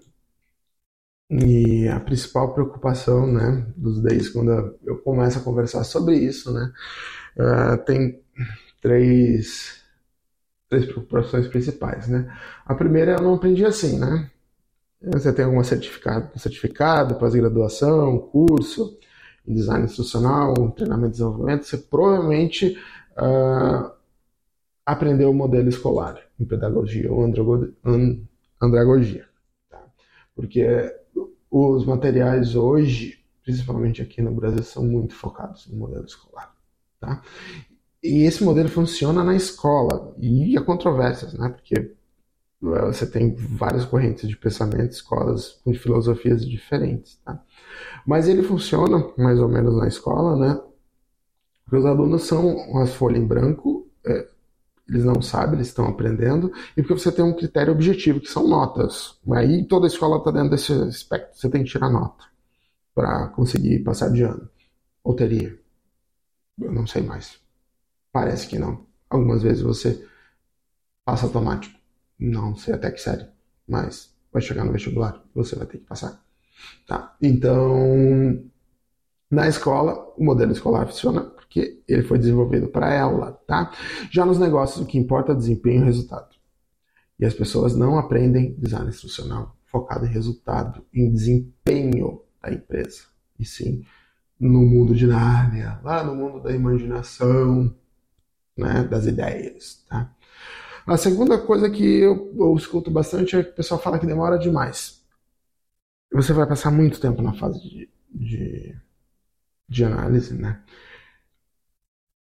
E 1.31 1.89
a 1.89 1.99
principal 1.99 2.55
preocupação, 2.55 3.27
né, 3.27 3.67
dos 3.77 4.01
days, 4.01 4.29
quando 4.29 4.79
eu 4.85 4.99
começo 4.99 5.39
a 5.39 5.43
conversar 5.43 5.83
sobre 5.83 6.17
isso, 6.17 6.53
né, 6.53 6.73
uh, 7.37 7.85
tem 7.85 8.23
três, 8.81 9.83
três 10.69 10.87
preocupações 10.87 11.49
principais, 11.49 12.07
né? 12.07 12.33
A 12.65 12.75
primeira 12.75 13.13
eu 13.15 13.23
não 13.23 13.35
aprendi 13.35 13.65
assim, 13.65 13.99
né? 13.99 14.31
Você 15.03 15.33
tem 15.33 15.45
algum 15.45 15.63
certificado, 15.65 16.39
certificado 16.39 17.17
pós-graduação, 17.17 18.19
curso 18.19 18.99
em 19.47 19.55
design 19.55 19.85
institucional, 19.85 20.55
treinamento 20.73 21.09
e 21.09 21.13
desenvolvimento, 21.13 21.65
você 21.65 21.79
provavelmente 21.79 22.79
uh, 23.19 23.96
aprender 24.87 25.25
o 25.25 25.35
modelo 25.35 25.69
escolar 25.69 26.17
em 26.39 26.45
pedagogia 26.45 27.13
ou 27.13 27.25
andragogia. 28.63 29.27
Tá? 29.69 29.85
Porque 30.35 30.95
os 31.51 31.85
materiais 31.85 32.55
hoje, 32.55 33.19
principalmente 33.43 34.01
aqui 34.01 34.23
no 34.23 34.31
Brasil, 34.31 34.63
são 34.63 34.85
muito 34.85 35.13
focados 35.15 35.67
no 35.67 35.77
modelo 35.77 36.05
escolar. 36.05 36.55
Tá? 37.01 37.21
E 38.03 38.23
esse 38.23 38.45
modelo 38.45 38.69
funciona 38.69 39.25
na 39.25 39.35
escola. 39.35 40.15
E 40.19 40.57
há 40.57 40.63
controvérsias, 40.63 41.35
né? 41.35 41.49
porque 41.49 41.93
você 42.61 43.07
tem 43.07 43.35
várias 43.35 43.85
correntes 43.85 44.29
de 44.29 44.37
pensamento, 44.37 44.93
escolas 44.93 45.61
com 45.65 45.75
filosofias 45.75 46.47
diferentes. 46.49 47.17
Tá? 47.25 47.43
Mas 48.07 48.29
ele 48.29 48.45
funciona 48.45 49.13
mais 49.19 49.41
ou 49.41 49.49
menos 49.49 49.77
na 49.77 49.89
escola, 49.89 50.37
né? 50.37 50.61
Porque 51.65 51.77
os 51.77 51.85
alunos 51.85 52.23
são 52.23 52.47
uma 52.47 52.87
folha 52.87 53.19
em 53.19 53.27
branco, 53.27 53.91
é, 54.07 54.29
eles 54.89 55.05
não 55.05 55.21
sabem, 55.21 55.55
eles 55.57 55.69
estão 55.69 55.87
aprendendo, 55.87 56.53
e 56.77 56.83
porque 56.83 56.95
você 56.95 57.11
tem 57.11 57.25
um 57.25 57.35
critério 57.35 57.73
objetivo, 57.73 58.21
que 58.21 58.31
são 58.31 58.47
notas. 58.47 59.19
Aí 59.33 59.65
toda 59.67 59.87
escola 59.87 60.19
está 60.19 60.31
dentro 60.31 60.51
desse 60.51 60.73
aspecto, 60.73 61.37
você 61.37 61.49
tem 61.51 61.65
que 61.65 61.71
tirar 61.71 61.91
nota 61.91 62.25
para 62.95 63.29
conseguir 63.29 63.81
passar 63.81 64.11
de 64.11 64.23
ano. 64.23 64.49
Ou 65.05 65.15
teria. 65.15 65.59
Eu 66.61 66.73
não 66.73 66.87
sei 66.87 67.03
mais. 67.03 67.39
Parece 68.13 68.49
que 68.49 68.59
não. 68.59 68.87
Algumas 69.11 69.43
vezes 69.43 69.63
você 69.63 70.07
passa 71.05 71.27
automático. 71.27 71.79
Não 72.19 72.57
sei 72.57 72.75
até 72.75 72.91
que 72.91 73.01
série, 73.01 73.27
mas 73.69 74.15
vai 74.33 74.41
chegar 74.41 74.65
no 74.65 74.73
vestibular, 74.73 75.23
você 75.35 75.55
vai 75.55 75.67
ter 75.67 75.79
que 75.79 75.85
passar. 75.85 76.23
Tá? 76.87 77.15
Então, 77.21 78.43
na 79.31 79.47
escola, 79.47 80.13
o 80.17 80.25
modelo 80.25 80.53
escolar 80.53 80.87
funciona 80.87 81.31
porque 81.57 81.83
ele 81.89 82.03
foi 82.03 82.19
desenvolvido 82.19 82.69
para 82.69 82.93
ela, 82.93 83.33
tá? 83.47 83.73
Já 84.11 84.27
nos 84.27 84.39
negócios, 84.39 84.85
o 84.85 84.87
que 84.87 84.99
importa 84.99 85.33
é 85.33 85.35
desempenho 85.35 85.83
e 85.83 85.87
resultado. 85.87 86.37
E 87.19 87.25
as 87.25 87.33
pessoas 87.33 87.75
não 87.75 87.99
aprendem 87.99 88.55
design 88.59 88.89
instrucional 88.89 89.57
focado 89.65 90.05
em 90.05 90.11
resultado, 90.11 90.85
em 90.93 91.11
desempenho 91.11 92.23
da 92.43 92.53
empresa, 92.53 93.05
e 93.39 93.45
sim 93.45 93.85
no 94.39 94.61
mundo 94.61 94.95
de 94.95 95.07
Nárnia, 95.07 95.81
lá 95.83 96.05
no 96.05 96.15
mundo 96.15 96.43
da 96.43 96.53
imaginação, 96.53 97.75
né, 98.55 98.85
das 98.85 99.07
ideias, 99.07 99.83
tá? 99.89 100.13
A 100.87 100.97
segunda 100.99 101.39
coisa 101.39 101.71
que 101.71 102.01
eu, 102.01 102.35
eu 102.39 102.55
escuto 102.55 102.91
bastante 102.91 103.35
é 103.35 103.43
que 103.43 103.51
o 103.51 103.55
pessoal 103.55 103.81
fala 103.81 103.99
que 103.99 104.07
demora 104.07 104.39
demais. 104.39 105.03
Você 106.13 106.35
vai 106.35 106.47
passar 106.47 106.71
muito 106.71 107.01
tempo 107.01 107.23
na 107.23 107.33
fase 107.33 107.61
de, 107.61 107.91
de, 108.15 108.77
de 109.67 109.85
análise, 109.85 110.35
né? 110.35 110.63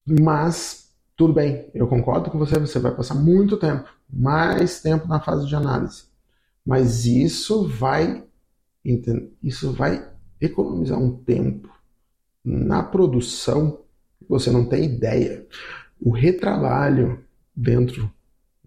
Mas, 0.07 0.93
tudo 1.17 1.33
bem, 1.35 1.69
eu 1.75 1.89
concordo 1.89 2.31
com 2.31 2.39
você, 2.39 2.59
você 2.59 2.79
vai 2.79 2.95
passar 2.95 3.15
muito 3.15 3.57
tempo, 3.57 3.89
mais 4.09 4.81
tempo 4.81 5.09
na 5.09 5.21
fase 5.21 5.47
de 5.47 5.57
análise. 5.57 6.05
Mas 6.65 7.07
isso 7.07 7.67
vai, 7.67 8.25
isso 9.43 9.73
vai 9.73 10.09
economizar 10.41 10.99
um 10.99 11.17
tempo 11.17 11.69
na 12.45 12.83
produção 12.83 13.81
que 14.19 14.29
você 14.29 14.51
não 14.51 14.65
tem 14.65 14.85
ideia. 14.85 15.47
O 16.01 16.11
retrabalho 16.11 17.25
dentro, 17.55 18.11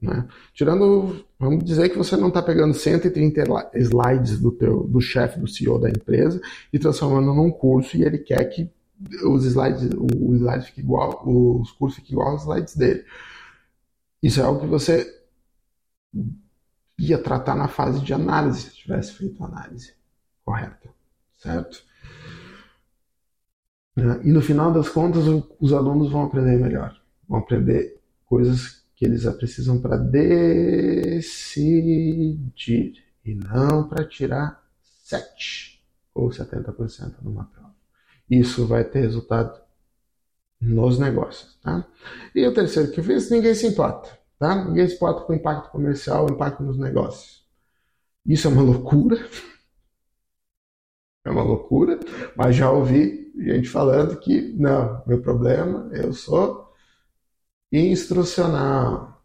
né? 0.02 0.28
Tirando, 0.54 1.24
vamos 1.38 1.64
dizer 1.64 1.90
que 1.90 1.98
você 1.98 2.18
não 2.18 2.30
está 2.30 2.42
pegando 2.42 2.74
130 2.74 3.44
slides 3.76 4.40
do 4.40 4.52
teu, 4.52 4.84
do 4.84 5.00
chefe, 5.00 5.40
do 5.40 5.48
CEO 5.48 5.80
da 5.80 5.90
empresa 5.90 6.42
e 6.72 6.80
transformando 6.80 7.34
num 7.34 7.52
curso 7.52 7.96
e 7.96 8.04
ele 8.04 8.18
quer 8.18 8.44
que 8.46 8.70
os 9.24 9.45
slides, 9.45 9.89
o 9.95 10.36
slide 10.36 10.66
fica 10.66 10.82
igual, 10.82 11.24
os 11.26 11.72
cursos 11.72 12.00
ficam 12.00 12.12
igual 12.14 12.32
aos 12.32 12.41
slides 12.41 12.76
dele. 12.76 13.06
Isso 14.22 14.41
é 14.41 14.43
algo 14.43 14.60
que 14.60 14.68
você 14.68 15.08
ia 16.97 17.18
tratar 17.18 17.56
na 17.56 17.70
fase 17.70 18.02
de 18.02 18.14
análise, 18.14 18.62
se 18.62 18.76
tivesse 18.76 19.14
feito 19.14 19.41
a 19.41 19.47
análise 19.47 19.93
correta, 20.43 20.89
certo? 21.38 21.82
Né? 23.95 24.20
E 24.24 24.32
no 24.32 24.41
final 24.41 24.74
das 24.74 24.89
contas, 24.89 25.24
os 25.60 25.72
alunos 25.72 26.12
vão 26.12 26.24
aprender 26.24 26.58
melhor, 26.58 27.00
vão 27.28 27.39
aprender 27.39 28.02
coisas 28.26 28.84
que 28.95 29.06
eles 29.06 29.24
precisam 29.36 29.80
para 29.80 29.95
decidir 29.95 31.32
e 33.24 33.36
não 33.36 33.88
para 33.88 34.06
tirar 34.06 34.62
7 35.04 35.82
ou 36.14 36.30
70% 36.30 37.22
numa 37.22 37.45
prova 37.45 37.59
isso 38.30 38.68
vai 38.68 38.84
ter 38.84 39.02
resultado 39.02 39.60
nos 40.62 41.00
negócios. 41.00 41.58
Tá? 41.62 41.88
E 42.36 42.46
o 42.46 42.54
terceiro 42.54 42.92
que 42.92 43.00
eu 43.00 43.04
fiz, 43.04 43.30
ninguém 43.30 43.56
se 43.56 43.68
importa. 43.68 44.18
Tá? 44.38 44.66
Ninguém 44.66 44.88
se 44.88 44.96
importa 44.96 45.22
com 45.22 45.34
o 45.34 45.36
impacto 45.36 45.72
comercial, 45.72 46.26
o 46.26 46.32
impacto 46.32 46.62
nos 46.64 46.78
negócios. 46.78 47.46
Isso 48.26 48.48
é 48.48 48.52
uma 48.52 48.62
loucura. 48.62 49.18
É 51.26 51.30
uma 51.32 51.44
loucura, 51.44 52.00
mas 52.36 52.56
já 52.56 52.72
ouvi 52.72 53.32
gente 53.36 53.70
falando 53.70 54.18
que 54.20 54.54
não, 54.54 55.04
meu 55.06 55.22
problema, 55.22 55.90
eu 55.94 56.14
sou 56.14 56.74
instrucional. 57.72 59.22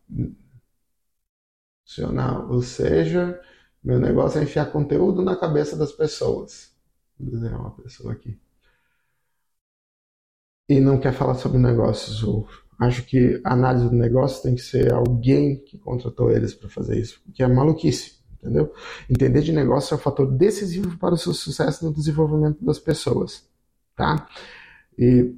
Instrucional, 1.87 2.51
ou 2.51 2.63
seja, 2.63 3.41
meu 3.83 3.99
negócio 3.99 4.41
é 4.41 4.43
enfiar 4.43 4.73
conteúdo 4.73 5.23
na 5.23 5.37
cabeça 5.37 5.77
das 5.77 5.93
pessoas. 5.93 6.75
Vou 7.19 7.31
desenhar 7.31 7.61
uma 7.61 7.71
pessoa 7.71 8.13
aqui 8.13 8.39
e 10.69 10.81
não 10.81 10.99
quer 10.99 11.13
falar 11.13 11.35
sobre 11.35 11.59
negócios. 11.59 12.23
Eu 12.23 12.47
acho 12.79 13.05
que 13.05 13.41
a 13.45 13.53
análise 13.53 13.89
do 13.89 13.95
negócio 13.95 14.43
tem 14.43 14.55
que 14.55 14.63
ser 14.63 14.93
alguém 14.93 15.57
que 15.57 15.79
contratou 15.79 16.31
eles 16.31 16.55
para 16.55 16.69
fazer 16.69 16.99
isso, 16.99 17.21
porque 17.25 17.43
é 17.43 17.49
maluquice. 17.49 18.19
entendeu? 18.39 18.73
Entender 19.09 19.43
de 19.43 19.53
negócio 19.53 19.95
é 19.95 19.97
um 19.97 20.01
fator 20.01 20.31
decisivo 20.31 20.97
para 20.99 21.15
o 21.15 21.19
seu 21.19 21.33
sucesso 21.33 21.85
no 21.85 21.93
desenvolvimento 21.93 22.65
das 22.65 22.79
pessoas, 22.79 23.47
tá? 23.97 24.29
E 24.99 25.35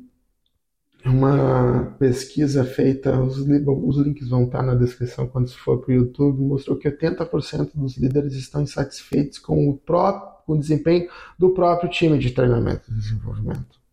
uma 1.04 1.94
pesquisa 1.98 2.64
feita, 2.64 3.20
os, 3.20 3.38
os 3.38 3.96
links 3.98 4.28
vão 4.28 4.44
estar 4.44 4.62
na 4.62 4.74
descrição 4.74 5.28
quando 5.28 5.48
se 5.48 5.56
for 5.56 5.78
para 5.78 5.92
o 5.92 5.94
YouTube, 5.94 6.42
mostrou 6.42 6.76
que 6.76 6.90
80% 6.90 7.70
dos 7.74 7.96
líderes 7.96 8.34
estão 8.34 8.62
insatisfeitos 8.62 9.38
com 9.38 9.68
o 9.68 9.76
próprio 9.76 10.36
com 10.46 10.52
o 10.52 10.58
desempenho 10.58 11.10
do 11.36 11.50
próprio 11.50 11.90
time 11.90 12.16
de 12.18 12.30
treinamento 12.30 12.88
e 12.88 12.94
desenvolvimento. 12.94 13.85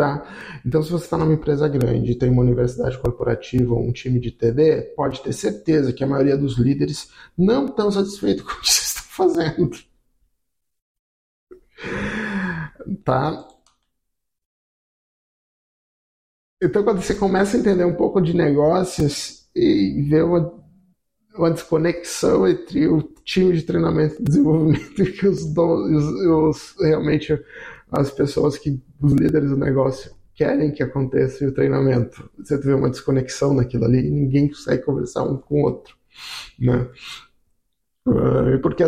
Tá? 0.00 0.26
Então, 0.64 0.82
se 0.82 0.90
você 0.90 1.04
está 1.04 1.18
numa 1.18 1.34
empresa 1.34 1.68
grande, 1.68 2.14
tem 2.14 2.30
uma 2.30 2.40
universidade 2.40 2.96
corporativa 2.98 3.74
ou 3.74 3.86
um 3.86 3.92
time 3.92 4.18
de 4.18 4.30
TD, 4.30 4.94
pode 4.96 5.22
ter 5.22 5.34
certeza 5.34 5.92
que 5.92 6.02
a 6.02 6.06
maioria 6.06 6.38
dos 6.38 6.56
líderes 6.56 7.10
não 7.36 7.66
estão 7.66 7.90
satisfeitos 7.90 8.42
com 8.48 8.50
o 8.50 8.60
que 8.62 8.72
vocês 8.72 8.86
estão 8.86 9.02
fazendo. 9.04 9.70
Tá? 13.04 13.46
Então, 16.62 16.82
quando 16.82 17.02
você 17.02 17.14
começa 17.14 17.56
a 17.56 17.60
entender 17.60 17.84
um 17.84 17.94
pouco 17.96 18.20
de 18.20 18.34
negócios 18.34 19.48
e 19.54 20.02
ver 20.08 20.24
uma, 20.24 20.59
uma 21.36 21.50
desconexão 21.50 22.46
entre 22.46 22.88
o 22.88 23.02
time 23.24 23.52
de 23.52 23.62
treinamento 23.62 24.16
e 24.20 24.24
desenvolvimento 24.24 25.02
e 25.02 25.28
os, 25.28 25.46
donos, 25.46 26.04
os, 26.04 26.76
realmente 26.80 27.38
as 27.90 28.10
pessoas 28.10 28.58
que, 28.58 28.80
os 29.00 29.12
líderes 29.12 29.50
do 29.50 29.56
negócio 29.56 30.12
querem 30.34 30.72
que 30.72 30.82
aconteça 30.82 31.46
o 31.46 31.52
treinamento. 31.52 32.30
Você 32.38 32.56
vê 32.58 32.72
uma 32.72 32.90
desconexão 32.90 33.54
naquilo 33.54 33.84
ali 33.84 34.06
e 34.06 34.10
ninguém 34.10 34.48
consegue 34.48 34.82
conversar 34.82 35.22
um 35.24 35.36
com 35.36 35.62
o 35.62 35.64
outro, 35.64 35.94
né? 36.58 36.88
Uh, 38.06 38.58
porque 38.62 38.82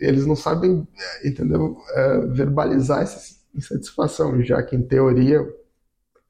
eles 0.00 0.26
não 0.26 0.34
sabem, 0.34 0.86
entendeu, 1.24 1.76
uh, 1.76 2.28
verbalizar 2.32 3.02
essa 3.02 3.36
insatisfação, 3.54 4.42
já 4.42 4.62
que 4.62 4.74
em 4.74 4.82
teoria 4.82 5.46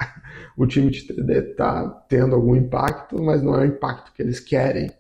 o 0.57 0.67
time 0.67 0.91
de 0.91 1.07
3D 1.07 1.51
está 1.51 1.89
tendo 2.09 2.35
algum 2.35 2.57
impacto, 2.57 3.23
mas 3.23 3.43
não 3.43 3.55
é 3.57 3.63
o 3.63 3.67
impacto 3.67 4.13
que 4.13 4.23
eles 4.23 4.41
querem, 4.41 4.91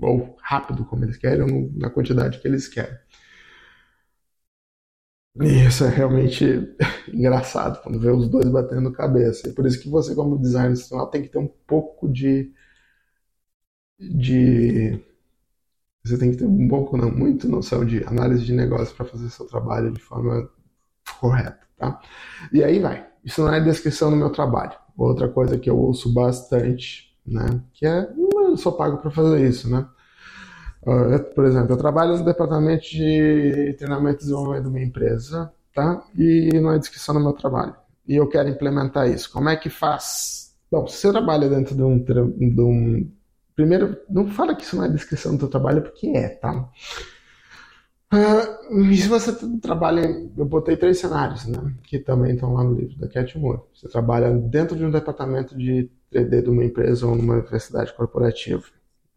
ou 0.00 0.36
rápido 0.42 0.84
como 0.84 1.04
eles 1.04 1.16
querem, 1.16 1.42
ou 1.42 1.70
na 1.74 1.90
quantidade 1.90 2.40
que 2.40 2.48
eles 2.48 2.68
querem. 2.68 2.96
E 5.40 5.66
isso 5.66 5.84
é 5.84 5.88
realmente 5.88 6.44
engraçado 7.12 7.82
quando 7.82 7.98
vê 8.00 8.10
os 8.10 8.28
dois 8.28 8.48
batendo 8.48 8.92
cabeça. 8.92 9.48
E 9.48 9.52
por 9.52 9.66
isso 9.66 9.80
que 9.80 9.88
você, 9.88 10.14
como 10.14 10.38
designer 10.38 10.72
institucional, 10.72 11.08
tem 11.10 11.22
que 11.22 11.28
ter 11.28 11.38
um 11.38 11.48
pouco 11.66 12.08
de. 12.08 12.52
de 13.98 15.00
você 16.04 16.18
tem 16.18 16.30
que 16.30 16.36
ter 16.38 16.46
um 16.46 16.68
pouco, 16.68 16.96
não, 16.96 17.10
muito 17.10 17.48
noção 17.48 17.84
de 17.84 18.04
análise 18.04 18.44
de 18.44 18.52
negócio 18.52 18.94
para 18.94 19.06
fazer 19.06 19.28
seu 19.30 19.46
trabalho 19.46 19.90
de 19.92 20.00
forma 20.00 20.48
correta, 21.20 21.63
tá? 21.78 22.00
E 22.52 22.62
aí 22.62 22.78
vai. 22.78 23.06
Isso 23.24 23.42
não 23.42 23.52
é 23.52 23.60
descrição 23.60 24.10
do 24.10 24.16
meu 24.16 24.30
trabalho. 24.30 24.72
Outra 24.96 25.28
coisa 25.28 25.58
que 25.58 25.68
eu 25.68 25.78
ouço 25.78 26.12
bastante, 26.12 27.14
né? 27.26 27.60
Que 27.72 27.86
é, 27.86 28.08
eu 28.16 28.56
sou 28.56 28.72
pago 28.72 28.98
para 28.98 29.10
fazer 29.10 29.48
isso, 29.48 29.70
né? 29.70 29.86
Uh, 30.82 31.34
por 31.34 31.46
exemplo, 31.46 31.72
eu 31.72 31.78
trabalho 31.78 32.18
no 32.18 32.24
departamento 32.24 32.84
de 32.84 33.74
treinamento 33.78 34.16
e 34.16 34.18
desenvolvimento 34.18 34.64
de 34.64 34.68
uma 34.68 34.80
empresa, 34.80 35.52
tá? 35.74 36.04
E 36.16 36.50
não 36.60 36.72
é 36.72 36.78
descrição 36.78 37.14
do 37.14 37.20
meu 37.20 37.32
trabalho. 37.32 37.74
E 38.06 38.16
eu 38.16 38.28
quero 38.28 38.50
implementar 38.50 39.08
isso. 39.08 39.32
Como 39.32 39.48
é 39.48 39.56
que 39.56 39.70
faz? 39.70 40.54
Bom, 40.70 40.86
se 40.86 40.98
você 40.98 41.10
trabalha 41.10 41.48
dentro 41.48 41.74
de 41.74 41.82
um, 41.82 41.98
de 41.98 42.60
um 42.60 43.10
primeiro, 43.56 43.96
não 44.10 44.28
fala 44.28 44.54
que 44.54 44.62
isso 44.62 44.76
não 44.76 44.84
é 44.84 44.88
descrição 44.88 45.32
do 45.32 45.38
teu 45.38 45.48
trabalho, 45.48 45.82
porque 45.82 46.08
é, 46.08 46.28
tá? 46.28 46.68
Uh, 48.14 48.80
e 48.92 48.96
se 48.96 49.08
você 49.08 49.32
trabalha, 49.60 50.02
eu 50.36 50.44
botei 50.44 50.76
três 50.76 50.98
cenários, 51.00 51.46
né, 51.46 51.74
que 51.82 51.98
também 51.98 52.34
estão 52.34 52.54
lá 52.54 52.62
no 52.62 52.74
livro 52.74 52.96
da 52.96 53.08
Cat 53.08 53.36
Moore. 53.36 53.62
Você 53.74 53.88
trabalha 53.88 54.30
dentro 54.30 54.76
de 54.76 54.84
um 54.84 54.90
departamento 54.90 55.58
de 55.58 55.90
3D 56.12 56.42
de 56.42 56.50
uma 56.50 56.64
empresa 56.64 57.06
ou 57.08 57.16
numa 57.16 57.34
universidade 57.34 57.92
corporativa. 57.92 58.62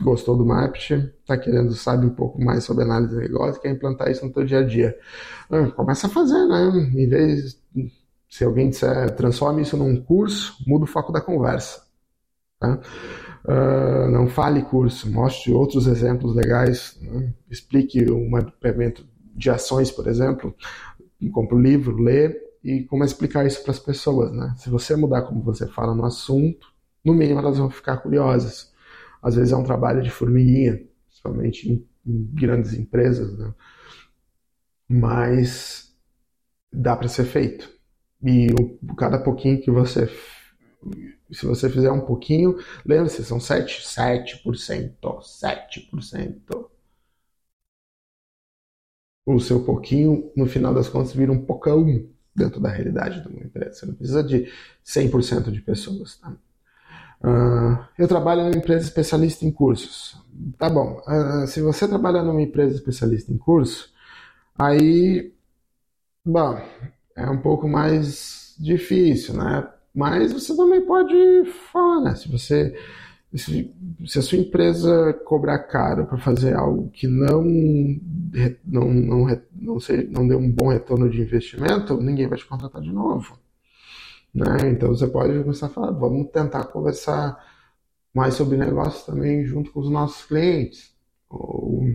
Gostou 0.01 0.35
do 0.35 0.45
Mapt, 0.45 0.93
está 0.93 1.37
querendo, 1.37 1.73
sabe 1.73 2.07
um 2.07 2.09
pouco 2.09 2.43
mais 2.43 2.63
sobre 2.63 2.85
análise 2.85 3.15
de 3.15 3.21
negócio, 3.21 3.61
quer 3.61 3.69
implantar 3.69 4.09
isso 4.09 4.25
no 4.25 4.33
seu 4.33 4.43
dia 4.43 4.59
a 4.59 4.63
dia. 4.63 4.97
Uh, 5.49 5.71
começa 5.73 6.07
a 6.07 6.09
fazer, 6.09 6.45
né? 6.47 6.91
Em 6.95 7.07
vez, 7.07 7.61
se 8.27 8.43
alguém 8.43 8.69
disser, 8.69 9.15
transforme 9.15 9.61
isso 9.61 9.77
num 9.77 10.01
curso, 10.01 10.55
muda 10.65 10.85
o 10.85 10.87
foco 10.87 11.11
da 11.11 11.21
conversa. 11.21 11.83
Tá? 12.59 12.79
Uh, 13.47 14.11
não 14.11 14.27
fale 14.27 14.61
curso, 14.61 15.09
mostre 15.09 15.53
outros 15.53 15.87
exemplos 15.87 16.35
legais, 16.35 16.99
né? 17.01 17.33
explique 17.49 18.11
um 18.11 18.29
mapeamento 18.29 19.07
de 19.33 19.49
ações, 19.49 19.89
por 19.89 20.05
exemplo, 20.07 20.53
compre 21.31 21.55
um 21.55 21.61
livro, 21.61 21.95
lê 21.95 22.35
e 22.61 22.83
como 22.83 23.05
explicar 23.05 23.45
isso 23.45 23.63
para 23.63 23.71
as 23.71 23.79
pessoas. 23.79 24.33
Né? 24.33 24.53
Se 24.57 24.69
você 24.69 24.97
mudar 24.97 25.21
como 25.21 25.41
você 25.41 25.65
fala 25.65 25.95
no 25.95 26.03
assunto, 26.03 26.67
no 27.05 27.13
mínimo 27.13 27.39
elas 27.39 27.57
vão 27.57 27.69
ficar 27.69 27.97
curiosas. 27.97 28.73
Às 29.21 29.35
vezes 29.35 29.53
é 29.53 29.55
um 29.55 29.63
trabalho 29.63 30.01
de 30.01 30.09
formiguinha, 30.09 30.81
principalmente 31.07 31.71
em, 31.71 31.87
em 32.05 32.29
grandes 32.33 32.73
empresas, 32.73 33.37
né? 33.37 33.53
mas 34.89 35.95
dá 36.71 36.97
para 36.97 37.07
ser 37.07 37.23
feito. 37.23 37.69
E 38.21 38.47
o, 38.59 38.95
cada 38.95 39.17
pouquinho 39.19 39.61
que 39.61 39.71
você 39.71 40.09
se 41.31 41.45
você 41.45 41.69
fizer 41.69 41.91
um 41.91 42.01
pouquinho, 42.01 42.57
lembre-se, 42.85 43.23
são 43.23 43.39
7, 43.39 43.85
7%, 43.85 45.21
7%. 45.21 46.69
O 49.25 49.39
seu 49.39 49.63
pouquinho, 49.63 50.31
no 50.35 50.45
final 50.45 50.73
das 50.73 50.87
contas, 50.87 51.13
vira 51.13 51.31
um 51.31 51.45
pocão 51.45 51.85
dentro 52.33 52.61
da 52.61 52.69
realidade 52.69 53.21
de 53.21 53.27
uma 53.27 53.41
empresa. 53.43 53.73
Você 53.73 53.85
não 53.85 53.93
precisa 53.93 54.23
de 54.23 54.49
100% 54.83 55.51
de 55.51 55.59
pessoas, 55.61 56.17
tá? 56.17 56.33
Uh, 57.21 57.83
eu 57.97 58.07
trabalho 58.07 58.43
numa 58.43 58.55
empresa 58.57 58.85
especialista 58.85 59.45
em 59.45 59.51
cursos. 59.51 60.17
Tá 60.57 60.69
bom. 60.69 61.01
Uh, 61.07 61.47
se 61.47 61.61
você 61.61 61.87
trabalha 61.87 62.23
numa 62.23 62.41
empresa 62.41 62.75
especialista 62.75 63.31
em 63.33 63.37
curso, 63.37 63.91
aí, 64.57 65.33
bom, 66.25 66.61
é 67.15 67.29
um 67.29 67.41
pouco 67.41 67.67
mais 67.67 68.55
difícil, 68.59 69.35
né? 69.35 69.67
Mas 69.97 70.31
você 70.31 70.55
também 70.55 70.85
pode 70.85 71.43
falar, 71.73 72.01
né? 72.01 72.15
Se 72.15 72.31
você 72.31 72.77
se, 73.33 73.75
se 74.05 74.19
a 74.19 74.21
sua 74.21 74.37
empresa 74.37 75.11
cobrar 75.25 75.57
caro 75.57 76.05
para 76.05 76.19
fazer 76.19 76.53
algo 76.53 76.89
que 76.91 77.07
não 77.07 77.43
não 78.63 78.93
não 78.93 79.27
não, 79.55 79.77
não 80.11 80.27
deu 80.27 80.37
um 80.37 80.51
bom 80.51 80.67
retorno 80.67 81.09
de 81.09 81.19
investimento, 81.19 81.99
ninguém 81.99 82.27
vai 82.27 82.37
te 82.37 82.45
contratar 82.45 82.79
de 82.79 82.91
novo. 82.91 83.39
Né? 84.31 84.69
Então 84.69 84.89
você 84.89 85.07
pode 85.07 85.39
começar 85.41 85.65
a 85.65 85.69
falar, 85.69 85.91
vamos 85.91 86.29
tentar 86.29 86.65
conversar 86.65 87.43
mais 88.13 88.35
sobre 88.35 88.55
negócios 88.55 89.03
também 89.03 89.45
junto 89.45 89.71
com 89.71 89.79
os 89.79 89.89
nossos 89.89 90.23
clientes. 90.27 90.95
Ou 91.27 91.85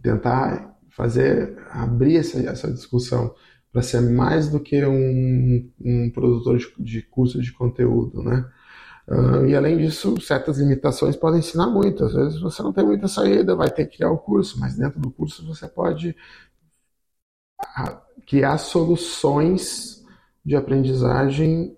tentar 0.00 0.78
fazer, 0.90 1.58
abrir 1.70 2.18
essa, 2.18 2.38
essa 2.38 2.72
discussão 2.72 3.34
para 3.74 3.82
ser 3.82 4.00
mais 4.00 4.48
do 4.48 4.60
que 4.60 4.86
um, 4.86 5.68
um 5.80 6.08
produtor 6.08 6.56
de, 6.56 6.72
de 6.78 7.02
curso 7.02 7.42
de 7.42 7.52
conteúdo, 7.52 8.22
né? 8.22 8.48
Uh, 9.08 9.46
e 9.46 9.56
além 9.56 9.76
disso, 9.76 10.18
certas 10.20 10.58
limitações 10.58 11.16
podem 11.16 11.40
ensinar 11.40 11.66
muito. 11.66 12.04
Às 12.04 12.14
vezes 12.14 12.40
você 12.40 12.62
não 12.62 12.72
tem 12.72 12.84
muita 12.84 13.08
saída, 13.08 13.56
vai 13.56 13.68
ter 13.68 13.86
que 13.86 13.96
criar 13.96 14.12
o 14.12 14.18
curso, 14.18 14.60
mas 14.60 14.76
dentro 14.76 15.00
do 15.00 15.10
curso 15.10 15.44
você 15.44 15.66
pode 15.66 16.16
ah, 17.76 18.00
criar 18.28 18.58
soluções 18.58 20.04
de 20.44 20.54
aprendizagem 20.54 21.76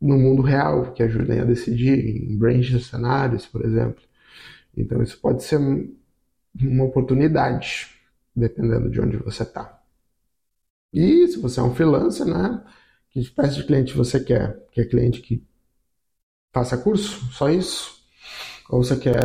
no 0.00 0.16
mundo 0.16 0.40
real, 0.40 0.92
que 0.92 1.02
ajudem 1.02 1.40
a 1.40 1.44
decidir, 1.44 1.98
em 1.98 2.38
range 2.38 2.78
de 2.78 2.84
cenários, 2.84 3.44
por 3.44 3.64
exemplo. 3.64 4.00
Então 4.76 5.02
isso 5.02 5.20
pode 5.20 5.42
ser 5.42 5.58
uma 6.60 6.84
oportunidade, 6.84 7.88
dependendo 8.36 8.88
de 8.88 9.00
onde 9.00 9.16
você 9.16 9.42
está. 9.42 9.77
E 10.92 11.26
se 11.28 11.38
você 11.38 11.60
é 11.60 11.62
um 11.62 11.74
freelancer, 11.74 12.26
né? 12.26 12.62
Que 13.10 13.20
espécie 13.20 13.56
de 13.56 13.64
cliente 13.66 13.96
você 13.96 14.22
quer? 14.22 14.66
Quer 14.72 14.84
cliente 14.86 15.20
que 15.22 15.42
faça 16.52 16.76
curso? 16.78 17.24
Só 17.32 17.48
isso? 17.48 17.98
Ou 18.70 18.82
você 18.84 18.96
quer 18.98 19.20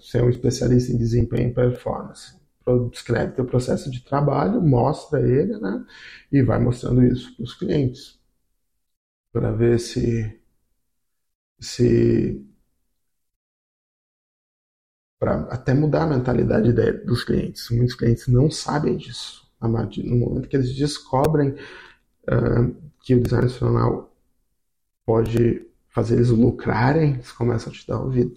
ser 0.00 0.22
um 0.22 0.30
especialista 0.30 0.92
em 0.92 0.98
desempenho 0.98 1.50
e 1.50 1.54
performance? 1.54 2.36
Descreve 2.90 3.32
teu 3.34 3.44
processo 3.44 3.90
de 3.90 4.02
trabalho, 4.02 4.62
mostra 4.62 5.20
ele, 5.20 5.58
né? 5.58 5.84
E 6.32 6.42
vai 6.42 6.58
mostrando 6.58 7.04
isso 7.04 7.34
para 7.36 7.44
os 7.44 7.54
clientes. 7.54 8.18
Para 9.32 9.52
ver 9.52 9.78
se. 9.78 10.40
se 11.60 12.44
para 15.18 15.40
até 15.50 15.74
mudar 15.74 16.04
a 16.04 16.06
mentalidade 16.06 16.72
dos 17.04 17.24
clientes. 17.24 17.68
Muitos 17.70 17.96
clientes 17.96 18.28
não 18.28 18.48
sabem 18.48 18.96
disso 18.96 19.43
no 19.68 20.16
momento 20.16 20.48
que 20.48 20.56
eles 20.56 20.74
descobrem 20.74 21.50
uh, 21.50 22.74
que 23.00 23.14
o 23.14 23.22
design 23.22 23.46
nacional 23.46 24.12
pode 25.04 25.66
fazer 25.88 26.16
eles 26.16 26.30
lucrarem, 26.30 27.14
eles 27.14 27.32
começam 27.32 27.72
a 27.72 27.76
te 27.76 27.86
dar 27.86 28.00
ouvido. 28.00 28.34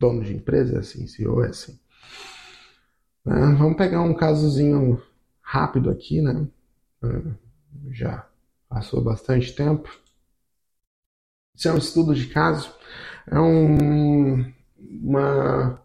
Dono 0.00 0.24
de 0.24 0.34
empresa 0.34 0.76
é 0.76 0.78
assim, 0.78 1.06
CEO 1.06 1.44
é 1.44 1.48
assim. 1.48 1.78
É, 3.26 3.30
vamos 3.30 3.76
pegar 3.76 4.00
um 4.02 4.14
casozinho 4.14 5.02
rápido 5.42 5.90
aqui, 5.90 6.22
né? 6.22 6.48
É, 7.02 7.32
já 7.90 8.26
passou 8.68 9.02
bastante 9.02 9.54
tempo. 9.54 9.90
Isso 11.54 11.68
é 11.68 11.72
um 11.72 11.78
estudo 11.78 12.14
de 12.14 12.26
caso. 12.28 12.74
É 13.26 13.38
um, 13.38 14.52
uma, 14.78 15.82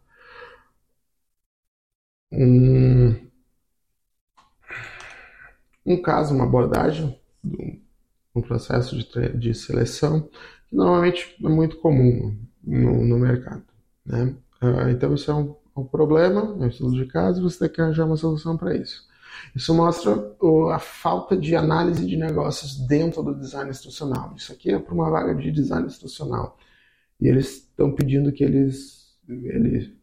um, 2.31 3.24
um 5.85 6.01
caso, 6.01 6.33
uma 6.33 6.45
abordagem, 6.45 7.19
um 8.35 8.41
processo 8.41 8.97
de, 8.97 9.29
de 9.37 9.53
seleção 9.53 10.29
que 10.67 10.75
normalmente 10.75 11.35
é 11.43 11.47
muito 11.47 11.77
comum 11.77 12.35
no, 12.63 13.05
no 13.05 13.19
mercado. 13.19 13.63
Né? 14.05 14.35
Ah, 14.59 14.89
então, 14.89 15.13
isso 15.13 15.29
é 15.29 15.33
um, 15.33 15.55
um 15.75 15.83
problema, 15.83 16.41
é 16.59 16.65
um 16.65 16.67
estudo 16.67 16.95
de 16.95 17.05
caso, 17.05 17.41
você 17.41 17.59
tem 17.59 17.69
que 17.69 17.81
arranjar 17.81 18.05
uma 18.05 18.17
solução 18.17 18.57
para 18.57 18.75
isso. 18.75 19.05
Isso 19.55 19.73
mostra 19.73 20.35
a 20.73 20.79
falta 20.79 21.35
de 21.35 21.55
análise 21.55 22.05
de 22.05 22.15
negócios 22.15 22.75
dentro 22.87 23.21
do 23.21 23.35
design 23.35 23.69
instrucional. 23.69 24.33
Isso 24.35 24.51
aqui 24.51 24.71
é 24.71 24.79
para 24.79 24.93
uma 24.93 25.09
vaga 25.09 25.35
de 25.35 25.51
design 25.51 25.85
instrucional. 25.85 26.57
E 27.19 27.27
eles 27.27 27.57
estão 27.57 27.91
pedindo 27.91 28.31
que 28.31 28.43
eles, 28.43 29.13
ele, 29.27 29.95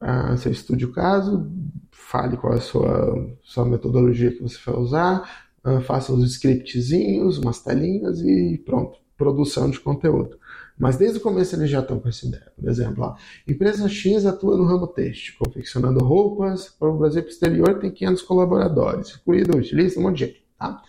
ah, 0.00 0.36
você 0.36 0.50
estude 0.50 0.84
o 0.84 0.92
caso, 0.92 1.50
fale 1.90 2.36
qual 2.36 2.52
é 2.52 2.56
a 2.56 2.60
sua, 2.60 3.36
sua 3.42 3.64
metodologia 3.64 4.30
que 4.30 4.42
você 4.42 4.58
vai 4.64 4.76
usar, 4.76 5.46
ah, 5.64 5.80
faça 5.80 6.12
os 6.12 6.24
scriptzinhos, 6.32 7.38
umas 7.38 7.62
telinhas 7.62 8.20
e 8.20 8.62
pronto, 8.64 8.98
produção 9.16 9.70
de 9.70 9.80
conteúdo. 9.80 10.38
Mas 10.78 10.96
desde 10.96 11.18
o 11.18 11.22
começo 11.22 11.56
eles 11.56 11.70
já 11.70 11.80
estão 11.80 11.98
com 11.98 12.08
essa 12.08 12.26
ideia. 12.26 12.52
Por 12.54 12.68
exemplo, 12.68 13.04
ó, 13.04 13.16
empresa 13.48 13.88
X 13.88 14.26
atua 14.26 14.56
no 14.58 14.64
ramo 14.64 14.86
têxtil, 14.86 15.34
confeccionando 15.38 16.04
roupas 16.04 16.68
para 16.68 16.88
o 16.88 16.98
Brasil 16.98 17.20
e 17.20 17.22
para 17.22 17.30
o 17.30 17.32
exterior, 17.32 17.78
tem 17.78 17.90
500 17.90 18.22
colaboradores, 18.22 19.16
incluído 19.16 19.58
estilista, 19.58 19.98
um 19.98 20.02
monte 20.02 20.18
de 20.18 20.26
gente. 20.26 20.46
Tá? 20.58 20.82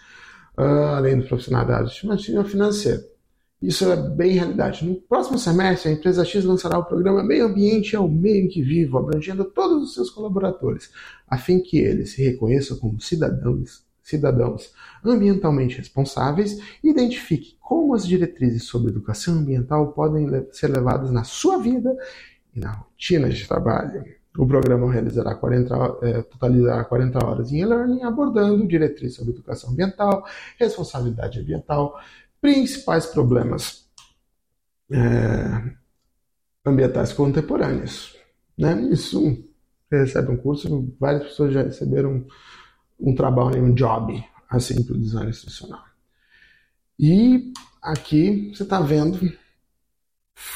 Uh, 0.58 0.96
além 0.96 1.18
dos 1.18 1.28
profissionais 1.28 1.68
da 1.68 1.76
área 1.78 1.88
estimativa 1.88 2.44
financeira. 2.44 3.17
Isso 3.62 3.92
é 3.92 3.96
bem 3.96 4.34
realidade. 4.34 4.86
No 4.86 4.96
próximo 4.96 5.40
semestre, 5.40 5.90
a 5.90 5.94
empresa 5.94 6.24
X 6.24 6.46
lançará 6.46 6.78
o 6.78 6.86
programa 6.86 7.24
Meio 7.24 7.46
Ambiente 7.46 7.96
é 7.96 8.00
o 8.00 8.08
Meio 8.08 8.46
em 8.46 8.48
que 8.48 8.62
Vivo, 8.62 8.98
abrangendo 8.98 9.46
todos 9.46 9.84
os 9.84 9.94
seus 9.96 10.12
colaboradores, 10.12 10.92
a 11.28 11.38
fim 11.38 11.60
que 11.60 11.78
eles 11.78 12.12
se 12.12 12.24
reconheçam 12.24 12.78
como 12.78 13.02
cidadãos 13.02 13.86
cidadãos 14.08 14.72
ambientalmente 15.04 15.78
responsáveis 15.78 16.58
e 16.82 16.90
identifique 16.90 17.58
como 17.60 17.94
as 17.94 18.08
diretrizes 18.08 18.64
sobre 18.64 18.90
educação 18.90 19.36
ambiental 19.36 19.92
podem 19.92 20.48
ser 20.52 20.68
levadas 20.68 21.12
na 21.12 21.26
sua 21.26 21.58
vida 21.58 21.94
e 22.56 22.60
na 22.60 22.72
rotina 22.72 23.28
de 23.28 23.46
trabalho. 23.46 24.06
O 24.38 24.48
programa 24.48 24.92
realizará 24.92 25.36
40, 25.36 25.98
é, 26.04 26.22
totalizará 26.22 26.86
40 26.86 27.26
horas 27.26 27.52
em 27.52 27.60
e-learning, 27.60 28.04
abordando 28.04 28.66
diretrizes 28.68 29.18
sobre 29.18 29.34
educação 29.34 29.72
ambiental, 29.72 30.24
responsabilidade 30.58 31.40
ambiental, 31.40 32.00
principais 32.42 33.06
problemas 33.06 33.88
é, 34.92 35.76
ambientais 36.66 37.14
contemporâneos. 37.14 38.16
Né? 38.58 38.82
Isso 38.92 39.44
recebe 39.92 40.32
um 40.32 40.38
curso, 40.38 40.94
várias 41.00 41.24
pessoas 41.24 41.54
já 41.54 41.64
receberam 41.64 42.26
um 43.00 43.16
trabalho, 43.16 43.64
um 43.64 43.74
job, 43.74 44.24
assim, 44.50 44.84
para 44.84 44.96
o 44.96 45.00
design 45.00 45.30
instrucional. 45.30 45.84
E 47.00 47.54
aqui 47.82 48.52
você 48.54 48.64
está 48.64 48.80
vendo 48.82 49.20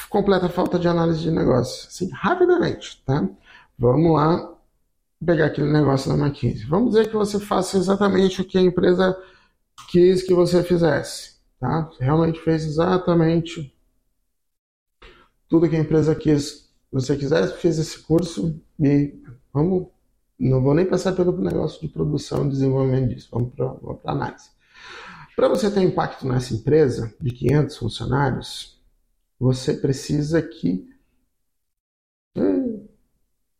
completa 0.08 0.48
falta 0.48 0.78
de 0.78 0.88
análise 0.88 1.20
de 1.20 1.30
negócio. 1.30 1.88
Assim, 1.88 2.08
rapidamente, 2.12 3.02
tá? 3.04 3.28
Vamos 3.78 4.12
lá 4.12 4.52
pegar 5.24 5.46
aquele 5.46 5.72
negócio 5.72 6.10
da 6.10 6.26
McKinsey. 6.26 6.66
Vamos 6.66 6.90
dizer 6.90 7.08
que 7.08 7.16
você 7.16 7.38
faça 7.38 7.76
exatamente 7.76 8.40
o 8.40 8.44
que 8.44 8.58
a 8.58 8.62
empresa 8.62 9.16
quis 9.88 10.22
que 10.22 10.34
você 10.34 10.62
fizesse, 10.62 11.31
tá? 11.62 11.88
Realmente 12.00 12.40
fez 12.40 12.64
exatamente 12.64 13.72
tudo 15.48 15.68
que 15.70 15.76
a 15.76 15.78
empresa 15.78 16.12
quis 16.12 16.68
você 16.90 17.16
quisesse, 17.16 17.56
fez 17.58 17.78
esse 17.78 18.00
curso 18.00 18.60
e 18.80 19.14
vamos 19.52 19.86
não 20.38 20.60
vou 20.60 20.74
nem 20.74 20.84
passar 20.84 21.12
pelo 21.12 21.30
negócio 21.40 21.80
de 21.80 21.86
produção 21.86 22.44
e 22.44 22.50
desenvolvimento 22.50 23.14
disso, 23.14 23.28
vamos 23.30 23.54
para 23.54 24.12
análise. 24.12 24.50
Para 25.36 25.48
você 25.48 25.70
ter 25.70 25.82
impacto 25.82 26.26
nessa 26.26 26.52
empresa 26.52 27.14
de 27.20 27.30
500 27.30 27.76
funcionários, 27.76 28.82
você 29.38 29.74
precisa 29.74 30.42
que. 30.42 30.90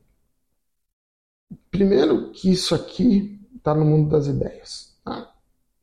Primeiro 1.70 2.30
que 2.32 2.50
isso 2.50 2.74
aqui 2.74 3.40
está 3.56 3.74
no 3.74 3.84
mundo 3.84 4.10
das 4.10 4.26
ideias. 4.26 4.94
Tá? 5.04 5.30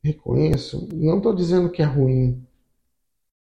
reconheço, 0.08 0.88
não 0.94 1.18
estou 1.18 1.36
dizendo 1.36 1.70
que 1.70 1.82
é 1.82 1.86
ruim, 1.86 2.42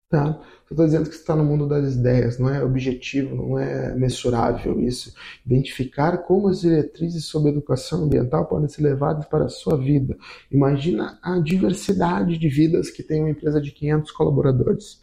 tá? 0.10 0.40
Estou 0.70 0.86
dizendo 0.86 1.10
que 1.10 1.16
está 1.16 1.36
no 1.36 1.44
mundo 1.44 1.68
das 1.68 1.96
ideias, 1.96 2.40
não 2.40 2.50
é 2.50 2.64
objetivo, 2.64 3.36
não 3.36 3.60
é 3.60 3.94
mensurável 3.96 4.80
isso. 4.80 5.14
Identificar 5.46 6.20
como 6.20 6.48
as 6.48 6.62
diretrizes 6.62 7.26
sobre 7.26 7.52
educação 7.52 8.04
ambiental 8.06 8.46
podem 8.46 8.68
ser 8.68 8.82
levadas 8.82 9.26
para 9.26 9.46
a 9.46 9.50
sua 9.50 9.78
vida. 9.78 10.18
Imagina 10.52 11.20
a 11.22 11.38
diversidade 11.40 12.38
de 12.38 12.50
vidas 12.50 12.90
que 12.90 13.04
tem 13.04 13.22
uma 13.22 13.30
empresa 13.30 13.62
de 13.62 13.72
500 13.72 14.12
colaboradores. 14.12 15.02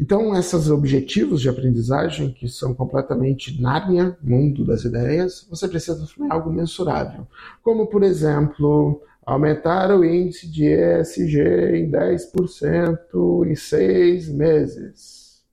Então, 0.00 0.34
esses 0.34 0.70
objetivos 0.70 1.42
de 1.42 1.50
aprendizagem, 1.50 2.32
que 2.32 2.48
são 2.48 2.72
completamente 2.74 3.60
Nárnia, 3.60 4.16
mundo 4.22 4.64
das 4.64 4.82
ideias, 4.82 5.46
você 5.50 5.68
precisa 5.68 6.06
em 6.18 6.30
algo 6.30 6.50
mensurável. 6.50 7.26
Como, 7.62 7.86
por 7.86 8.02
exemplo, 8.02 9.02
aumentar 9.26 9.94
o 9.94 10.02
índice 10.02 10.50
de 10.50 10.64
ESG 10.64 11.38
em 11.76 11.90
10% 11.90 13.46
em 13.46 13.54
seis 13.54 14.26
meses. 14.26 15.44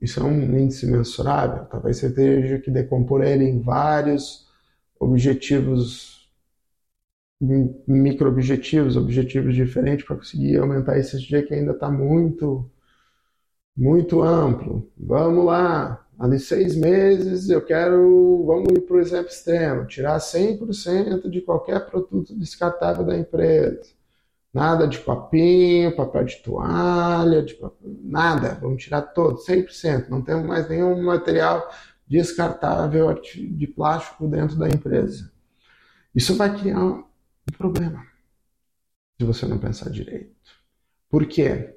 Isso 0.00 0.20
é 0.20 0.22
um 0.22 0.56
índice 0.56 0.86
mensurável. 0.86 1.64
Talvez 1.64 1.96
você 1.96 2.14
tenha 2.14 2.60
que 2.60 2.70
decompor 2.70 3.24
ele 3.24 3.44
em 3.44 3.60
vários 3.60 4.46
objetivos, 5.00 6.30
micro-objetivos, 7.40 8.96
objetivos 8.96 9.56
diferentes 9.56 10.06
para 10.06 10.14
conseguir 10.14 10.58
aumentar 10.58 10.96
esse 10.96 11.16
ESG 11.16 11.42
que 11.42 11.54
ainda 11.54 11.72
está 11.72 11.90
muito 11.90 12.70
muito 13.76 14.22
amplo. 14.22 14.90
Vamos 14.96 15.44
lá, 15.44 16.06
ali 16.18 16.38
seis 16.38 16.74
meses 16.74 17.50
eu 17.50 17.60
quero, 17.64 18.44
vamos 18.46 18.72
ir 18.72 18.80
para 18.80 18.96
o 18.96 19.00
exemplo 19.00 19.28
extremo, 19.28 19.86
tirar 19.86 20.18
100% 20.18 21.28
de 21.28 21.40
qualquer 21.42 21.84
produto 21.86 22.34
descartável 22.34 23.04
da 23.04 23.16
empresa. 23.16 23.94
Nada 24.52 24.88
de 24.88 24.98
papinho, 24.98 25.94
papel 25.94 26.24
de 26.24 26.36
toalha, 26.36 27.42
de 27.42 27.54
papel, 27.54 27.94
nada, 28.02 28.54
vamos 28.60 28.82
tirar 28.82 29.02
todo, 29.02 29.38
100%. 29.38 30.08
Não 30.08 30.22
temos 30.22 30.46
mais 30.46 30.66
nenhum 30.68 31.02
material 31.02 31.70
descartável 32.06 33.12
de 33.22 33.66
plástico 33.66 34.26
dentro 34.26 34.56
da 34.56 34.68
empresa. 34.68 35.30
Isso 36.14 36.34
vai 36.36 36.56
criar 36.58 36.82
um 36.82 37.04
problema 37.58 38.06
se 39.18 39.26
você 39.26 39.44
não 39.44 39.58
pensar 39.58 39.90
direito. 39.90 40.34
Por 41.10 41.26
quê? 41.26 41.74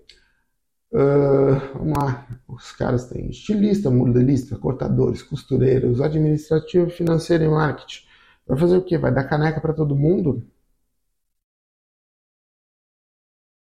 Uh, 0.91 1.59
vamos 1.77 1.97
lá, 1.97 2.27
os 2.47 2.71
caras 2.71 3.07
têm 3.09 3.29
estilista, 3.29 3.91
modelista, 3.91 4.57
cortadores, 4.57 5.21
costureiros, 5.21 6.01
administrativo, 6.01 6.89
financeiro 6.89 7.43
e 7.43 7.47
marketing. 7.49 8.07
Vai 8.47 8.57
fazer 8.57 8.77
o 8.77 8.83
quê? 8.83 8.97
Vai 8.97 9.13
dar 9.13 9.25
caneca 9.25 9.61
para 9.61 9.73
todo 9.73 9.95
mundo? 9.95 10.43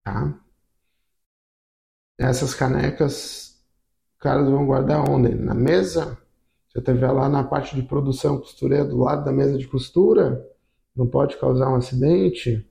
Tá? 0.03 0.39
Essas 2.17 2.53
canecas, 2.53 3.57
os 4.13 4.20
caras 4.20 4.49
vão 4.49 4.65
guardar 4.65 5.09
onde? 5.09 5.34
Na 5.36 5.53
mesa? 5.53 6.17
Você 6.70 6.82
tiver 6.82 7.11
lá 7.11 7.30
na 7.30 7.43
parte 7.43 7.76
de 7.76 7.84
produção 7.84 8.39
costureira 8.39 8.86
do 8.86 8.97
lado 8.99 9.26
da 9.26 9.32
mesa 9.32 9.57
de 9.57 9.67
costura, 9.67 10.45
não 10.95 11.07
pode 11.07 11.38
causar 11.38 11.70
um 11.72 11.76
acidente. 11.76 12.65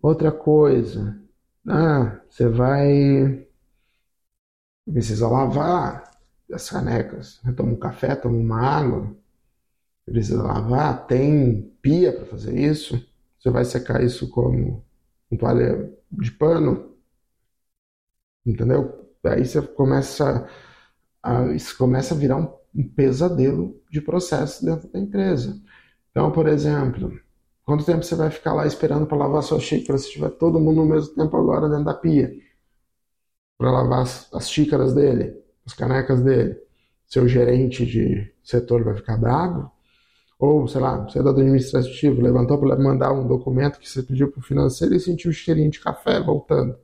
Outra 0.00 0.32
coisa, 0.32 1.20
ah, 1.68 2.20
você 2.28 2.48
vai. 2.48 3.46
Precisa 4.84 5.28
lavar 5.28 6.10
as 6.52 6.70
canecas. 6.70 7.40
Toma 7.56 7.72
um 7.72 7.76
café, 7.78 8.14
toma 8.14 8.36
uma 8.36 8.60
água. 8.60 9.16
Precisa 10.04 10.42
lavar. 10.42 11.06
Tem 11.06 11.62
pia 11.82 12.12
para 12.12 12.26
fazer 12.26 12.58
isso. 12.58 13.04
Você 13.38 13.50
vai 13.50 13.64
secar 13.64 14.02
isso 14.02 14.30
como 14.30 14.84
um 15.30 15.36
toalha 15.36 15.92
de 16.12 16.30
pano. 16.32 16.96
Entendeu? 18.44 19.12
Aí 19.24 19.44
você 19.44 19.60
começa 19.60 20.48
a, 21.22 21.46
isso 21.54 21.76
começa 21.78 22.14
a 22.14 22.18
virar 22.18 22.36
um, 22.38 22.54
um 22.74 22.88
pesadelo 22.88 23.80
de 23.90 24.00
processo 24.00 24.64
dentro 24.64 24.88
da 24.90 24.98
empresa. 24.98 25.60
Então, 26.10 26.32
por 26.32 26.48
exemplo, 26.48 27.20
Quanto 27.66 27.84
tempo 27.84 28.04
você 28.04 28.14
vai 28.14 28.30
ficar 28.30 28.52
lá 28.54 28.64
esperando 28.64 29.06
para 29.06 29.18
lavar 29.18 29.42
sua 29.42 29.58
xícara 29.58 29.98
se 29.98 30.12
tiver 30.12 30.30
todo 30.30 30.60
mundo 30.60 30.76
no 30.76 30.86
mesmo 30.86 31.12
tempo 31.16 31.36
agora 31.36 31.68
dentro 31.68 31.84
da 31.84 31.94
pia? 31.94 32.32
Para 33.58 33.72
lavar 33.72 34.02
as, 34.02 34.32
as, 34.32 34.48
xícaras 34.48 34.94
dele, 34.94 35.36
as 35.66 35.72
canecas 35.74 36.22
dele. 36.22 36.56
Seu 37.08 37.26
gerente 37.26 37.84
de 37.84 38.32
setor 38.44 38.84
vai 38.84 38.94
ficar 38.94 39.16
bravo? 39.16 39.68
Ou, 40.38 40.68
sei 40.68 40.80
lá, 40.80 40.98
você 40.98 41.18
é 41.18 41.22
administrativo, 41.22 42.22
levantou 42.22 42.56
para 42.58 42.76
mandar 42.76 43.12
um 43.12 43.26
documento 43.26 43.80
que 43.80 43.88
você 43.90 44.00
pediu 44.00 44.30
para 44.30 44.38
o 44.38 44.44
financeiro 44.44 44.94
e 44.94 45.00
sentiu 45.00 45.32
o 45.32 45.34
cheirinho 45.34 45.70
de 45.70 45.80
café 45.80 46.20
voltando. 46.20 46.78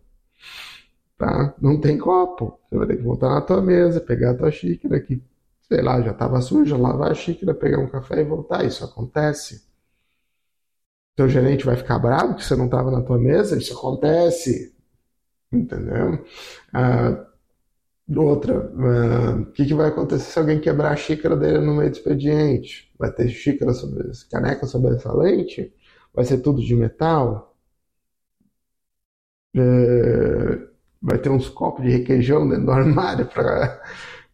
Tá? 1.16 1.54
Não 1.60 1.80
tem 1.80 1.96
copo. 1.96 2.58
Você 2.68 2.76
vai 2.76 2.88
ter 2.88 2.96
que 2.96 3.02
voltar 3.04 3.28
na 3.28 3.40
tua 3.40 3.62
mesa, 3.62 4.00
pegar 4.00 4.32
a 4.32 4.34
tua 4.34 4.50
xícara 4.50 4.98
que, 4.98 5.22
sei 5.68 5.80
lá, 5.80 6.00
já 6.02 6.10
estava 6.10 6.40
suja, 6.40 6.76
lavar 6.76 7.12
a 7.12 7.14
xícara, 7.14 7.54
pegar 7.54 7.78
um 7.78 7.88
café 7.88 8.22
e 8.22 8.24
voltar. 8.24 8.64
Isso 8.64 8.84
acontece 8.84 9.70
teu 11.16 11.28
gerente 11.28 11.64
vai 11.64 11.76
ficar 11.76 11.98
bravo 11.98 12.36
que 12.36 12.44
você 12.44 12.56
não 12.56 12.66
estava 12.66 12.90
na 12.90 13.02
tua 13.02 13.18
mesa, 13.18 13.56
isso 13.58 13.74
acontece, 13.74 14.74
entendeu? 15.52 16.24
Ah, 16.74 17.26
outra, 18.16 18.72
ah, 18.78 19.40
o 19.42 19.52
que, 19.52 19.66
que 19.66 19.74
vai 19.74 19.88
acontecer 19.88 20.32
se 20.32 20.38
alguém 20.38 20.60
quebrar 20.60 20.92
a 20.92 20.96
xícara 20.96 21.36
dele 21.36 21.60
no 21.60 21.74
meio 21.74 21.90
do 21.90 21.96
expediente? 21.96 22.92
Vai 22.98 23.12
ter 23.12 23.28
xícara 23.28 23.72
sobre 23.74 24.10
caneca 24.30 24.66
sobressalente? 24.66 25.72
Vai 26.14 26.24
ser 26.24 26.38
tudo 26.38 26.62
de 26.62 26.74
metal? 26.76 27.56
É, 29.54 30.58
vai 31.00 31.18
ter 31.18 31.28
uns 31.30 31.48
copos 31.48 31.84
de 31.84 31.90
requeijão 31.90 32.48
dentro 32.48 32.66
do 32.66 32.72
armário 32.72 33.26
para 33.26 33.82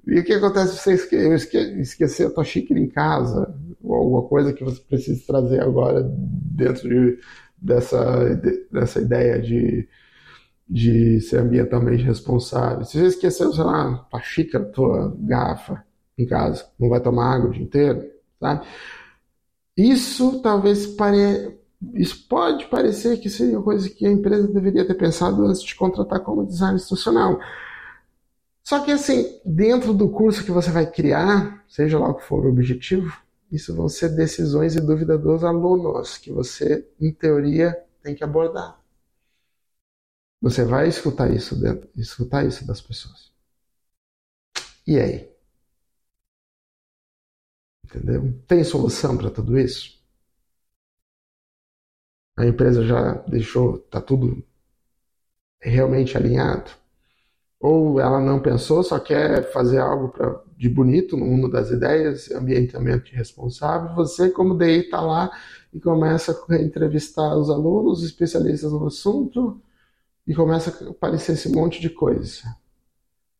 e 0.06 0.20
o 0.20 0.24
que 0.24 0.32
acontece 0.32 0.76
se 0.78 0.98
você 0.98 1.34
esque 1.34 1.56
esquecer 1.56 2.28
a 2.28 2.30
tua 2.30 2.44
xícara 2.44 2.80
em 2.80 2.88
casa? 2.88 3.54
Alguma 3.94 4.22
coisa 4.22 4.52
que 4.52 4.64
você 4.64 4.80
precisa 4.80 5.22
trazer 5.26 5.60
agora 5.60 6.02
dentro 6.02 6.88
de, 6.88 7.18
dessa, 7.56 8.34
de, 8.34 8.66
dessa 8.70 9.00
ideia 9.00 9.40
de, 9.40 9.88
de 10.68 11.20
ser 11.20 11.38
ambientalmente 11.38 12.02
responsável. 12.02 12.84
Se 12.84 12.98
você 12.98 13.06
esqueceu, 13.06 13.52
sei 13.52 13.64
lá, 13.64 14.06
tua 14.10 14.20
xícara, 14.20 14.64
tua 14.64 15.16
garrafa 15.20 15.84
em 16.16 16.26
casa, 16.26 16.66
não 16.78 16.88
vai 16.88 17.00
tomar 17.00 17.34
água 17.34 17.48
o 17.48 17.52
dia 17.52 17.62
inteiro? 17.62 18.10
Isso 19.76 20.40
talvez 20.42 20.86
pare... 20.86 21.56
Isso 21.94 22.26
pode 22.28 22.66
parecer 22.66 23.20
que 23.20 23.30
seria 23.30 23.56
uma 23.56 23.62
coisa 23.62 23.88
que 23.88 24.04
a 24.04 24.10
empresa 24.10 24.48
deveria 24.48 24.84
ter 24.84 24.94
pensado 24.94 25.44
antes 25.46 25.62
de 25.62 25.76
contratar 25.76 26.20
como 26.20 26.44
design 26.44 26.74
institucional. 26.74 27.38
Só 28.64 28.80
que 28.80 28.90
assim, 28.90 29.24
dentro 29.44 29.94
do 29.94 30.08
curso 30.10 30.44
que 30.44 30.50
você 30.50 30.72
vai 30.72 30.90
criar, 30.90 31.64
seja 31.68 31.98
lá 31.98 32.08
o 32.08 32.14
que 32.14 32.24
for 32.24 32.44
o 32.44 32.48
objetivo, 32.48 33.16
isso 33.52 33.74
vão 33.74 33.88
ser 33.88 34.10
decisões 34.10 34.76
e 34.76 34.80
dúvidas 34.80 35.20
dos 35.20 35.44
alunos 35.44 36.16
que 36.18 36.32
você, 36.32 36.86
em 37.00 37.12
teoria, 37.12 37.76
tem 38.02 38.14
que 38.14 38.24
abordar. 38.24 38.80
Você 40.42 40.64
vai 40.64 40.88
escutar 40.88 41.32
isso 41.32 41.54
dentro, 41.54 41.88
escutar 41.94 42.44
isso 42.44 42.66
das 42.66 42.80
pessoas. 42.80 43.30
E 44.86 44.98
aí? 44.98 45.28
Entendeu? 47.84 48.40
Tem 48.46 48.62
solução 48.62 49.16
para 49.18 49.30
tudo 49.32 49.58
isso? 49.58 49.98
A 52.38 52.46
empresa 52.46 52.82
já 52.86 53.12
deixou, 53.28 53.80
tá 53.80 54.00
tudo 54.00 54.42
realmente 55.62 56.16
alinhado? 56.16 56.68
Ou 57.60 58.00
ela 58.00 58.20
não 58.20 58.40
pensou, 58.40 58.82
só 58.82 58.98
quer 59.00 59.50
fazer 59.52 59.78
algo 59.78 60.08
pra, 60.10 60.40
de 60.56 60.68
bonito 60.68 61.16
no 61.16 61.26
mundo 61.26 61.50
das 61.50 61.70
ideias, 61.70 62.30
ambientalmente 62.30 63.14
responsável, 63.14 63.94
você, 63.94 64.30
como 64.30 64.56
DI, 64.56 64.84
está 64.84 65.00
lá 65.00 65.30
e 65.72 65.80
começa 65.80 66.38
a 66.50 66.56
entrevistar 66.56 67.36
os 67.36 67.50
alunos, 67.50 68.02
especialistas 68.04 68.72
no 68.72 68.86
assunto, 68.86 69.60
e 70.26 70.34
começa 70.34 70.84
a 70.84 70.90
aparecer 70.90 71.32
esse 71.32 71.50
monte 71.50 71.80
de 71.80 71.90
coisa. 71.90 72.42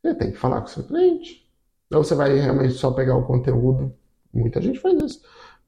Você 0.02 0.14
tem 0.14 0.32
que 0.32 0.38
falar 0.38 0.60
com 0.62 0.66
o 0.66 0.70
seu 0.70 0.84
cliente. 0.84 1.46
Ou 1.92 2.04
você 2.04 2.14
vai 2.14 2.36
realmente 2.38 2.74
só 2.74 2.90
pegar 2.92 3.16
o 3.16 3.26
conteúdo, 3.26 3.94
muita 4.32 4.60
gente 4.60 4.78
faz 4.78 5.00
isso, 5.02 5.22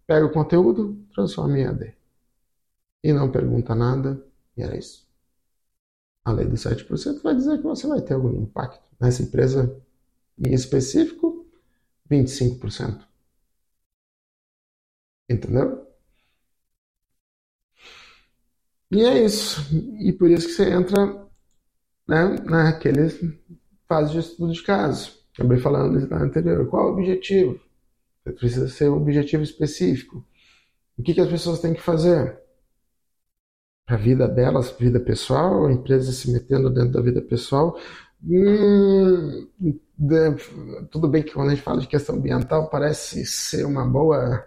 pega 0.07 0.27
o 0.27 0.33
conteúdo, 0.33 0.99
transforma 1.15 1.59
em 1.59 1.67
AD. 1.67 1.95
E 3.03 3.13
não 3.13 3.31
pergunta 3.31 3.75
nada, 3.75 4.23
e 4.57 4.63
era 4.63 4.77
isso 4.77 5.10
a 6.31 6.35
lei 6.35 6.47
dos 6.47 6.63
7% 6.63 7.23
vai 7.23 7.35
dizer 7.35 7.59
que 7.59 7.65
você 7.65 7.87
vai 7.87 8.01
ter 8.01 8.15
algum 8.15 8.43
impacto. 8.43 8.83
Nessa 9.01 9.23
empresa 9.23 9.77
em 10.39 10.55
específico, 10.55 11.47
25%. 12.11 13.05
Entendeu? 15.29 15.87
E 18.91 19.05
é 19.05 19.25
isso. 19.25 19.61
E 20.01 20.13
por 20.13 20.31
isso 20.31 20.49
que 20.49 20.55
você 20.55 20.71
entra 20.71 21.29
né, 22.09 22.37
naquele 22.45 23.09
fase 23.87 24.13
de 24.13 24.19
estudo 24.19 24.53
de 24.53 24.63
caso. 24.63 25.21
Acabei 25.33 25.59
falando 25.59 26.01
no 26.01 26.17
anterior. 26.17 26.69
Qual 26.69 26.89
é 26.89 26.91
o 26.91 26.95
objetivo? 26.95 27.61
Precisa 28.25 28.69
ser 28.69 28.91
um 28.91 28.97
objetivo 28.97 29.43
específico. 29.43 30.25
O 30.99 31.03
que, 31.03 31.15
que 31.15 31.21
as 31.21 31.31
pessoas 31.31 31.61
têm 31.61 31.73
que 31.73 31.81
fazer? 31.81 32.39
A 33.91 33.97
vida 33.97 34.29
delas, 34.29 34.71
vida 34.79 35.01
pessoal, 35.01 35.67
a 35.67 35.73
empresa 35.73 36.13
se 36.13 36.31
metendo 36.31 36.71
dentro 36.71 36.93
da 36.93 37.01
vida 37.03 37.21
pessoal. 37.21 37.77
Hum, 38.25 39.49
tudo 40.91 41.09
bem 41.09 41.23
que 41.23 41.33
quando 41.33 41.49
a 41.51 41.55
gente 41.55 41.65
fala 41.65 41.81
de 41.81 41.87
questão 41.87 42.17
ambiental 42.17 42.69
parece 42.71 43.25
ser 43.27 43.65
uma 43.65 43.85
boa, 43.87 44.47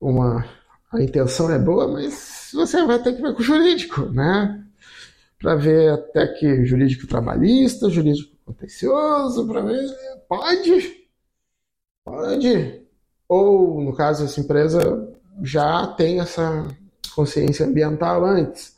uma 0.00 0.44
a 0.92 1.02
intenção 1.02 1.50
é 1.50 1.58
boa, 1.58 1.88
mas 1.88 2.50
você 2.54 2.84
vai 2.86 3.02
ter 3.02 3.14
que 3.14 3.22
ver 3.22 3.34
com 3.34 3.40
o 3.40 3.44
jurídico, 3.44 4.02
né? 4.12 4.64
Para 5.38 5.54
ver 5.56 5.92
até 5.92 6.26
que 6.28 6.64
jurídico 6.64 7.06
trabalhista, 7.06 7.90
jurídico 7.90 8.36
contencioso, 8.44 9.46
para 9.46 9.62
ver 9.62 9.84
pode, 10.28 11.08
pode. 12.04 12.82
Ou 13.28 13.80
no 13.82 13.94
caso 13.94 14.24
essa 14.24 14.40
empresa 14.40 15.12
já 15.42 15.86
tem 15.88 16.20
essa 16.20 16.66
consciência 17.16 17.66
ambiental 17.66 18.24
antes. 18.24 18.76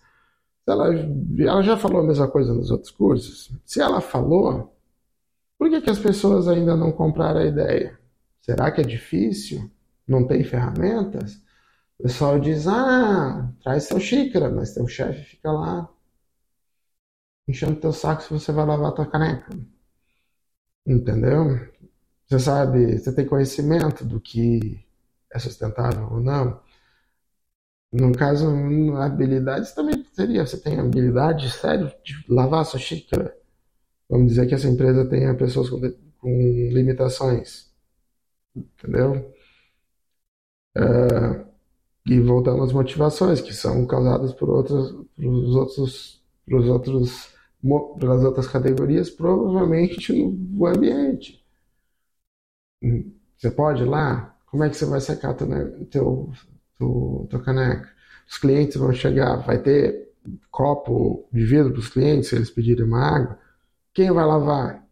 Ela, 0.67 0.95
ela 1.41 1.63
já 1.63 1.77
falou 1.77 2.01
a 2.01 2.07
mesma 2.07 2.29
coisa 2.29 2.55
nos 2.55 2.71
outros 2.71 2.91
cursos. 2.91 3.51
Se 3.65 3.81
ela 3.81 4.01
falou, 4.01 4.75
por 5.59 5.69
que, 5.69 5.81
que 5.81 5.91
as 5.91 5.99
pessoas 5.99 6.49
ainda 6.49 6.77
não 6.77 6.93
compraram 6.93 7.41
a 7.41 7.47
ideia? 7.47 7.99
Será 8.43 8.71
que 8.71 8.81
é 8.81 8.85
difícil? 8.85 9.71
Não 10.07 10.27
tem 10.27 10.45
ferramentas? 10.45 11.43
O 11.99 12.05
pessoal 12.05 12.39
diz: 12.39 12.67
ah, 12.69 13.51
traz 13.63 13.85
seu 13.85 14.01
xícara, 14.01 14.51
mas 14.51 14.75
teu 14.75 14.87
chefe 14.87 15.23
fica 15.25 15.51
lá 15.53 15.89
enchendo 17.49 17.81
teu 17.81 17.93
saco 17.93 18.23
se 18.23 18.31
você 18.31 18.53
vai 18.53 18.67
lavar 18.67 18.93
tua 18.93 19.07
caneca. 19.07 19.51
Entendeu? 20.87 21.69
Você 22.27 22.39
sabe, 22.39 22.99
você 22.99 23.13
tem 23.13 23.27
conhecimento 23.27 24.05
do 24.05 24.21
que 24.21 24.85
é 25.33 25.39
sustentável 25.39 26.09
ou 26.13 26.21
não. 26.21 26.61
No 27.93 28.13
caso, 28.13 28.47
habilidades 28.97 29.73
também 29.73 30.05
seria. 30.13 30.47
Você 30.47 30.61
tem 30.61 30.79
habilidade, 30.79 31.51
sério, 31.51 31.93
de 32.05 32.15
lavar 32.29 32.65
sua 32.67 32.79
xícara. 32.79 33.37
Vamos 34.09 34.29
dizer 34.29 34.47
que 34.47 34.55
essa 34.55 34.69
empresa 34.69 35.09
tenha 35.09 35.35
pessoas 35.35 35.71
com, 35.71 35.81
com 36.19 36.29
limitações. 36.73 37.71
Entendeu? 38.55 39.35
Uh, 40.77 41.47
e 42.07 42.21
voltando 42.21 42.63
às 42.63 42.73
motivações, 42.73 43.41
que 43.41 43.53
são 43.55 43.87
causadas 43.87 44.33
por 44.35 44.51
outros, 44.51 44.95
pelos 45.17 45.55
outros, 45.55 46.23
pelos 46.47 46.67
outros, 46.69 47.35
pelas 47.99 48.25
outras 48.25 48.47
categorias, 48.47 49.11
provavelmente 49.11 50.13
no 50.13 50.67
ambiente. 50.67 51.45
Você 53.37 53.51
pode 53.51 53.83
ir 53.83 53.87
lá? 53.87 54.37
Como 54.47 54.65
é 54.65 54.71
que 54.71 54.77
você 54.77 54.87
vai 54.87 55.01
secar 55.01 55.35
teu, 55.35 55.87
teu, 55.87 56.33
teu, 56.79 57.27
teu 57.31 57.43
caneca? 57.43 57.93
Os 58.29 58.39
clientes 58.39 58.77
vão 58.77 58.93
chegar, 58.93 59.37
vai 59.37 59.61
ter 59.63 60.09
copo 60.51 61.29
de 61.33 61.45
vidro 61.45 61.73
para 61.73 61.81
os 61.81 61.89
clientes 61.89 62.29
se 62.29 62.37
eles 62.37 62.51
pedirem 62.51 62.85
uma 62.85 63.01
água. 63.01 63.39
Quem 63.95 64.13
vai 64.13 64.25
lavar? 64.27 64.87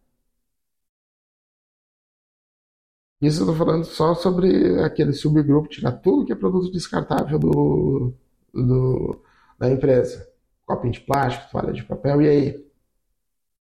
Isso 3.21 3.41
eu 3.41 3.49
estou 3.49 3.55
falando 3.55 3.83
só 3.85 4.13
sobre 4.13 4.79
aquele 4.83 5.11
subgrupo, 5.13 5.67
tirar 5.69 5.91
tudo 5.93 6.25
que 6.25 6.31
é 6.33 6.35
produto 6.35 6.71
descartável 6.71 7.39
do, 7.39 8.13
do, 8.53 9.23
da 9.57 9.71
empresa. 9.71 10.27
Copinho 10.65 10.93
de 10.93 10.99
plástico, 11.01 11.49
toalha 11.51 11.73
de 11.73 11.83
papel, 11.83 12.21
e 12.21 12.29
aí? 12.29 12.67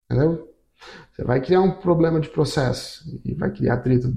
Entendeu? 0.09 0.48
Você 1.11 1.23
vai 1.23 1.41
criar 1.41 1.61
um 1.61 1.79
problema 1.79 2.19
de 2.19 2.29
processo 2.29 3.19
e 3.25 3.33
vai 3.33 3.51
criar 3.51 3.75
atrito. 3.75 4.13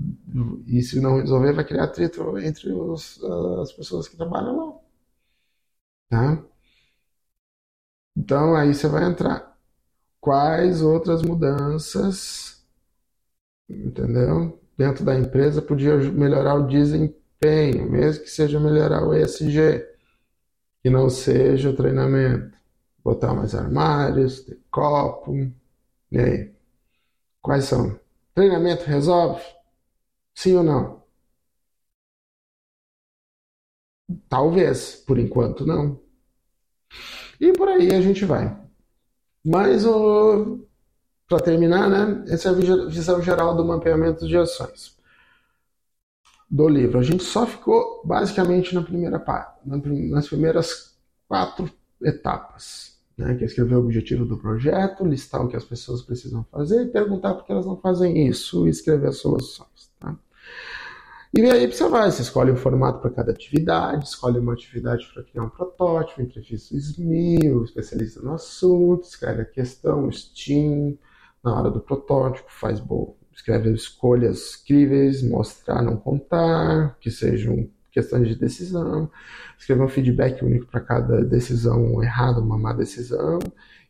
E 0.66 0.82
se 0.82 1.00
não 1.00 1.18
resolver, 1.18 1.52
vai 1.52 1.64
criar 1.64 1.84
atrito 1.84 2.38
entre 2.38 2.72
os, 2.72 3.22
as 3.60 3.72
pessoas 3.72 4.08
que 4.08 4.16
trabalham 4.16 4.56
lá. 4.56 4.78
Tá? 6.08 6.44
Então 8.16 8.54
aí 8.54 8.74
você 8.74 8.88
vai 8.88 9.04
entrar. 9.04 9.56
Quais 10.20 10.82
outras 10.82 11.22
mudanças, 11.22 12.64
entendeu? 13.68 14.60
Dentro 14.76 15.04
da 15.04 15.18
empresa 15.18 15.60
podia 15.60 15.96
melhorar 15.96 16.54
o 16.54 16.68
desempenho, 16.68 17.90
mesmo 17.90 18.22
que 18.22 18.30
seja 18.30 18.60
melhorar 18.60 19.04
o 19.04 19.14
ESG, 19.14 19.84
que 20.82 20.90
não 20.90 21.10
seja 21.10 21.70
o 21.70 21.76
treinamento. 21.76 22.56
Botar 23.02 23.34
mais 23.34 23.54
armários, 23.54 24.42
ter 24.44 24.60
copo, 24.70 25.52
e 26.12 26.18
aí? 26.18 26.54
Quais 27.40 27.64
são? 27.64 27.98
Treinamento 28.34 28.84
resolve? 28.84 29.42
Sim 30.34 30.56
ou 30.56 30.62
não? 30.62 31.02
Talvez, 34.28 34.96
por 34.96 35.18
enquanto 35.18 35.66
não. 35.66 35.98
E 37.40 37.52
por 37.52 37.68
aí 37.68 37.94
a 37.94 38.00
gente 38.02 38.26
vai. 38.26 38.54
Mas 39.44 39.84
para 41.26 41.40
terminar, 41.40 41.88
né? 41.88 42.24
Essa 42.28 42.50
é 42.50 42.52
a 42.52 42.86
visão 42.86 43.22
geral 43.22 43.56
do 43.56 43.64
mapeamento 43.64 44.28
de 44.28 44.36
ações 44.36 44.94
do 46.50 46.68
livro. 46.68 46.98
A 46.98 47.02
gente 47.02 47.24
só 47.24 47.46
ficou 47.46 48.02
basicamente 48.04 48.74
na 48.74 48.82
primeira 48.82 49.18
parte, 49.18 49.58
nas 49.64 50.28
primeiras 50.28 50.94
quatro 51.26 51.72
etapas 52.02 52.91
né, 53.22 53.34
que 53.34 53.44
é 53.44 53.46
escrever 53.46 53.76
o 53.76 53.80
objetivo 53.80 54.24
do 54.24 54.36
projeto, 54.36 55.04
listar 55.04 55.44
o 55.44 55.48
que 55.48 55.56
as 55.56 55.64
pessoas 55.64 56.02
precisam 56.02 56.44
fazer 56.50 56.82
e 56.82 56.88
perguntar 56.88 57.34
por 57.34 57.44
que 57.44 57.52
elas 57.52 57.66
não 57.66 57.76
fazem 57.76 58.26
isso 58.26 58.66
e 58.66 58.70
escrever 58.70 59.08
as 59.08 59.18
soluções. 59.18 59.90
Tá? 59.98 60.16
E 61.34 61.40
aí 61.42 61.66
você 61.66 61.88
vai, 61.88 62.10
você 62.10 62.22
escolhe 62.22 62.50
um 62.50 62.56
formato 62.56 63.00
para 63.00 63.10
cada 63.10 63.32
atividade, 63.32 64.04
escolhe 64.04 64.38
uma 64.38 64.52
atividade 64.52 65.08
para 65.14 65.22
criar 65.22 65.44
um 65.44 65.48
protótipo, 65.48 66.20
entrevista 66.20 66.74
o 66.74 66.78
SMIL, 66.78 67.64
especialista 67.64 68.20
no 68.20 68.34
assunto, 68.34 69.04
escreve 69.04 69.42
a 69.42 69.46
questão, 69.46 70.08
o 70.08 70.12
STEAM, 70.12 70.98
na 71.42 71.58
hora 71.58 71.70
do 71.70 71.80
protótipo, 71.80 72.50
faz 72.50 72.78
bom, 72.78 73.16
escreve 73.32 73.72
escolhas 73.72 74.56
críveis, 74.56 75.22
mostrar, 75.22 75.80
não 75.80 75.96
contar, 75.96 76.98
que 77.00 77.10
sejam 77.10 77.68
questões 77.92 78.26
de 78.26 78.34
decisão, 78.34 79.10
escrever 79.58 79.82
um 79.82 79.88
feedback 79.88 80.42
único 80.42 80.66
para 80.66 80.80
cada 80.80 81.22
decisão 81.22 82.02
errada, 82.02 82.40
uma 82.40 82.58
má 82.58 82.72
decisão, 82.72 83.38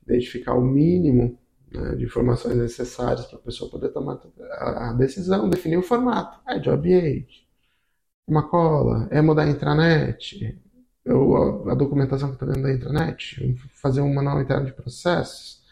identificar 0.07 0.55
o 0.55 0.61
mínimo 0.61 1.38
né, 1.72 1.94
de 1.94 2.05
informações 2.05 2.57
necessárias 2.57 3.24
para 3.26 3.38
a 3.38 3.42
pessoa 3.42 3.70
poder 3.70 3.90
tomar 3.90 4.20
a 4.50 4.92
decisão, 4.92 5.48
definir 5.48 5.78
o 5.78 5.82
formato. 5.82 6.40
É 6.46 6.59
job 6.59 6.92
age, 6.92 7.46
uma 8.26 8.48
cola, 8.48 9.09
é 9.11 9.22
mudar 9.22 9.44
a 9.44 9.50
intranet, 9.50 10.61
ou 11.07 11.68
a, 11.68 11.72
a 11.72 11.74
documentação 11.74 12.28
que 12.28 12.34
está 12.34 12.46
dentro 12.46 12.62
da 12.62 12.72
intranet, 12.72 13.57
fazer 13.70 14.00
um 14.00 14.12
manual 14.12 14.40
interno 14.40 14.66
de 14.66 14.72
processos. 14.72 15.62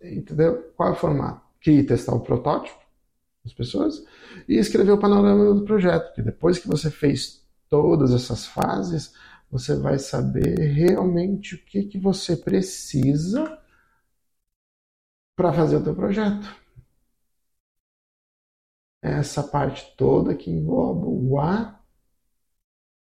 Entendeu? 0.00 0.72
Qual 0.76 0.90
é 0.90 0.92
o 0.92 0.96
formato? 0.96 1.42
Que 1.60 1.82
testar 1.82 2.14
o 2.14 2.20
protótipo, 2.20 2.78
as 3.46 3.54
pessoas, 3.54 4.04
e 4.48 4.56
escrever 4.56 4.90
o 4.92 4.98
panorama 4.98 5.54
do 5.54 5.64
projeto, 5.64 6.12
que 6.12 6.22
depois 6.22 6.58
que 6.58 6.68
você 6.68 6.90
fez 6.90 7.46
todas 7.68 8.12
essas 8.12 8.46
fases, 8.46 9.14
você 9.50 9.76
vai 9.76 9.98
saber 9.98 10.58
realmente 10.58 11.54
o 11.54 11.64
que, 11.64 11.84
que 11.84 11.98
você 11.98 12.36
precisa 12.36 13.58
para 15.36 15.52
fazer 15.52 15.76
o 15.76 15.84
teu 15.84 15.94
projeto. 15.94 16.46
Essa 19.02 19.42
parte 19.42 19.94
toda 19.96 20.34
que 20.34 20.50
envolve 20.50 21.06
o 21.06 21.38
A 21.38 21.80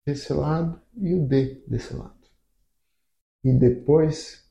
desse 0.05 0.31
lado 0.33 0.79
e 0.95 1.15
o 1.15 1.27
D 1.27 1.63
desse 1.67 1.95
lado. 1.95 2.13
E 3.43 3.51
depois, 3.53 4.47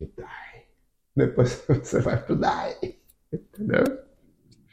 o 0.00 0.06
DAI. 0.06 0.66
Depois 1.14 1.64
você 1.68 2.00
vai 2.00 2.22
pro 2.24 2.36
DAI. 2.36 2.98
Entendeu? 3.32 4.03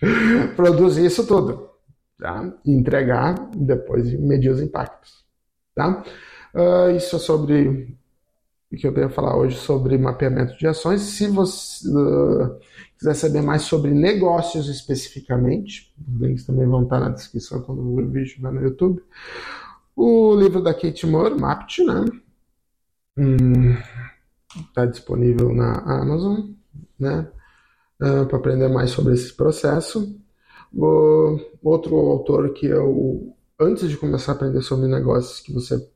produzir 0.55 1.05
isso 1.05 1.25
tudo, 1.25 1.69
tá? 2.17 2.53
entregar 2.65 3.35
depois 3.55 4.11
medir 4.19 4.49
os 4.49 4.61
impactos, 4.61 5.25
tá? 5.75 6.03
Uh, 6.53 6.95
isso 6.95 7.15
é 7.15 7.19
sobre 7.19 7.97
o 8.71 8.77
que 8.77 8.87
eu 8.87 8.93
tenho 8.93 9.07
a 9.07 9.11
falar 9.11 9.35
hoje 9.35 9.57
sobre 9.57 9.97
mapeamento 9.97 10.57
de 10.57 10.65
ações. 10.65 11.01
Se 11.01 11.27
você 11.27 11.87
uh, 11.89 12.57
quiser 12.97 13.13
saber 13.15 13.41
mais 13.41 13.63
sobre 13.63 13.91
negócios 13.91 14.69
especificamente, 14.69 15.93
os 16.07 16.21
links 16.21 16.45
também 16.45 16.65
vão 16.65 16.83
estar 16.83 16.99
na 16.99 17.09
descrição 17.09 17.61
quando 17.61 17.81
o 17.81 17.95
vídeo 17.97 18.23
estiver 18.23 18.51
no 18.51 18.61
YouTube. 18.61 19.03
O 19.95 20.35
livro 20.35 20.61
da 20.61 20.73
Kate 20.73 21.05
Moore, 21.05 21.39
MAPT, 21.39 21.83
né? 21.83 22.05
Está 24.55 24.83
hum, 24.83 24.89
disponível 24.89 25.53
na 25.53 25.79
Amazon, 25.79 26.51
né? 26.97 27.27
Uh, 28.01 28.25
para 28.25 28.37
aprender 28.37 28.67
mais 28.67 28.89
sobre 28.89 29.13
esse 29.13 29.33
processo. 29.33 30.19
O, 30.73 31.39
outro 31.61 31.95
autor 31.95 32.51
que 32.53 32.65
eu, 32.65 33.35
antes 33.59 33.89
de 33.89 33.97
começar 33.97 34.31
a 34.31 34.35
aprender 34.35 34.61
sobre 34.61 34.87
negócios, 34.87 35.39
que 35.39 35.53
você 35.53 35.87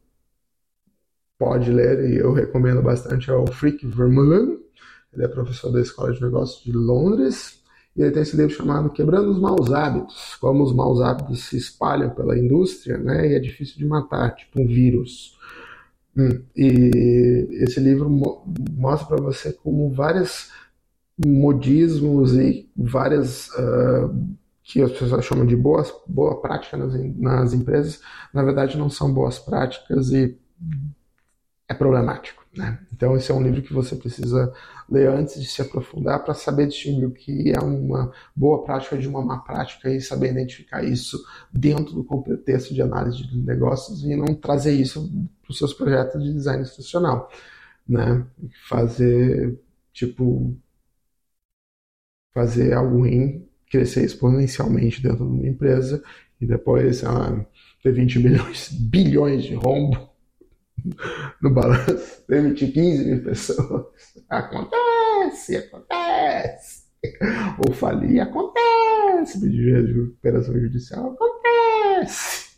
pode 1.37 1.71
ler 1.71 2.09
e 2.09 2.17
eu 2.17 2.31
recomendo 2.31 2.81
bastante, 2.81 3.29
é 3.29 3.33
o 3.33 3.47
Frick 3.47 3.85
Vermeulen. 3.87 4.59
Ele 5.13 5.23
é 5.23 5.27
professor 5.27 5.71
da 5.71 5.81
Escola 5.81 6.13
de 6.13 6.21
Negócios 6.21 6.63
de 6.63 6.71
Londres. 6.71 7.63
E 7.95 8.01
ele 8.01 8.11
tem 8.11 8.23
esse 8.23 8.35
livro 8.35 8.53
chamado 8.53 8.89
Quebrando 8.89 9.31
os 9.31 9.39
Maus 9.39 9.71
Hábitos, 9.71 10.35
como 10.41 10.63
os 10.63 10.73
maus 10.73 10.99
hábitos 10.99 11.45
se 11.45 11.55
espalham 11.55 12.09
pela 12.09 12.37
indústria, 12.37 12.97
né? 12.97 13.29
E 13.29 13.35
é 13.35 13.39
difícil 13.39 13.77
de 13.77 13.85
matar, 13.85 14.35
tipo 14.35 14.61
um 14.61 14.67
vírus. 14.67 15.37
Hum, 16.17 16.41
e 16.55 17.47
esse 17.63 17.79
livro 17.79 18.09
mo 18.09 18.43
mostra 18.71 19.07
para 19.07 19.23
você 19.23 19.53
como 19.53 19.93
várias 19.93 20.51
modismos 21.23 22.33
e 22.35 22.69
várias 22.75 23.49
uh, 23.49 24.13
que 24.63 24.81
as 24.81 24.91
pessoas 24.91 25.23
chamam 25.23 25.45
de 25.45 25.55
boas 25.55 25.93
boa 26.07 26.41
prática 26.41 26.75
nas, 26.75 26.93
nas 27.17 27.53
empresas, 27.53 28.01
na 28.33 28.43
verdade 28.43 28.77
não 28.77 28.89
são 28.89 29.13
boas 29.13 29.39
práticas 29.39 30.09
e 30.11 30.37
é 31.67 31.73
problemático. 31.73 32.45
Né? 32.55 32.79
Então 32.93 33.15
esse 33.15 33.31
é 33.31 33.35
um 33.35 33.43
livro 33.43 33.61
que 33.61 33.73
você 33.73 33.95
precisa 33.95 34.53
ler 34.89 35.09
antes 35.09 35.41
de 35.41 35.45
se 35.45 35.61
aprofundar 35.61 36.23
para 36.23 36.33
saber 36.33 36.67
distinguir 36.67 37.05
o 37.05 37.11
que 37.11 37.51
é 37.51 37.59
uma 37.59 38.11
boa 38.35 38.63
prática 38.63 38.97
de 38.97 39.07
uma 39.07 39.21
má 39.21 39.39
prática 39.39 39.89
e 39.89 39.99
saber 39.99 40.31
identificar 40.31 40.83
isso 40.83 41.21
dentro 41.51 41.93
do 41.93 42.03
contexto 42.03 42.73
de 42.73 42.81
análise 42.81 43.17
de 43.17 43.37
negócios 43.37 44.03
e 44.03 44.15
não 44.15 44.33
trazer 44.33 44.73
isso 44.73 45.11
para 45.41 45.51
os 45.51 45.57
seus 45.57 45.73
projetos 45.73 46.23
de 46.23 46.33
design 46.33 46.61
institucional. 46.61 47.29
Né? 47.87 48.25
Fazer 48.69 49.59
tipo 49.91 50.55
fazer 52.35 52.73
algo 52.73 52.97
ruim 52.99 53.47
crescer 53.71 54.03
exponencialmente 54.03 55.01
dentro 55.01 55.25
de 55.25 55.39
uma 55.39 55.47
empresa 55.47 56.03
e 56.39 56.45
depois 56.45 57.01
ela 57.01 57.47
ter 57.81 57.93
20 57.93 58.19
milhões, 58.19 58.69
bilhões 58.91 59.43
de 59.45 59.55
rombo 59.55 60.09
no 61.41 61.49
balanço, 61.49 62.23
demitir 62.27 62.73
15 62.73 63.05
mil 63.05 63.23
pessoas. 63.23 63.85
Acontece, 64.29 65.55
acontece. 65.55 66.85
Ou 67.65 67.73
falir, 67.73 68.19
acontece. 68.19 69.39
Pedir 69.39 69.85
de 69.85 69.93
recuperação 69.93 70.59
judicial, 70.59 71.13
acontece. 71.13 72.57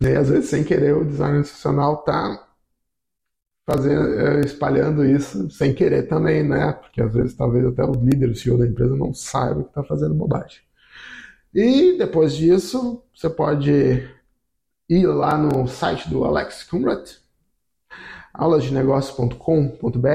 E 0.00 0.06
às 0.16 0.30
vezes, 0.30 0.48
sem 0.48 0.64
querer, 0.64 0.96
o 0.96 1.04
design 1.04 1.40
institucional 1.40 2.00
está 2.00 2.48
fazendo, 3.70 4.20
eh, 4.20 4.40
espalhando 4.40 5.04
isso 5.04 5.48
sem 5.50 5.72
querer 5.72 6.08
também, 6.08 6.42
né? 6.42 6.72
Porque 6.72 7.00
às 7.00 7.14
vezes 7.14 7.34
talvez 7.34 7.64
até 7.64 7.84
o 7.84 7.92
líder, 7.92 8.30
o 8.30 8.34
CEO 8.34 8.58
da 8.58 8.66
empresa 8.66 8.96
não 8.96 9.14
saiba 9.14 9.62
que 9.62 9.68
está 9.68 9.84
fazendo 9.84 10.14
bobagem. 10.14 10.58
E 11.54 11.96
depois 11.96 12.34
disso, 12.34 13.02
você 13.14 13.30
pode 13.30 13.70
ir 14.88 15.06
lá 15.06 15.38
no 15.38 15.68
site 15.68 16.08
do 16.10 16.24
Alex 16.24 16.64
Kumrat, 16.64 17.18
aulasdenegócio.com.br, 18.34 20.08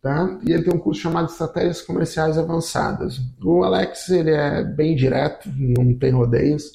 tá? 0.00 0.38
E 0.46 0.52
ele 0.52 0.62
tem 0.62 0.74
um 0.74 0.78
curso 0.78 1.02
chamado 1.02 1.30
Estratégias 1.30 1.82
Comerciais 1.82 2.38
Avançadas. 2.38 3.20
O 3.42 3.64
Alex, 3.64 4.08
ele 4.08 4.30
é 4.30 4.64
bem 4.64 4.96
direto, 4.96 5.50
não 5.54 5.94
tem 5.94 6.10
rodeios 6.10 6.72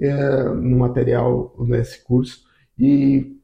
é, 0.00 0.42
no 0.44 0.78
material 0.78 1.54
nesse 1.60 2.02
curso. 2.02 2.42
E 2.76 3.36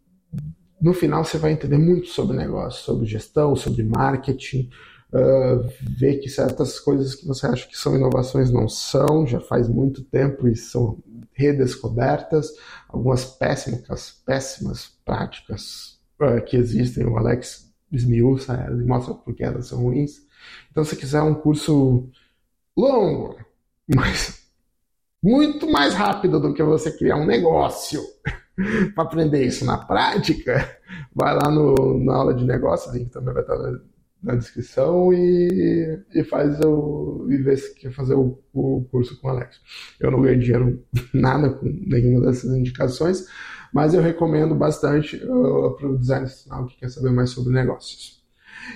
no 0.81 0.95
final 0.95 1.24
você 1.24 1.39
vai 1.39 1.53
entender 1.53 1.78
muito 1.78 2.09
sobre 2.09 2.37
negócio, 2.37 2.83
sobre 2.83 3.07
gestão, 3.07 3.55
sobre 3.55 3.83
marketing, 3.83 4.70
uh, 5.12 5.68
ver 5.81 6.18
que 6.18 6.28
certas 6.28 6.81
coisas 6.81 7.14
que 7.14 7.26
você 7.26 7.47
acha 7.47 7.68
que 7.68 7.76
são 7.76 7.97
inovações 7.97 8.51
não 8.51 8.68
são, 8.68 9.26
já 9.26 9.41
faz 9.41 9.68
muito 9.68 10.03
tempo 10.03 10.49
e 10.49 10.57
são 10.57 10.99
redescobertas, 11.33 12.53
algumas 12.89 13.24
péssimas, 13.24 14.22
péssimas 14.24 14.93
práticas 15.05 15.99
uh, 16.20 16.43
que 16.45 16.57
existem, 16.57 17.07
o 17.07 17.16
Alex 17.16 17.70
esmiuça 17.93 18.55
elas 18.55 18.81
e 18.81 18.85
mostra 18.85 19.14
por 19.14 19.35
que 19.35 19.45
elas 19.45 19.66
são 19.66 19.83
ruins. 19.83 20.22
Então, 20.70 20.85
se 20.85 20.97
quiser 20.97 21.22
um 21.22 21.35
curso 21.35 22.09
longo, 22.76 23.37
mas 23.95 24.41
muito 25.22 25.70
mais 25.70 25.93
rápido 25.93 26.41
do 26.41 26.55
que 26.55 26.62
você 26.62 26.91
criar 26.97 27.16
um 27.16 27.26
negócio 27.26 28.03
para 28.94 29.04
aprender 29.04 29.44
isso 29.44 29.64
na 29.64 29.78
prática, 29.78 30.78
vai 31.14 31.34
lá 31.34 31.50
no, 31.50 32.02
na 32.04 32.14
aula 32.14 32.34
de 32.34 32.44
negócios, 32.44 32.96
que 32.96 33.04
também 33.06 33.34
vai 33.34 33.42
estar 33.42 33.56
na 34.22 34.34
descrição 34.34 35.12
e, 35.12 35.98
e 36.14 36.24
faz 36.24 36.61
o 36.61 37.26
e 37.30 37.38
vê 37.38 37.56
se 37.56 37.74
quer 37.74 37.90
fazer 37.90 38.14
o, 38.14 38.38
o 38.52 38.84
curso 38.90 39.18
com 39.20 39.28
o 39.28 39.30
Alex. 39.30 39.61
Eu 39.98 40.11
não 40.11 40.20
ganho 40.20 40.38
dinheiro 40.38 40.84
nada 41.14 41.50
com 41.50 41.66
nenhuma 41.66 42.26
dessas 42.26 42.54
indicações, 42.54 43.26
mas 43.72 43.94
eu 43.94 44.02
recomendo 44.02 44.54
bastante 44.54 45.16
uh, 45.16 45.74
para 45.76 45.88
o 45.88 45.98
design 45.98 46.26
institucional 46.26 46.66
que 46.66 46.76
quer 46.76 46.90
saber 46.90 47.11
mais 47.11 47.30
sobre 47.30 47.52
negócios. 47.52 48.22